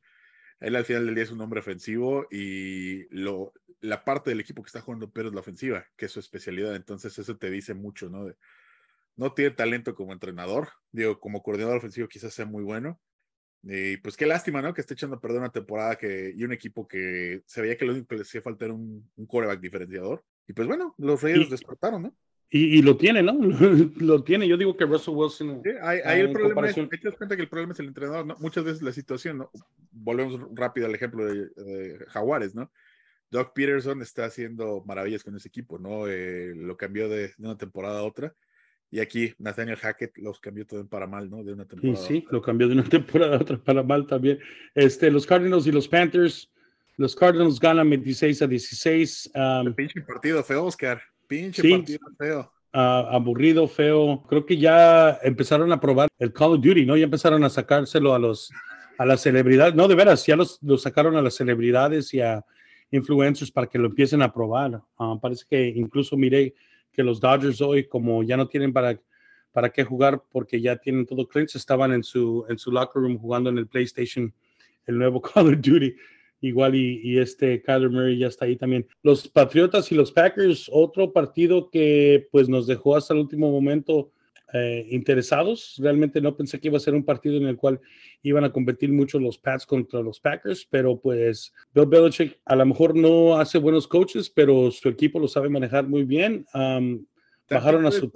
Él 0.59 0.75
al 0.75 0.85
final 0.85 1.05
del 1.05 1.15
día 1.15 1.23
es 1.23 1.31
un 1.31 1.41
hombre 1.41 1.59
ofensivo 1.59 2.27
y 2.31 3.07
lo, 3.15 3.53
la 3.79 4.03
parte 4.03 4.31
del 4.31 4.39
equipo 4.39 4.63
que 4.63 4.67
está 4.67 4.81
jugando 4.81 5.11
pero 5.11 5.27
es 5.29 5.33
la 5.33 5.41
ofensiva, 5.41 5.85
que 5.95 6.05
es 6.05 6.11
su 6.11 6.19
especialidad. 6.19 6.75
Entonces 6.75 7.17
eso 7.19 7.37
te 7.37 7.49
dice 7.49 7.73
mucho, 7.73 8.09
¿no? 8.09 8.27
no 9.15 9.33
tiene 9.33 9.51
talento 9.51 9.95
como 9.95 10.13
entrenador. 10.13 10.69
Digo, 10.91 11.19
como 11.19 11.41
coordinador 11.43 11.77
ofensivo 11.77 12.07
quizás 12.07 12.33
sea 12.33 12.45
muy 12.45 12.63
bueno. 12.63 12.99
Y 13.63 13.97
pues 13.97 14.15
qué 14.15 14.25
lástima, 14.27 14.61
¿no? 14.61 14.73
Que 14.73 14.81
esté 14.81 14.93
echando 14.93 15.17
a 15.17 15.19
perder 15.19 15.39
una 15.39 15.51
temporada 15.51 15.97
que, 15.97 16.31
y 16.35 16.43
un 16.43 16.53
equipo 16.53 16.87
que 16.87 17.41
se 17.45 17.61
veía 17.61 17.75
que 17.77 17.85
lo 17.85 17.91
único 17.93 18.07
que 18.07 18.15
le 18.15 18.21
hacía 18.21 18.41
falta 18.41 18.65
era 18.65 18.73
un, 18.73 19.11
un 19.15 19.25
coreback 19.25 19.59
diferenciador. 19.59 20.23
Y 20.47 20.53
pues 20.53 20.67
bueno, 20.67 20.93
los 20.97 21.21
Raiders 21.21 21.47
Y- 21.47 21.51
despertaron, 21.51 22.03
¿no? 22.03 22.15
Y, 22.49 22.79
y 22.79 22.81
lo 22.81 22.95
tiene, 22.95 23.21
¿no? 23.23 23.33
lo 23.97 24.23
tiene. 24.23 24.47
Yo 24.47 24.57
digo 24.57 24.77
que 24.77 24.85
Russell 24.85 25.13
Wilson. 25.15 25.61
Sí, 25.63 25.69
ahí, 25.81 25.99
Ah, 26.03 26.11
ahí 26.11 26.21
el 26.21 26.31
problema 26.31 26.67
es, 26.69 26.75
te 26.75 26.99
das 27.03 27.15
cuenta 27.15 27.35
que 27.35 27.41
el 27.41 27.49
problema 27.49 27.73
es 27.73 27.79
el 27.79 27.87
entrenador, 27.87 28.25
¿no? 28.25 28.35
Muchas 28.39 28.63
veces 28.63 28.81
la 28.81 28.93
situación, 28.93 29.39
¿no? 29.39 29.51
Volvemos 29.91 30.39
rápido 30.53 30.87
al 30.87 30.95
ejemplo 30.95 31.25
de, 31.25 31.47
de 31.49 32.05
Jaguares, 32.07 32.55
¿no? 32.55 32.71
Doug 33.29 33.51
Peterson 33.53 34.01
está 34.01 34.25
haciendo 34.25 34.83
maravillas 34.85 35.23
con 35.23 35.35
ese 35.35 35.49
equipo, 35.49 35.77
¿no? 35.77 36.07
Eh, 36.07 36.53
lo 36.55 36.77
cambió 36.77 37.09
de, 37.09 37.27
de 37.27 37.33
una 37.39 37.57
temporada 37.57 37.99
a 37.99 38.03
otra. 38.03 38.33
Y 38.89 39.01
aquí 39.01 39.33
Nathaniel 39.37 39.75
Hackett 39.75 40.17
los 40.17 40.39
cambió 40.39 40.65
todo 40.65 40.87
para 40.87 41.07
mal, 41.07 41.29
¿no? 41.29 41.43
De 41.43 41.51
una 41.51 41.65
temporada. 41.65 41.99
a 42.01 42.07
sí, 42.07 42.19
otra. 42.19 42.31
lo 42.31 42.41
cambió 42.41 42.67
de 42.69 42.73
una 42.75 42.83
temporada 42.89 43.35
a 43.35 43.41
otra 43.41 43.57
para 43.57 43.83
mal 43.83 44.07
también. 44.07 44.39
Este, 44.73 45.11
los 45.11 45.25
Cardinals 45.25 45.67
y 45.67 45.73
los 45.73 45.87
Panthers. 45.89 46.49
Los 46.95 47.15
Cardinals 47.15 47.59
ganan 47.59 47.89
26 47.89 48.41
a 48.41 48.47
16. 48.47 49.31
um, 49.35 49.73
Pinche 49.75 50.01
partido 50.01 50.41
feo, 50.43 50.65
Oscar. 50.65 51.01
Pinche 51.27 51.61
Sí. 51.61 51.71
partido 51.71 51.99
feo. 52.17 52.53
ah, 52.73 53.07
aburrido, 53.11 53.67
feo. 53.67 54.23
Creo 54.29 54.45
que 54.45 54.57
ya 54.57 55.19
empezaron 55.23 55.71
a 55.71 55.79
probar 55.79 56.09
el 56.19 56.31
Call 56.33 56.53
of 56.53 56.61
Duty, 56.61 56.85
¿no? 56.85 56.95
Ya 56.97 57.05
empezaron 57.05 57.43
a 57.43 57.49
sacárselo 57.49 58.13
a 58.13 58.19
los 58.19 58.51
a 58.99 59.05
las 59.05 59.21
celebridades. 59.21 59.75
No, 59.75 59.87
de 59.87 59.93
veras, 59.93 60.25
ya 60.25 60.35
los, 60.35 60.57
los 60.63 60.81
sacaron 60.81 61.15
a 61.15 61.21
las 61.21 61.35
celebridades 61.35 62.13
y 62.15 62.19
a 62.21 62.43
influencers 62.89 63.51
para 63.51 63.67
que 63.67 63.77
lo 63.77 63.87
empiecen 63.87 64.21
a 64.23 64.33
probar. 64.33 64.81
Ah, 64.97 65.15
parece 65.21 65.45
que 65.47 65.67
incluso 65.67 66.17
miré 66.17 66.55
que 66.91 67.03
los 67.03 67.19
Dodgers 67.19 67.61
hoy, 67.61 67.87
como 67.87 68.23
ya 68.23 68.37
no 68.37 68.47
tienen 68.47 68.73
para, 68.73 68.99
para 69.51 69.69
qué 69.69 69.83
jugar 69.83 70.23
porque 70.31 70.59
ya 70.61 70.77
tienen 70.77 71.05
todo 71.05 71.27
clean, 71.27 71.47
estaban 71.53 71.91
en 71.93 72.01
su, 72.03 72.43
en 72.49 72.57
su 72.57 72.71
locker 72.71 73.03
room 73.03 73.19
jugando 73.19 73.51
en 73.51 73.59
el 73.59 73.67
PlayStation 73.67 74.33
el 74.87 74.97
nuevo 74.97 75.21
Call 75.21 75.47
of 75.47 75.61
Duty. 75.61 75.93
Igual 76.41 76.75
y, 76.75 77.01
y 77.03 77.17
este 77.17 77.61
Kyler 77.61 77.89
Murray 77.89 78.17
ya 78.19 78.27
está 78.27 78.45
ahí 78.45 78.55
también. 78.55 78.87
Los 79.01 79.27
Patriotas 79.27 79.91
y 79.91 79.95
los 79.95 80.11
Packers, 80.11 80.69
otro 80.71 81.11
partido 81.11 81.69
que 81.69 82.27
pues 82.31 82.47
nos 82.47 82.67
dejó 82.67 82.95
hasta 82.95 83.13
el 83.13 83.21
último 83.21 83.51
momento 83.51 84.11
eh, 84.53 84.87
interesados. 84.91 85.75
Realmente 85.77 86.21
no 86.21 86.37
pensé 86.37 86.59
que 86.59 86.69
iba 86.69 86.77
a 86.77 86.79
ser 86.79 86.95
un 86.95 87.03
partido 87.03 87.35
en 87.35 87.47
el 87.47 87.57
cual 87.57 87.81
iban 88.23 88.45
a 88.45 88.51
competir 88.51 88.93
mucho 88.93 89.19
los 89.19 89.37
Pats 89.37 89.65
contra 89.65 90.01
los 90.01 90.21
Packers, 90.21 90.65
pero 90.69 90.97
pues 90.97 91.53
Bill 91.73 91.85
Belichick 91.85 92.39
a 92.45 92.55
lo 92.55 92.65
mejor 92.65 92.95
no 92.95 93.37
hace 93.37 93.57
buenos 93.57 93.87
coaches, 93.87 94.29
pero 94.29 94.71
su 94.71 94.87
equipo 94.87 95.19
lo 95.19 95.27
sabe 95.27 95.49
manejar 95.49 95.87
muy 95.87 96.03
bien. 96.03 96.45
Um, 96.53 97.05
bajaron 97.49 97.85
a 97.87 97.91
su... 97.91 98.09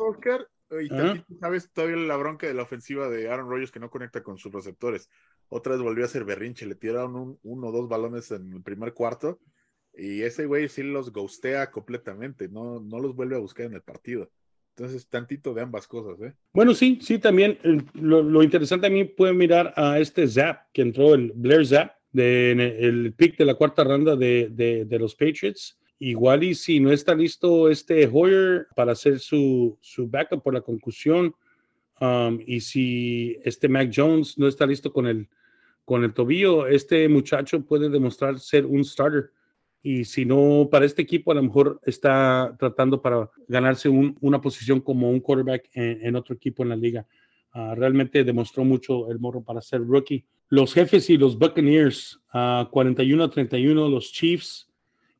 y 0.79 0.85
Ajá. 0.93 0.97
tantito, 0.97 1.39
sabes 1.39 1.71
todavía 1.73 1.97
la 1.97 2.15
bronca 2.17 2.47
de 2.47 2.53
la 2.53 2.63
ofensiva 2.63 3.09
de 3.09 3.29
Aaron 3.29 3.49
Rodgers 3.49 3.71
que 3.71 3.79
no 3.79 3.89
conecta 3.89 4.23
con 4.23 4.37
sus 4.37 4.51
receptores. 4.51 5.09
Otra 5.49 5.73
vez 5.73 5.81
volvió 5.81 6.05
a 6.05 6.07
ser 6.07 6.23
berrinche, 6.23 6.65
le 6.65 6.75
tiraron 6.75 7.15
un, 7.15 7.39
uno 7.43 7.67
o 7.67 7.71
dos 7.71 7.89
balones 7.89 8.31
en 8.31 8.53
el 8.53 8.61
primer 8.61 8.93
cuarto 8.93 9.39
y 9.93 10.21
ese 10.21 10.45
güey 10.45 10.69
sí 10.69 10.83
los 10.83 11.11
ghostea 11.11 11.71
completamente, 11.71 12.47
no, 12.47 12.79
no 12.79 12.99
los 12.99 13.15
vuelve 13.15 13.35
a 13.35 13.39
buscar 13.39 13.65
en 13.65 13.73
el 13.73 13.81
partido. 13.81 14.31
Entonces, 14.77 15.09
tantito 15.09 15.53
de 15.53 15.61
ambas 15.61 15.85
cosas, 15.85 16.21
¿eh? 16.21 16.33
Bueno, 16.53 16.73
sí, 16.73 16.97
sí, 17.01 17.19
también 17.19 17.59
eh, 17.63 17.81
lo, 17.95 18.23
lo 18.23 18.41
interesante 18.41 18.87
a 18.87 18.89
mí 18.89 19.03
puede 19.03 19.33
mirar 19.33 19.73
a 19.75 19.99
este 19.99 20.25
Zap 20.27 20.71
que 20.71 20.81
entró, 20.81 21.13
el 21.13 21.33
Blair 21.35 21.67
Zap, 21.67 21.91
de, 22.13 22.51
en 22.51 22.59
el, 22.61 22.71
el 23.05 23.13
pick 23.13 23.37
de 23.37 23.45
la 23.45 23.55
cuarta 23.55 23.83
ronda 23.83 24.15
de, 24.15 24.47
de, 24.49 24.85
de 24.85 24.99
los 24.99 25.13
Patriots. 25.13 25.77
Igual 26.03 26.43
y 26.43 26.55
si 26.55 26.79
no 26.79 26.91
está 26.91 27.13
listo 27.13 27.69
este 27.69 28.09
Hoyer 28.11 28.65
para 28.75 28.93
hacer 28.93 29.19
su, 29.19 29.77
su 29.81 30.07
backup 30.07 30.41
por 30.41 30.55
la 30.55 30.61
concusión, 30.61 31.35
um, 31.99 32.39
y 32.43 32.59
si 32.61 33.37
este 33.43 33.69
Mac 33.69 33.91
Jones 33.95 34.35
no 34.35 34.47
está 34.47 34.65
listo 34.65 34.91
con 34.91 35.05
el, 35.05 35.29
con 35.85 36.03
el 36.03 36.11
tobillo, 36.11 36.65
este 36.65 37.07
muchacho 37.07 37.63
puede 37.63 37.87
demostrar 37.87 38.39
ser 38.39 38.65
un 38.65 38.83
starter. 38.83 39.29
Y 39.83 40.03
si 40.05 40.25
no, 40.25 40.67
para 40.71 40.85
este 40.85 41.03
equipo 41.03 41.31
a 41.31 41.35
lo 41.35 41.43
mejor 41.43 41.79
está 41.85 42.55
tratando 42.57 42.99
para 42.99 43.29
ganarse 43.47 43.87
un- 43.87 44.17
una 44.21 44.41
posición 44.41 44.81
como 44.81 45.07
un 45.11 45.19
quarterback 45.19 45.69
en, 45.73 46.03
en 46.03 46.15
otro 46.15 46.33
equipo 46.33 46.63
en 46.63 46.69
la 46.69 46.75
liga. 46.75 47.05
Ah, 47.51 47.75
realmente 47.75 48.23
demostró 48.23 48.63
mucho 48.63 49.07
el 49.11 49.19
morro 49.19 49.43
para 49.43 49.61
ser 49.61 49.81
rookie. 49.85 50.25
Los 50.49 50.73
jefes 50.73 51.11
y 51.11 51.17
los 51.17 51.37
Buccaneers, 51.37 52.19
ah, 52.33 52.67
41 52.71 53.23
a 53.23 53.29
31, 53.29 53.87
los 53.87 54.11
Chiefs 54.11 54.67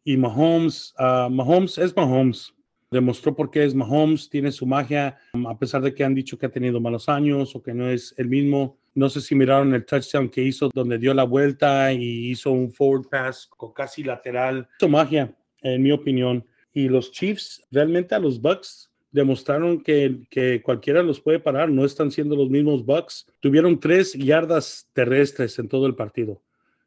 y 0.03 0.17
Mahomes. 0.17 0.93
ah, 0.97 1.29
Mahomes 1.31 1.77
es 1.77 1.95
Mahomes. 1.95 2.53
Demostró 2.91 3.33
por 3.33 3.49
qué 3.49 3.63
es 3.63 3.73
Mahomes, 3.73 4.29
tiene 4.29 4.51
su 4.51 4.65
magia, 4.65 5.17
um, 5.33 5.47
a 5.47 5.57
pesar 5.57 5.81
de 5.81 5.93
que 5.93 6.03
han 6.03 6.13
dicho 6.13 6.37
que 6.37 6.47
ha 6.47 6.51
tenido 6.51 6.81
malos 6.81 7.07
años 7.07 7.55
o 7.55 7.63
que 7.63 7.73
no 7.73 7.89
es 7.89 8.13
el 8.17 8.27
mismo. 8.27 8.77
No 8.93 9.09
sé 9.09 9.21
si 9.21 9.33
miraron 9.33 9.73
el 9.73 9.85
touchdown 9.85 10.27
que 10.27 10.43
hizo 10.43 10.69
donde 10.73 10.97
dio 10.97 11.13
la 11.13 11.23
vuelta 11.23 11.93
y 11.93 12.29
hizo 12.29 12.51
un 12.51 12.69
forward 12.69 13.07
pass 13.07 13.47
con 13.55 13.71
casi 13.71 14.03
lateral. 14.03 14.67
Hizo 14.77 14.89
magia, 14.89 15.33
en 15.61 15.81
mi 15.81 15.91
opinión. 15.91 16.45
Y 16.73 16.89
los 16.89 17.11
Chiefs, 17.11 17.63
realmente 17.71 18.13
a 18.13 18.19
los 18.19 18.41
Bucks 18.41 18.91
demostraron 19.11 19.81
que, 19.81 20.23
que 20.29 20.61
cualquiera 20.61 21.01
los 21.01 21.21
puede 21.21 21.39
parar. 21.39 21.69
No 21.69 21.85
están 21.85 22.11
siendo 22.11 22.35
los 22.35 22.49
mismos 22.49 22.85
Bucks. 22.85 23.25
Tuvieron 23.39 23.79
tres 23.79 24.13
yardas 24.13 24.89
terrestres 24.91 25.57
en 25.59 25.69
todo 25.69 25.87
el 25.87 25.95
partido. 25.95 26.41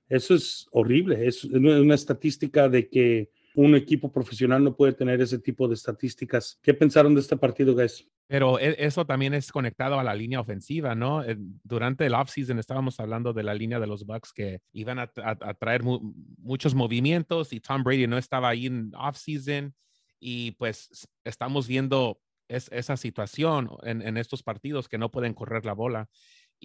Eso 0.08 0.34
es 0.34 0.66
horrible. 0.72 1.26
Es 1.26 1.44
una, 1.44 1.94
estadística 1.94 2.68
de 2.68 2.88
que 2.88 3.30
un 3.54 3.74
equipo 3.74 4.10
profesional 4.10 4.62
no 4.64 4.76
puede 4.76 4.92
tener 4.92 5.20
ese 5.20 5.38
tipo 5.38 5.68
de 5.68 5.74
estadísticas. 5.74 6.58
¿Qué 6.62 6.74
pensaron 6.74 7.14
de 7.14 7.20
este 7.20 7.36
partido, 7.36 7.74
guys? 7.74 8.06
Pero 8.26 8.58
e- 8.58 8.74
eso 8.84 9.04
también 9.06 9.32
es 9.34 9.52
conectado 9.52 9.98
a 9.98 10.02
la 10.04 10.14
línea 10.14 10.40
ofensiva, 10.40 10.94
¿no? 10.94 11.22
Eh, 11.22 11.36
Durante 11.38 12.06
el 12.06 12.14
offseason 12.14 12.58
estábamos 12.58 12.98
hablando 12.98 13.32
de 13.32 13.42
la 13.44 13.54
línea 13.54 13.78
de 13.78 13.86
los 13.86 14.04
Bucks 14.06 14.32
que 14.32 14.60
iban 14.72 14.98
a, 14.98 15.06
traer 15.06 15.82
mu- 15.84 16.12
muchos 16.38 16.74
movimientos 16.74 17.52
y 17.52 17.60
Tom 17.60 17.84
Brady 17.84 18.06
no 18.06 18.18
estaba 18.18 18.48
ahí 18.48 18.66
en 18.66 18.90
offseason 18.96 19.74
y 20.18 20.52
pues 20.52 21.06
estamos 21.22 21.68
viendo 21.68 22.20
es- 22.48 22.70
esa 22.72 22.96
situación 22.96 23.70
en 23.84 24.16
estos 24.16 24.42
partidos 24.42 24.88
que 24.88 24.98
no 24.98 25.10
pueden 25.10 25.32
correr 25.34 25.64
la 25.64 25.72
bola. 25.74 26.08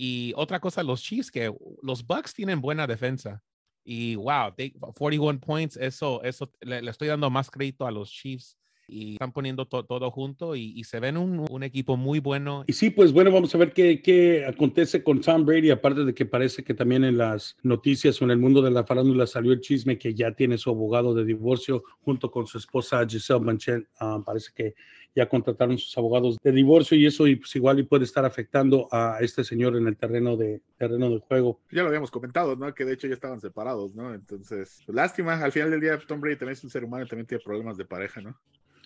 Y 0.01 0.31
otra 0.37 0.61
cosa, 0.61 0.81
los 0.81 1.01
Chiefs, 1.03 1.29
que 1.29 1.51
los 1.83 2.07
Bucks 2.07 2.33
tienen 2.33 2.61
buena 2.61 2.87
defensa. 2.87 3.43
Y 3.83 4.15
wow, 4.15 4.53
they- 4.55 4.71
41 4.95 5.39
points, 5.41 5.75
eso, 5.75 6.23
eso 6.23 6.49
le, 6.61 6.81
le 6.81 6.89
estoy 6.91 7.09
dando 7.09 7.29
más 7.29 7.51
crédito 7.51 7.85
a 7.85 7.91
los 7.91 8.09
Chiefs 8.09 8.55
y 8.87 9.13
están 9.13 9.31
poniendo 9.33 9.67
to- 9.67 9.83
todo 9.85 10.09
junto 10.09 10.55
y, 10.55 10.71
y 10.75 10.83
se 10.85 10.99
ven 11.01 11.17
un, 11.17 11.45
un 11.49 11.63
equipo 11.63 11.97
muy 11.97 12.19
bueno. 12.19 12.63
Y 12.65 12.73
sí, 12.73 12.89
pues 12.91 13.11
bueno, 13.11 13.29
vamos 13.31 13.53
a 13.53 13.57
ver 13.57 13.73
qué, 13.73 14.01
qué 14.01 14.45
acontece 14.45 15.03
con 15.03 15.19
Tom 15.21 15.45
Brady, 15.45 15.69
aparte 15.69 16.05
de 16.05 16.13
que 16.13 16.25
parece 16.25 16.63
que 16.63 16.73
también 16.73 17.03
en 17.03 17.17
las 17.17 17.55
noticias 17.61 18.21
o 18.21 18.25
en 18.25 18.31
el 18.31 18.37
mundo 18.39 18.61
de 18.61 18.71
la 18.71 18.85
farándula 18.85 19.27
salió 19.27 19.51
el 19.51 19.59
chisme 19.61 19.97
que 19.97 20.13
ya 20.15 20.31
tiene 20.31 20.57
su 20.57 20.69
abogado 20.69 21.13
de 21.13 21.25
divorcio 21.25 21.83
junto 21.99 22.31
con 22.31 22.47
su 22.47 22.57
esposa 22.57 23.05
Giselle 23.07 23.41
Manchet. 23.41 23.83
Ah, 23.99 24.21
parece 24.25 24.51
que 24.55 24.73
ya 25.19 25.27
contrataron 25.27 25.77
sus 25.77 25.97
abogados 25.97 26.37
de 26.41 26.51
divorcio 26.53 26.97
y 26.97 27.05
eso 27.05 27.27
y 27.27 27.35
pues 27.35 27.53
igual 27.53 27.77
y 27.77 27.83
puede 27.83 28.05
estar 28.05 28.23
afectando 28.23 28.87
a 28.89 29.17
este 29.19 29.43
señor 29.43 29.75
en 29.75 29.85
el 29.85 29.97
terreno 29.97 30.37
de 30.37 30.61
terreno 30.77 31.09
de 31.09 31.19
juego. 31.19 31.59
Ya 31.71 31.81
lo 31.81 31.89
habíamos 31.89 32.09
comentado, 32.09 32.55
¿no? 32.55 32.73
Que 32.73 32.85
de 32.85 32.93
hecho 32.93 33.07
ya 33.07 33.15
estaban 33.15 33.41
separados, 33.41 33.93
¿no? 33.95 34.13
Entonces, 34.13 34.81
pues, 34.85 34.95
lástima, 34.95 35.33
al 35.43 35.51
final 35.51 35.71
del 35.71 35.81
día 35.81 35.99
Tom 36.07 36.21
Brady 36.21 36.37
también 36.37 36.53
es 36.53 36.63
un 36.63 36.69
ser 36.69 36.85
humano 36.85 37.03
y 37.03 37.09
también 37.09 37.27
tiene 37.27 37.43
problemas 37.43 37.75
de 37.75 37.83
pareja, 37.83 38.21
¿no? 38.21 38.39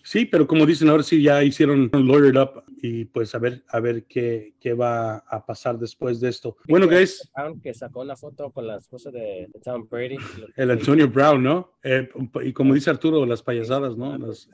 Sí, 0.06 0.26
pero 0.26 0.46
como 0.46 0.66
dicen, 0.66 0.90
ahora 0.90 1.02
sí 1.02 1.22
ya 1.22 1.42
hicieron 1.42 1.90
un 1.92 2.06
lawyered 2.06 2.36
up 2.38 2.62
y 2.82 3.06
pues 3.06 3.34
a 3.34 3.38
ver, 3.38 3.64
a 3.68 3.80
ver 3.80 4.04
qué, 4.04 4.54
qué 4.60 4.74
va 4.74 5.16
a 5.16 5.46
pasar 5.46 5.78
después 5.78 6.20
de 6.20 6.28
esto. 6.28 6.58
Bueno, 6.68 6.86
guys, 6.86 7.30
Que 7.62 7.72
sacó 7.72 8.02
una 8.02 8.14
foto 8.14 8.50
con 8.50 8.66
la 8.66 8.76
esposa 8.76 9.10
de, 9.10 9.48
Tom 9.64 9.88
Brady. 9.88 10.18
el 10.56 10.70
Antonio 10.70 11.08
Brown, 11.08 11.42
¿no? 11.42 11.72
Eh, 11.82 12.06
y 12.44 12.52
como 12.52 12.74
dice 12.74 12.90
Arturo, 12.90 13.24
las 13.24 13.42
payasadas, 13.42 13.96
¿no? 13.96 14.16
Las- 14.18 14.48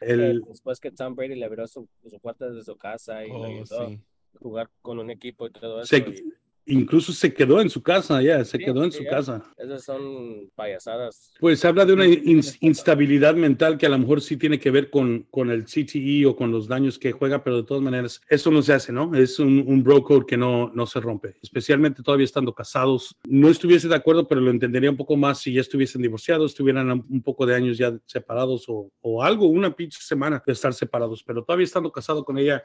el- 0.00 0.42
Después 0.48 0.80
que 0.80 0.90
Tom 0.90 1.14
Brady 1.14 1.34
le 1.34 1.44
abrió 1.44 1.66
su, 1.66 1.88
su 2.08 2.20
puerta 2.20 2.48
de 2.48 2.62
su 2.62 2.76
casa 2.76 3.24
y 3.24 3.28
le 3.30 3.34
Oh, 3.34 3.44
ayudó 3.44 3.88
sí. 3.88 3.98
a 4.34 4.38
jugar 4.38 4.70
con 4.80 4.98
un 4.98 5.10
equipo 5.10 5.46
y 5.46 5.50
todo 5.50 5.82
eso. 5.82 5.86
se- 5.88 5.98
y 6.08 6.31
incluso 6.66 7.12
se 7.12 7.32
quedó 7.34 7.60
en 7.60 7.68
su 7.70 7.82
casa, 7.82 8.22
ya, 8.22 8.44
se 8.44 8.58
Sí, 8.58 8.64
quedó 8.64 8.84
en 8.84 8.92
sí, 8.92 8.98
su 8.98 9.04
ya. 9.04 9.10
casa. 9.10 9.42
esas 9.56 9.84
son 9.84 10.48
payasadas. 10.54 11.32
Pues 11.40 11.64
habla 11.64 11.84
de 11.84 11.92
una 11.92 12.06
ins- 12.06 12.56
instabilidad 12.60 13.34
mental 13.34 13.78
que 13.78 13.86
a 13.86 13.88
lo 13.88 13.98
mejor 13.98 14.20
sí 14.20 14.36
tiene 14.36 14.58
que 14.58 14.70
ver 14.70 14.90
con, 14.90 15.26
con 15.30 15.50
el 15.50 15.64
CTE 15.64 16.26
o 16.26 16.36
con 16.36 16.50
los 16.50 16.68
daños 16.68 16.98
que 16.98 17.12
juega, 17.12 17.42
pero 17.42 17.56
de 17.56 17.62
todas 17.64 17.82
maneras, 17.82 18.20
eso 18.28 18.50
no 18.50 18.62
se 18.62 18.72
hace, 18.72 18.92
¿no? 18.92 19.14
Es 19.14 19.38
un, 19.38 19.64
un 19.66 19.82
bro 19.82 20.02
code 20.02 20.26
que 20.26 20.36
no, 20.36 20.70
no 20.74 20.86
se 20.86 21.00
rompe, 21.00 21.36
especialmente 21.42 22.02
todavía 22.02 22.24
estando 22.24 22.54
casados. 22.54 23.16
No 23.26 23.48
estuviese 23.48 23.88
de 23.88 23.96
acuerdo, 23.96 24.26
pero 24.28 24.40
lo 24.40 24.50
entendería 24.50 24.90
un 24.90 24.96
poco 24.96 25.16
más 25.16 25.38
si 25.40 25.52
ya 25.52 25.60
estuviesen 25.60 26.02
divorciados, 26.02 26.52
estuvieran 26.52 26.90
un 26.90 27.22
poco 27.22 27.46
de 27.46 27.54
años 27.54 27.78
ya 27.78 27.98
separados 28.06 28.64
o, 28.68 28.90
o 29.00 29.22
algo, 29.22 29.46
una 29.46 29.74
pinche 29.74 30.00
semana 30.00 30.42
de 30.46 30.52
estar 30.52 30.72
separados, 30.74 31.22
pero 31.24 31.42
todavía 31.44 31.64
estando 31.64 31.90
casado 31.90 32.24
con 32.24 32.38
ella, 32.38 32.64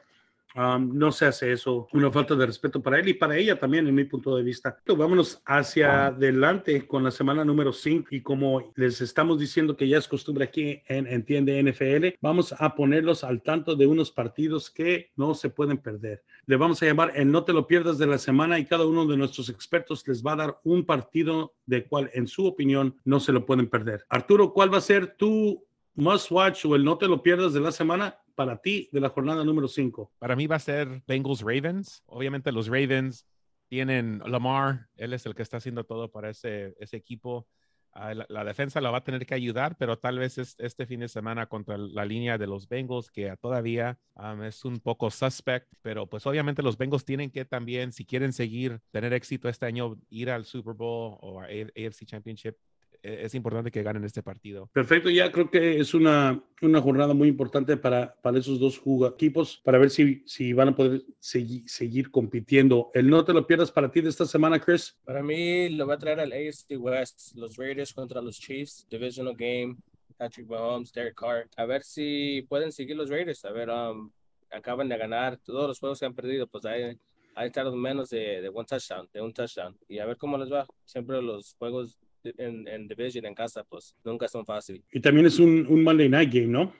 Um, 0.57 0.97
no 0.97 1.11
se 1.11 1.27
hace 1.27 1.51
eso, 1.51 1.87
una 1.93 2.11
falta 2.11 2.33
de 2.33 2.47
respeto 2.47 2.81
para 2.81 2.99
él 2.99 3.07
y 3.09 3.13
para 3.13 3.37
ella 3.37 3.59
también, 3.59 3.87
en 3.87 3.93
mi 3.93 4.05
punto 4.05 4.35
de 4.35 4.41
vista. 4.41 4.79
Vámonos 4.87 5.39
hacia 5.45 6.07
adelante 6.07 6.87
con 6.87 7.03
la 7.03 7.11
semana 7.11 7.45
número 7.45 7.71
5 7.71 8.07
y 8.09 8.21
como 8.21 8.71
les 8.75 8.99
estamos 9.01 9.37
diciendo 9.37 9.77
que 9.77 9.87
ya 9.87 9.99
es 9.99 10.07
costumbre 10.07 10.45
aquí 10.45 10.81
en 10.87 11.05
Entiende 11.05 11.61
NFL, 11.61 12.17
vamos 12.21 12.55
a 12.57 12.73
ponerlos 12.73 13.23
al 13.23 13.43
tanto 13.43 13.75
de 13.75 13.85
unos 13.85 14.11
partidos 14.11 14.71
que 14.71 15.11
no 15.15 15.35
se 15.35 15.51
pueden 15.51 15.77
perder. 15.77 16.23
Le 16.47 16.55
vamos 16.55 16.81
a 16.81 16.87
llamar 16.87 17.11
el 17.13 17.31
No 17.31 17.43
te 17.43 17.53
lo 17.53 17.67
pierdas 17.67 17.99
de 17.99 18.07
la 18.07 18.17
semana 18.17 18.57
y 18.57 18.65
cada 18.65 18.87
uno 18.87 19.05
de 19.05 19.15
nuestros 19.15 19.49
expertos 19.49 20.07
les 20.07 20.25
va 20.25 20.33
a 20.33 20.37
dar 20.37 20.59
un 20.63 20.85
partido 20.85 21.53
de 21.67 21.85
cual 21.85 22.09
en 22.15 22.25
su 22.25 22.47
opinión 22.47 22.95
no 23.05 23.19
se 23.19 23.31
lo 23.31 23.45
pueden 23.45 23.69
perder. 23.69 24.05
Arturo, 24.09 24.53
¿cuál 24.53 24.73
va 24.73 24.79
a 24.79 24.81
ser 24.81 25.15
tu 25.17 25.63
must 25.93 26.31
watch 26.31 26.65
o 26.65 26.75
el 26.75 26.83
no 26.83 26.97
te 26.97 27.07
lo 27.07 27.21
pierdas 27.21 27.53
de 27.53 27.59
la 27.59 27.71
semana 27.71 28.17
para 28.37 28.61
ti 28.61 28.87
de 28.91 29.01
la 29.01 29.09
jornada 29.09 29.43
número 29.43 29.67
5? 29.67 30.13
Para 30.19 30.35
mí 30.35 30.45
va 30.45 30.57
a 30.57 30.59
ser 30.59 31.01
Bengals 31.07 31.41
Ravens. 31.41 32.03
Obviamente 32.05 32.51
los 32.51 32.67
Ravens 32.67 33.25
tienen 33.67 34.21
Lamar, 34.27 34.87
él 34.95 35.13
es 35.13 35.25
el 35.25 35.33
que 35.33 35.41
está 35.41 35.57
haciendo 35.57 35.83
todo 35.85 36.11
para 36.11 36.29
ese, 36.29 36.75
equipo. 36.91 37.47
Ah, 37.93 38.13
la, 38.13 38.43
defensa 38.43 38.79
la 38.79 38.91
va 38.91 38.99
a 38.99 39.03
tener 39.03 39.25
que 39.25 39.33
ayudar, 39.33 39.75
pero 39.79 39.97
tal 39.97 40.19
vez 40.19 40.37
este 40.37 40.85
fin 40.85 40.99
de 40.99 41.07
semana 41.07 41.47
contra 41.47 41.79
la 41.79 42.05
línea 42.05 42.37
de 42.37 42.45
los 42.45 42.69
Bengals, 42.69 43.09
que 43.09 43.35
todavía 43.41 43.97
es 44.43 44.63
un 44.63 44.79
poco 44.81 45.09
suspect, 45.09 45.73
pero 45.81 46.05
pues 46.05 46.27
obviamente 46.27 46.61
los 46.61 46.77
Bengals 46.77 47.05
tienen 47.05 47.31
que 47.31 47.43
también, 47.43 47.91
si 47.91 48.05
quieren 48.05 48.33
seguir, 48.33 48.79
tener 48.91 49.13
éxito 49.13 49.49
este 49.49 49.65
año, 49.65 49.97
ir 50.09 50.29
al 50.29 50.45
Super 50.45 50.75
Bowl 50.75 51.17
o 51.21 51.41
a 51.41 51.45
AFC 51.45 52.05
Championship, 52.05 52.55
es 53.01 53.35
importante 53.35 53.71
que 53.71 53.83
ganen 53.83 54.03
este 54.03 54.23
partido. 54.23 54.69
Perfecto, 54.73 55.09
ya 55.09 55.31
creo 55.31 55.49
que 55.49 55.79
es 55.79 55.93
una, 55.93 56.43
una 56.61 56.81
jornada 56.81 57.13
muy 57.13 57.27
importante 57.27 57.77
para, 57.77 58.15
para 58.21 58.39
esos 58.39 58.59
dos 58.59 58.81
equipos, 59.11 59.61
para 59.63 59.77
ver 59.77 59.89
si, 59.89 60.23
si 60.25 60.53
van 60.53 60.69
a 60.69 60.75
poder 60.75 61.03
seguir, 61.19 61.63
seguir 61.67 62.11
compitiendo. 62.11 62.91
El 62.93 63.09
no 63.09 63.23
te 63.23 63.33
lo 63.33 63.45
pierdas 63.45 63.71
para 63.71 63.91
ti 63.91 64.01
de 64.01 64.09
esta 64.09 64.25
semana, 64.25 64.59
Chris. 64.59 64.97
Para 65.05 65.23
mí 65.23 65.69
lo 65.69 65.87
va 65.87 65.95
a 65.95 65.97
traer 65.99 66.19
al 66.19 66.31
AFC 66.31 66.77
West, 66.77 67.35
los 67.35 67.55
Raiders 67.57 67.93
contra 67.93 68.21
los 68.21 68.39
Chiefs, 68.39 68.87
divisional 68.89 69.35
game. 69.35 69.77
Patrick 70.17 70.47
Mahomes, 70.47 70.91
Derek 70.91 71.15
Carr, 71.15 71.47
a 71.55 71.65
ver 71.65 71.83
si 71.83 72.43
pueden 72.49 72.71
seguir 72.71 72.97
los 72.97 73.09
Raiders, 73.09 73.45
a 73.45 73.51
ver, 73.51 73.69
um, 73.69 74.11
acaban 74.51 74.89
de 74.89 74.97
ganar 74.97 75.37
todos 75.37 75.67
los 75.67 75.79
juegos 75.79 75.99
que 75.99 76.05
han 76.05 76.15
perdido, 76.15 76.47
pues 76.47 76.65
hay, 76.65 76.97
hay 77.35 77.47
estado 77.47 77.75
menos 77.75 78.09
de, 78.09 78.41
de 78.41 78.49
un 78.49 78.65
touchdown, 78.65 79.07
de 79.13 79.21
un 79.21 79.33
touchdown, 79.33 79.77
y 79.87 79.99
a 79.99 80.05
ver 80.05 80.17
cómo 80.17 80.37
les 80.37 80.51
va. 80.51 80.65
Siempre 80.85 81.21
los 81.21 81.55
juegos 81.59 81.99
en, 82.37 82.67
en 82.67 82.87
Division 82.87 83.25
en 83.25 83.35
casa, 83.35 83.63
pues 83.63 83.95
nunca 84.03 84.27
son 84.27 84.45
fáciles. 84.45 84.83
Y 84.91 84.99
también 84.99 85.25
es 85.25 85.39
un, 85.39 85.65
un 85.69 85.83
Monday 85.83 86.09
Night 86.09 86.33
Game, 86.33 86.47
¿no? 86.47 86.73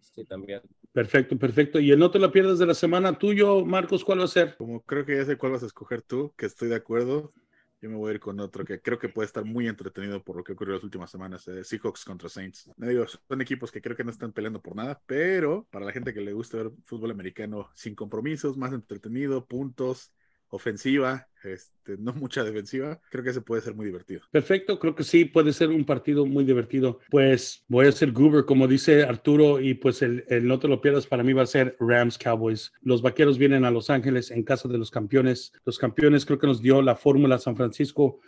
sí, 0.00 0.24
también. 0.24 0.60
Perfecto, 0.92 1.38
perfecto. 1.38 1.78
Y 1.78 1.90
el 1.92 1.98
no 1.98 2.10
te 2.10 2.18
lo 2.18 2.32
pierdas 2.32 2.58
de 2.58 2.66
la 2.66 2.74
semana 2.74 3.16
tuyo, 3.16 3.64
Marcos, 3.64 4.04
¿cuál 4.04 4.20
va 4.20 4.24
a 4.24 4.28
ser? 4.28 4.56
Como 4.56 4.82
creo 4.82 5.04
que 5.06 5.16
ya 5.16 5.24
sé 5.24 5.36
cuál 5.36 5.52
vas 5.52 5.62
a 5.62 5.66
escoger 5.66 6.02
tú, 6.02 6.34
que 6.36 6.46
estoy 6.46 6.68
de 6.68 6.74
acuerdo. 6.74 7.32
Yo 7.80 7.88
me 7.88 7.96
voy 7.96 8.10
a 8.10 8.14
ir 8.14 8.20
con 8.20 8.38
otro 8.40 8.64
que 8.64 8.82
creo 8.82 8.98
que 8.98 9.08
puede 9.08 9.26
estar 9.26 9.44
muy 9.44 9.66
entretenido 9.66 10.22
por 10.22 10.36
lo 10.36 10.44
que 10.44 10.52
ocurrió 10.52 10.74
las 10.74 10.84
últimas 10.84 11.10
semanas. 11.10 11.48
Eh, 11.48 11.64
Seahawks 11.64 12.04
contra 12.04 12.28
Saints. 12.28 12.70
Me 12.76 12.88
digo, 12.88 13.06
son 13.06 13.40
equipos 13.40 13.70
que 13.70 13.80
creo 13.80 13.96
que 13.96 14.04
no 14.04 14.10
están 14.10 14.32
peleando 14.32 14.60
por 14.60 14.76
nada, 14.76 15.00
pero 15.06 15.66
para 15.70 15.86
la 15.86 15.92
gente 15.92 16.12
que 16.12 16.20
le 16.20 16.32
gusta 16.32 16.58
ver 16.58 16.72
fútbol 16.84 17.12
americano 17.12 17.70
sin 17.74 17.94
compromisos, 17.94 18.58
más 18.58 18.72
entretenido, 18.72 19.46
puntos, 19.46 20.12
ofensiva, 20.50 21.28
este, 21.42 21.96
no 21.98 22.12
mucha 22.12 22.44
defensiva, 22.44 23.00
creo 23.10 23.24
que 23.24 23.30
ese 23.30 23.40
puede 23.40 23.62
ser 23.62 23.74
muy 23.74 23.86
divertido. 23.86 24.22
Perfecto, 24.30 24.78
creo 24.78 24.94
que 24.94 25.04
sí, 25.04 25.24
puede 25.24 25.52
ser 25.52 25.70
un 25.70 25.84
partido 25.84 26.26
muy 26.26 26.44
divertido. 26.44 27.00
Pues 27.10 27.64
voy 27.68 27.86
a 27.86 27.92
ser 27.92 28.12
Goober, 28.12 28.44
como 28.44 28.68
dice 28.68 29.04
Arturo, 29.04 29.60
y 29.60 29.74
pues 29.74 30.02
el, 30.02 30.24
el, 30.28 30.46
no 30.46 30.58
te 30.58 30.68
lo 30.68 30.80
pierdas 30.80 31.06
para 31.06 31.22
mí 31.22 31.32
va 31.32 31.42
a 31.42 31.46
ser 31.46 31.76
Rams 31.80 32.18
Cowboys. 32.18 32.72
Los 32.82 33.00
vaqueros 33.00 33.38
vienen 33.38 33.64
a 33.64 33.70
Los 33.70 33.90
Ángeles 33.90 34.30
en 34.30 34.42
casa 34.42 34.68
de 34.68 34.78
los 34.78 34.90
campeones. 34.90 35.52
Los 35.64 35.78
campeones 35.78 36.26
creo 36.26 36.38
que 36.38 36.46
nos 36.46 36.60
dio 36.60 36.82
la 36.82 36.96
fórmula 36.96 37.38
San 37.38 37.56
Francisco 37.56 38.20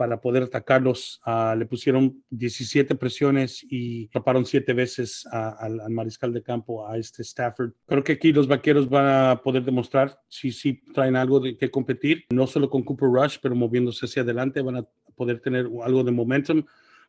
para 0.00 0.18
poder 0.18 0.44
atacarlos. 0.44 1.20
Uh, 1.26 1.54
le 1.54 1.66
pusieron 1.66 2.24
17 2.30 2.94
presiones 2.94 3.62
y 3.68 4.06
atraparon 4.06 4.46
siete 4.46 4.72
veces 4.72 5.26
al, 5.30 5.90
mariscal 5.90 6.32
de 6.32 6.42
campo, 6.42 6.88
a 6.88 6.96
este 6.96 7.20
Stafford. 7.22 7.72
Creo 7.84 8.02
que 8.02 8.12
aquí 8.12 8.32
los 8.32 8.48
vaqueros 8.48 8.88
van 8.88 9.06
a 9.06 9.42
poder 9.42 9.62
demostrar 9.62 10.18
si 10.26 10.52
sí 10.52 10.80
traen 10.94 11.16
algo 11.16 11.38
de 11.38 11.54
que 11.58 11.70
competir, 11.70 12.24
no 12.30 12.46
solo 12.46 12.70
con 12.70 12.82
Cooper 12.82 13.10
Rush, 13.10 13.36
pero 13.42 13.54
moviéndose 13.54 14.06
hacia 14.06 14.22
adelante, 14.22 14.62
van 14.62 14.76
a 14.76 14.86
poder 15.14 15.38
tener 15.40 15.68
algo 15.84 16.02
de 16.02 16.12
momentum 16.12 16.64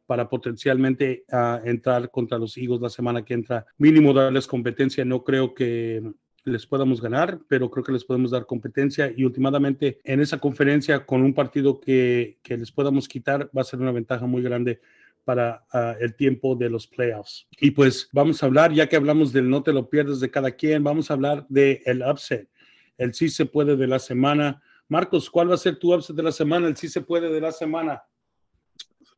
para 0.05 0.27
potencialmente 0.27 1.23
uh, 1.31 1.65
entrar 1.65 2.11
contra 2.11 2.37
los 2.37 2.57
Eagles 2.57 2.81
la 2.81 2.89
semana 2.89 3.23
que 3.23 3.35
entra. 3.35 3.65
Mínimo 3.77 4.11
darles 4.11 4.47
competencia. 4.47 5.05
No 5.05 5.23
creo 5.23 5.53
que 5.53 6.03
les 6.43 6.65
podamos 6.65 7.01
ganar, 7.01 7.39
pero 7.47 7.69
creo 7.69 7.83
que 7.83 7.91
les 7.91 8.03
podemos 8.03 8.31
dar 8.31 8.45
competencia 8.45 9.13
y 9.15 9.23
últimamente 9.23 9.99
en 10.03 10.21
esa 10.21 10.39
conferencia 10.39 11.05
con 11.05 11.21
un 11.21 11.33
partido 11.33 11.79
que, 11.79 12.39
que 12.41 12.57
les 12.57 12.71
podamos 12.71 13.07
quitar 13.07 13.49
va 13.55 13.61
a 13.61 13.65
ser 13.65 13.79
una 13.79 13.91
ventaja 13.91 14.25
muy 14.25 14.41
grande 14.41 14.81
para 15.23 15.65
uh, 15.73 16.03
el 16.03 16.15
tiempo 16.15 16.55
de 16.55 16.69
los 16.69 16.87
playoffs. 16.87 17.47
Y 17.59 17.71
pues 17.71 18.09
vamos 18.11 18.41
a 18.41 18.47
hablar, 18.47 18.73
ya 18.73 18.87
que 18.87 18.95
hablamos 18.95 19.31
del 19.31 19.49
no 19.49 19.63
te 19.63 19.73
lo 19.73 19.89
pierdes 19.89 20.19
de 20.19 20.31
cada 20.31 20.51
quien, 20.51 20.83
vamos 20.83 21.11
a 21.11 21.13
hablar 21.13 21.45
del 21.47 21.81
el 21.85 22.01
upset, 22.01 22.49
el 22.97 23.13
sí 23.13 23.29
se 23.29 23.45
puede 23.45 23.75
de 23.75 23.87
la 23.87 23.99
semana. 23.99 24.61
Marcos, 24.87 25.29
¿cuál 25.29 25.49
va 25.49 25.55
a 25.55 25.57
ser 25.57 25.77
tu 25.77 25.93
upset 25.93 26.15
de 26.15 26.23
la 26.23 26.31
semana? 26.31 26.67
El 26.67 26.75
sí 26.75 26.87
se 26.87 27.01
puede 27.01 27.31
de 27.31 27.41
la 27.41 27.51
semana. 27.51 28.03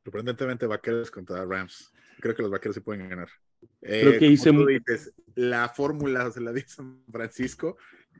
Sorprendentemente, 0.03 0.67
Vaqueros 0.67 1.09
contra 1.09 1.45
Rams. 1.45 1.91
Creo 2.19 2.35
que 2.35 2.41
los 2.41 2.51
Vaqueros 2.51 2.75
se 2.75 2.81
pueden 2.81 3.07
ganar. 3.09 3.29
Creo 3.81 4.19
que 4.19 4.27
hice 4.27 4.51
la 5.35 5.69
fórmula 5.69 6.29
se 6.31 6.41
la 6.41 6.53
dio 6.53 6.63
San 6.67 7.03
Francisco 7.11 7.77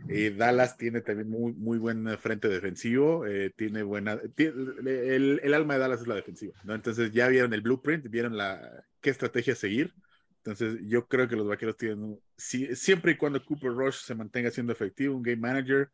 y 0.07 0.29
Dallas 0.31 0.77
tiene 0.77 1.01
también 1.01 1.29
muy, 1.29 1.53
muy 1.53 1.77
buen 1.77 2.17
frente 2.17 2.49
defensivo, 2.49 3.25
eh, 3.25 3.51
tiene 3.55 3.83
buena, 3.83 4.19
el, 4.37 5.39
el, 5.43 5.53
alma 5.53 5.75
de 5.75 5.79
Dallas 5.79 6.01
es 6.01 6.07
la 6.07 6.15
defensiva, 6.15 6.53
¿no? 6.63 6.73
Entonces 6.73 7.11
ya 7.11 7.27
vieron 7.27 7.53
el 7.53 7.61
blueprint, 7.61 8.09
vieron 8.09 8.35
la, 8.35 8.85
qué 8.99 9.09
estrategia 9.11 9.55
seguir. 9.55 9.93
Entonces 10.37 10.79
yo 10.87 11.07
creo 11.07 11.29
que 11.29 11.37
los 11.37 11.47
vaqueros 11.47 11.77
tienen, 11.77 12.19
si, 12.35 12.75
siempre 12.75 13.13
y 13.13 13.17
cuando 13.17 13.43
Cooper 13.45 13.71
Rush 13.71 14.01
se 14.03 14.15
mantenga 14.15 14.51
siendo 14.51 14.73
efectivo, 14.73 15.15
un 15.15 15.23
game 15.23 15.37
manager, 15.37 15.89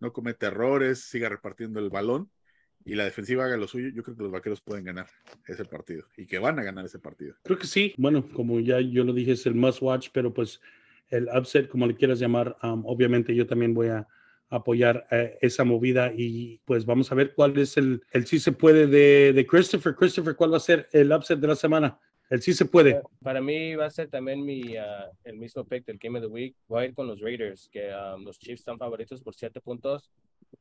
no 0.00 0.12
comete 0.12 0.46
errores, 0.46 1.04
siga 1.04 1.28
repartiendo 1.28 1.78
el 1.78 1.88
balón, 1.88 2.28
y 2.84 2.94
la 2.94 3.04
defensiva 3.04 3.44
haga 3.44 3.56
lo 3.56 3.66
suyo, 3.66 3.88
yo 3.94 4.02
creo 4.02 4.16
que 4.16 4.22
los 4.22 4.32
vaqueros 4.32 4.60
pueden 4.60 4.84
ganar 4.84 5.06
ese 5.46 5.64
partido 5.64 6.06
y 6.16 6.26
que 6.26 6.38
van 6.38 6.58
a 6.58 6.62
ganar 6.62 6.84
ese 6.84 6.98
partido. 6.98 7.34
Creo 7.42 7.58
que 7.58 7.66
sí. 7.66 7.94
Bueno, 7.96 8.28
como 8.32 8.60
ya 8.60 8.80
yo 8.80 9.04
lo 9.04 9.12
dije, 9.12 9.32
es 9.32 9.46
el 9.46 9.54
must 9.54 9.82
watch, 9.82 10.08
pero 10.12 10.32
pues 10.32 10.60
el 11.08 11.28
upset, 11.34 11.68
como 11.68 11.86
le 11.86 11.94
quieras 11.94 12.18
llamar, 12.18 12.56
um, 12.62 12.84
obviamente 12.86 13.34
yo 13.34 13.46
también 13.46 13.74
voy 13.74 13.88
a 13.88 14.06
apoyar 14.48 15.06
eh, 15.10 15.38
esa 15.40 15.64
movida 15.64 16.12
y 16.14 16.60
pues 16.64 16.84
vamos 16.84 17.10
a 17.10 17.14
ver 17.14 17.34
cuál 17.34 17.56
es 17.58 17.76
el, 17.76 18.02
el 18.12 18.26
sí 18.26 18.38
se 18.38 18.52
puede 18.52 18.86
de, 18.86 19.32
de 19.32 19.46
Christopher. 19.46 19.94
Christopher, 19.94 20.36
¿cuál 20.36 20.52
va 20.52 20.58
a 20.58 20.60
ser 20.60 20.88
el 20.92 21.12
upset 21.12 21.38
de 21.38 21.48
la 21.48 21.56
semana? 21.56 21.98
El 22.28 22.40
sí 22.40 22.54
se 22.54 22.64
puede. 22.64 23.02
Para 23.22 23.42
mí 23.42 23.74
va 23.74 23.86
a 23.86 23.90
ser 23.90 24.08
también 24.08 24.42
mi, 24.44 24.76
uh, 24.76 25.10
el 25.24 25.36
mismo 25.36 25.64
pick 25.66 25.84
del 25.84 25.98
Game 25.98 26.18
of 26.18 26.24
the 26.24 26.30
Week. 26.30 26.56
Voy 26.66 26.82
a 26.82 26.86
ir 26.86 26.94
con 26.94 27.06
los 27.06 27.20
Raiders, 27.20 27.68
que 27.70 27.90
um, 27.94 28.24
los 28.24 28.38
Chiefs 28.38 28.60
están 28.60 28.78
favoritos 28.78 29.22
por 29.22 29.34
siete 29.34 29.60
puntos. 29.60 30.10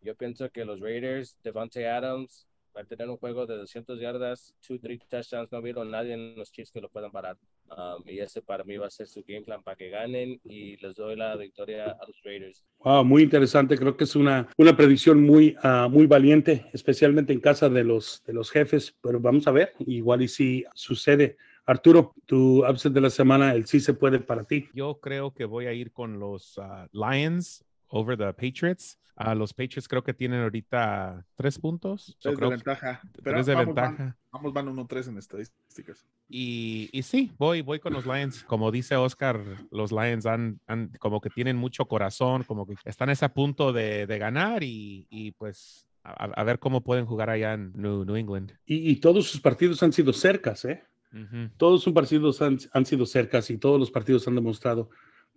Yo 0.01 0.15
pienso 0.15 0.49
que 0.49 0.65
los 0.65 0.79
Raiders, 0.79 1.37
Devante 1.43 1.87
Adams, 1.87 2.47
va 2.75 2.81
a 2.81 2.85
tener 2.85 3.09
un 3.09 3.17
juego 3.17 3.45
de 3.45 3.57
200 3.57 3.99
yardas, 3.99 4.53
2-3 4.67 5.01
touchdowns. 5.07 5.51
No 5.51 5.61
vieron 5.61 5.91
nadie 5.91 6.13
en 6.13 6.35
los 6.35 6.51
Chiefs 6.51 6.71
que 6.71 6.81
lo 6.81 6.89
puedan 6.89 7.11
parar. 7.11 7.37
Um, 7.69 8.07
y 8.07 8.19
ese 8.19 8.41
para 8.41 8.63
mí 8.63 8.77
va 8.77 8.87
a 8.87 8.89
ser 8.89 9.07
su 9.07 9.23
game 9.25 9.43
plan 9.43 9.63
para 9.63 9.77
que 9.77 9.89
ganen 9.89 10.39
y 10.43 10.75
les 10.77 10.95
doy 10.95 11.15
la 11.15 11.35
victoria 11.37 11.85
a 11.85 12.05
los 12.05 12.21
Raiders. 12.23 12.65
Wow, 12.79 13.05
muy 13.05 13.23
interesante. 13.23 13.77
Creo 13.77 13.95
que 13.95 14.03
es 14.03 14.15
una, 14.15 14.47
una 14.57 14.75
predicción 14.75 15.23
muy, 15.23 15.55
uh, 15.63 15.89
muy 15.89 16.05
valiente, 16.07 16.69
especialmente 16.73 17.33
en 17.33 17.39
casa 17.39 17.69
de 17.69 17.83
los, 17.83 18.23
de 18.25 18.33
los 18.33 18.51
jefes. 18.51 18.95
Pero 19.01 19.19
vamos 19.19 19.47
a 19.47 19.51
ver, 19.51 19.73
igual 19.79 20.21
y 20.21 20.27
si 20.27 20.65
sucede. 20.73 21.37
Arturo, 21.65 22.13
tu 22.25 22.65
upset 22.67 22.91
de 22.91 23.01
la 23.01 23.09
semana, 23.09 23.53
el 23.53 23.65
sí 23.65 23.79
se 23.79 23.93
puede 23.93 24.19
para 24.19 24.43
ti. 24.43 24.67
Yo 24.73 24.99
creo 24.99 25.33
que 25.33 25.45
voy 25.45 25.67
a 25.67 25.73
ir 25.73 25.91
con 25.91 26.19
los 26.19 26.57
uh, 26.57 26.87
Lions 26.91 27.63
over 27.91 28.17
the 28.17 28.33
Patriots. 28.33 28.97
A 29.15 29.35
los 29.35 29.53
Patriots 29.53 29.87
creo 29.87 30.03
que 30.03 30.13
tienen 30.13 30.41
ahorita 30.41 31.25
tres 31.35 31.59
puntos. 31.59 32.17
Tres 32.19 32.39
de 32.39 32.47
ventaja. 32.47 33.01
tres 33.23 33.45
de 33.45 33.55
ventaja. 33.55 34.17
vamos, 34.31 34.53
van 34.53 34.67
1-3 34.67 35.09
en 35.09 35.17
estadísticas. 35.17 36.07
Y, 36.27 36.89
y, 36.91 37.03
sí, 37.03 37.31
voy, 37.37 37.61
voy 37.61 37.79
con 37.79 37.93
los 37.93 38.05
Lions. 38.05 38.43
Como 38.45 38.71
dice 38.71 38.95
Oscar, 38.95 39.39
los 39.69 39.91
Lions 39.91 40.25
han, 40.25 40.59
han 40.65 40.89
como 40.99 41.21
que 41.21 41.29
tienen 41.29 41.57
mucho 41.57 41.85
corazón, 41.85 42.43
como 42.43 42.65
que 42.65 42.75
están 42.85 43.09
a 43.09 43.11
ese 43.11 43.29
punto 43.29 43.73
de, 43.73 44.07
de 44.07 44.17
ganar 44.17 44.63
y, 44.63 45.05
y 45.09 45.31
pues 45.33 45.87
a, 46.03 46.25
a, 46.25 46.43
ver 46.43 46.57
cómo 46.57 46.81
pueden 46.81 47.05
jugar 47.05 47.29
allá 47.29 47.53
en 47.53 47.73
New, 47.75 48.05
New 48.05 48.15
England. 48.15 48.53
Y, 48.65 48.89
y, 48.89 48.95
todos 48.95 49.29
sus 49.29 49.41
partidos 49.41 49.83
han 49.83 49.93
sido 49.93 50.13
cercas, 50.13 50.65
¿eh? 50.65 50.83
Uh 51.13 51.17
-huh. 51.17 51.51
Todos 51.57 51.83
sus 51.83 51.93
partidos 51.93 52.41
han, 52.41 52.57
han 52.73 52.85
sido 52.85 53.05
cercas 53.05 53.49
y 53.51 53.57
todos 53.57 53.79
los 53.79 53.91
partidos 53.91 54.27
han 54.27 54.35
demostrado 54.35 54.89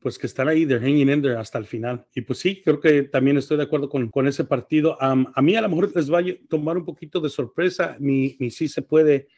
pues 0.05 0.19
que 0.19 0.27
están 0.27 0.49
ahí, 0.49 0.67
they're 0.67 0.85
hanging 0.85 1.09
in 1.09 1.23
there 1.23 1.37
hasta 1.37 1.57
el 1.57 1.65
final. 1.65 2.05
Y 2.15 2.21
pues 2.21 2.39
sí, 2.39 2.61
creo 2.63 2.79
que 2.79 3.05
también 3.05 3.39
estoy 3.39 3.57
de 3.57 3.63
acuerdo 3.63 3.89
con, 3.89 4.11
con 4.11 4.29
ese 4.29 4.45
partido. 4.45 4.99
Um, 5.01 5.25
a 5.35 5.41
mí 5.41 5.57
a 5.57 5.63
lo 5.63 5.71
mejor 5.71 5.91
les 5.97 6.13
va 6.13 6.19
a 6.19 6.25
tomar 6.47 6.77
un 6.77 6.85
poquito 6.85 7.21
de 7.21 7.31
sorpresa, 7.31 7.97
mi, 7.99 8.37
mi 8.39 8.51
sí 8.51 8.69
se 8.69 8.83
puede, 8.83 9.29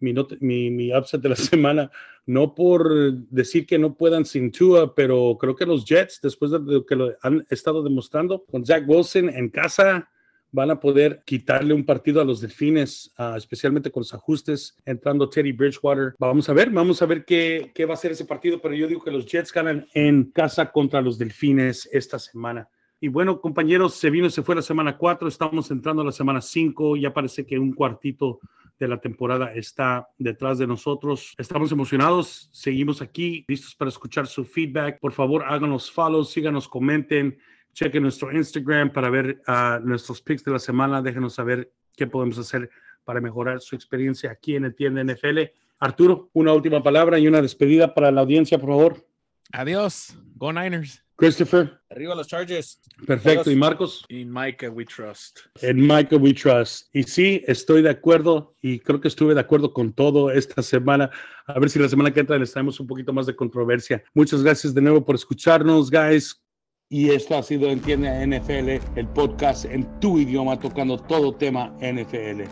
mi, 0.00 0.14
not, 0.14 0.32
mi, 0.40 0.70
mi 0.70 0.96
upset 0.96 1.20
de 1.20 1.28
la 1.28 1.36
semana 1.36 1.90
no 2.24 2.54
por 2.54 3.12
decir 3.28 3.66
que 3.66 3.78
no 3.78 3.94
puedan 3.94 4.24
sin 4.24 4.50
Tua, 4.50 4.94
pero 4.94 5.36
creo 5.38 5.54
que 5.54 5.66
los 5.66 5.84
Jets, 5.84 6.18
después 6.22 6.50
de 6.50 6.60
lo 6.60 6.86
que 6.86 6.96
lo 6.96 7.14
han 7.20 7.46
estado 7.50 7.82
demostrando 7.82 8.46
con 8.46 8.64
Zach 8.64 8.84
Wilson 8.86 9.28
en 9.28 9.50
casa, 9.50 10.10
van 10.52 10.70
a 10.70 10.80
poder 10.80 11.22
quitarle 11.24 11.74
un 11.74 11.84
partido 11.84 12.20
a 12.20 12.24
los 12.24 12.40
Delfines, 12.40 13.12
ah, 13.18 13.34
especialmente 13.36 13.90
con 13.90 14.00
los 14.00 14.14
ajustes, 14.14 14.76
entrando 14.84 15.28
Teddy 15.28 15.52
Bridgewater. 15.52 16.14
Vamos 16.18 16.48
a 16.48 16.52
ver, 16.52 16.70
vamos 16.70 17.02
a 17.02 17.06
ver 17.06 17.24
qué, 17.24 17.72
qué 17.74 17.84
va 17.84 17.94
a 17.94 17.98
ser 17.98 18.12
ese 18.12 18.24
partido, 18.24 18.60
pero 18.60 18.74
yo 18.74 18.86
digo 18.86 19.02
que 19.02 19.10
los 19.10 19.26
Jets 19.26 19.52
ganan 19.52 19.86
en 19.94 20.30
casa 20.30 20.70
contra 20.72 21.00
los 21.00 21.18
Delfines 21.18 21.88
esta 21.92 22.18
semana. 22.18 22.68
Y 22.98 23.08
bueno, 23.08 23.40
compañeros, 23.40 23.94
se 23.94 24.08
vino, 24.08 24.30
se 24.30 24.42
fue 24.42 24.54
la 24.54 24.62
semana 24.62 24.96
4, 24.96 25.28
estamos 25.28 25.70
entrando 25.70 26.00
a 26.00 26.06
la 26.06 26.12
semana 26.12 26.40
5, 26.40 26.96
ya 26.96 27.12
parece 27.12 27.44
que 27.44 27.58
un 27.58 27.74
cuartito 27.74 28.40
de 28.78 28.88
la 28.88 29.00
temporada 29.00 29.52
está 29.54 30.08
detrás 30.18 30.58
de 30.58 30.66
nosotros. 30.66 31.34
Estamos 31.38 31.72
emocionados, 31.72 32.48
seguimos 32.52 33.02
aquí, 33.02 33.44
listos 33.48 33.74
para 33.74 33.88
escuchar 33.88 34.26
su 34.26 34.44
feedback. 34.44 34.98
Por 35.00 35.12
favor, 35.12 35.44
háganos 35.44 35.90
follow, 35.90 36.24
síganos, 36.24 36.68
comenten, 36.68 37.38
chequen 37.76 38.02
nuestro 38.02 38.34
Instagram 38.34 38.90
para 38.90 39.10
ver 39.10 39.42
uh, 39.46 39.86
nuestros 39.86 40.22
picks 40.22 40.42
de 40.42 40.50
la 40.50 40.58
semana. 40.58 41.02
Déjenos 41.02 41.34
saber 41.34 41.70
qué 41.94 42.06
podemos 42.06 42.38
hacer 42.38 42.70
para 43.04 43.20
mejorar 43.20 43.60
su 43.60 43.76
experiencia 43.76 44.30
aquí 44.30 44.56
en 44.56 44.64
el 44.64 44.74
tienda 44.74 45.04
NFL. 45.04 45.40
Arturo, 45.78 46.30
una 46.32 46.54
última 46.54 46.82
palabra 46.82 47.18
y 47.18 47.28
una 47.28 47.42
despedida 47.42 47.94
para 47.94 48.10
la 48.10 48.22
audiencia, 48.22 48.58
por 48.58 48.70
favor. 48.70 49.06
Adiós. 49.52 50.16
Go 50.36 50.52
Niners. 50.52 51.02
Christopher. 51.16 51.78
Arriba 51.90 52.14
los 52.14 52.26
Chargers. 52.26 52.80
Perfecto. 53.06 53.50
¿Y 53.50 53.56
Marcos? 53.56 54.04
In 54.08 54.32
Micah 54.32 54.70
we 54.70 54.84
trust. 54.84 55.40
En 55.60 55.80
Micah 55.80 56.16
we 56.16 56.32
trust. 56.32 56.88
Y 56.94 57.02
sí, 57.02 57.42
estoy 57.46 57.82
de 57.82 57.90
acuerdo 57.90 58.54
y 58.62 58.80
creo 58.80 59.00
que 59.00 59.08
estuve 59.08 59.34
de 59.34 59.40
acuerdo 59.40 59.72
con 59.72 59.92
todo 59.92 60.30
esta 60.30 60.62
semana. 60.62 61.10
A 61.46 61.58
ver 61.58 61.68
si 61.68 61.78
la 61.78 61.88
semana 61.88 62.10
que 62.10 62.20
entra 62.20 62.38
les 62.38 62.52
traemos 62.52 62.80
un 62.80 62.86
poquito 62.86 63.12
más 63.12 63.26
de 63.26 63.36
controversia. 63.36 64.02
Muchas 64.14 64.42
gracias 64.42 64.74
de 64.74 64.80
nuevo 64.80 65.04
por 65.04 65.14
escucharnos, 65.14 65.90
guys. 65.90 66.42
Y 66.88 67.10
esto 67.10 67.36
ha 67.36 67.42
sido 67.42 67.68
Entiende 67.68 68.24
NFL, 68.24 68.96
el 68.96 69.08
podcast 69.08 69.64
en 69.64 69.84
tu 69.98 70.20
idioma 70.20 70.56
tocando 70.56 70.96
todo 70.96 71.32
tema 71.32 71.74
NFL. 71.80 72.42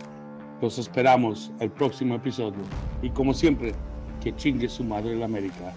Los 0.61 0.77
esperamos 0.77 1.53
el 1.61 1.71
próximo 1.71 2.15
episodio. 2.15 2.59
Y 3.01 3.09
como 3.11 3.33
siempre, 3.33 3.71
que 4.21 4.35
chingue 4.35 4.67
su 4.67 4.83
madre 4.83 5.15
la 5.15 5.23
América. 5.23 5.73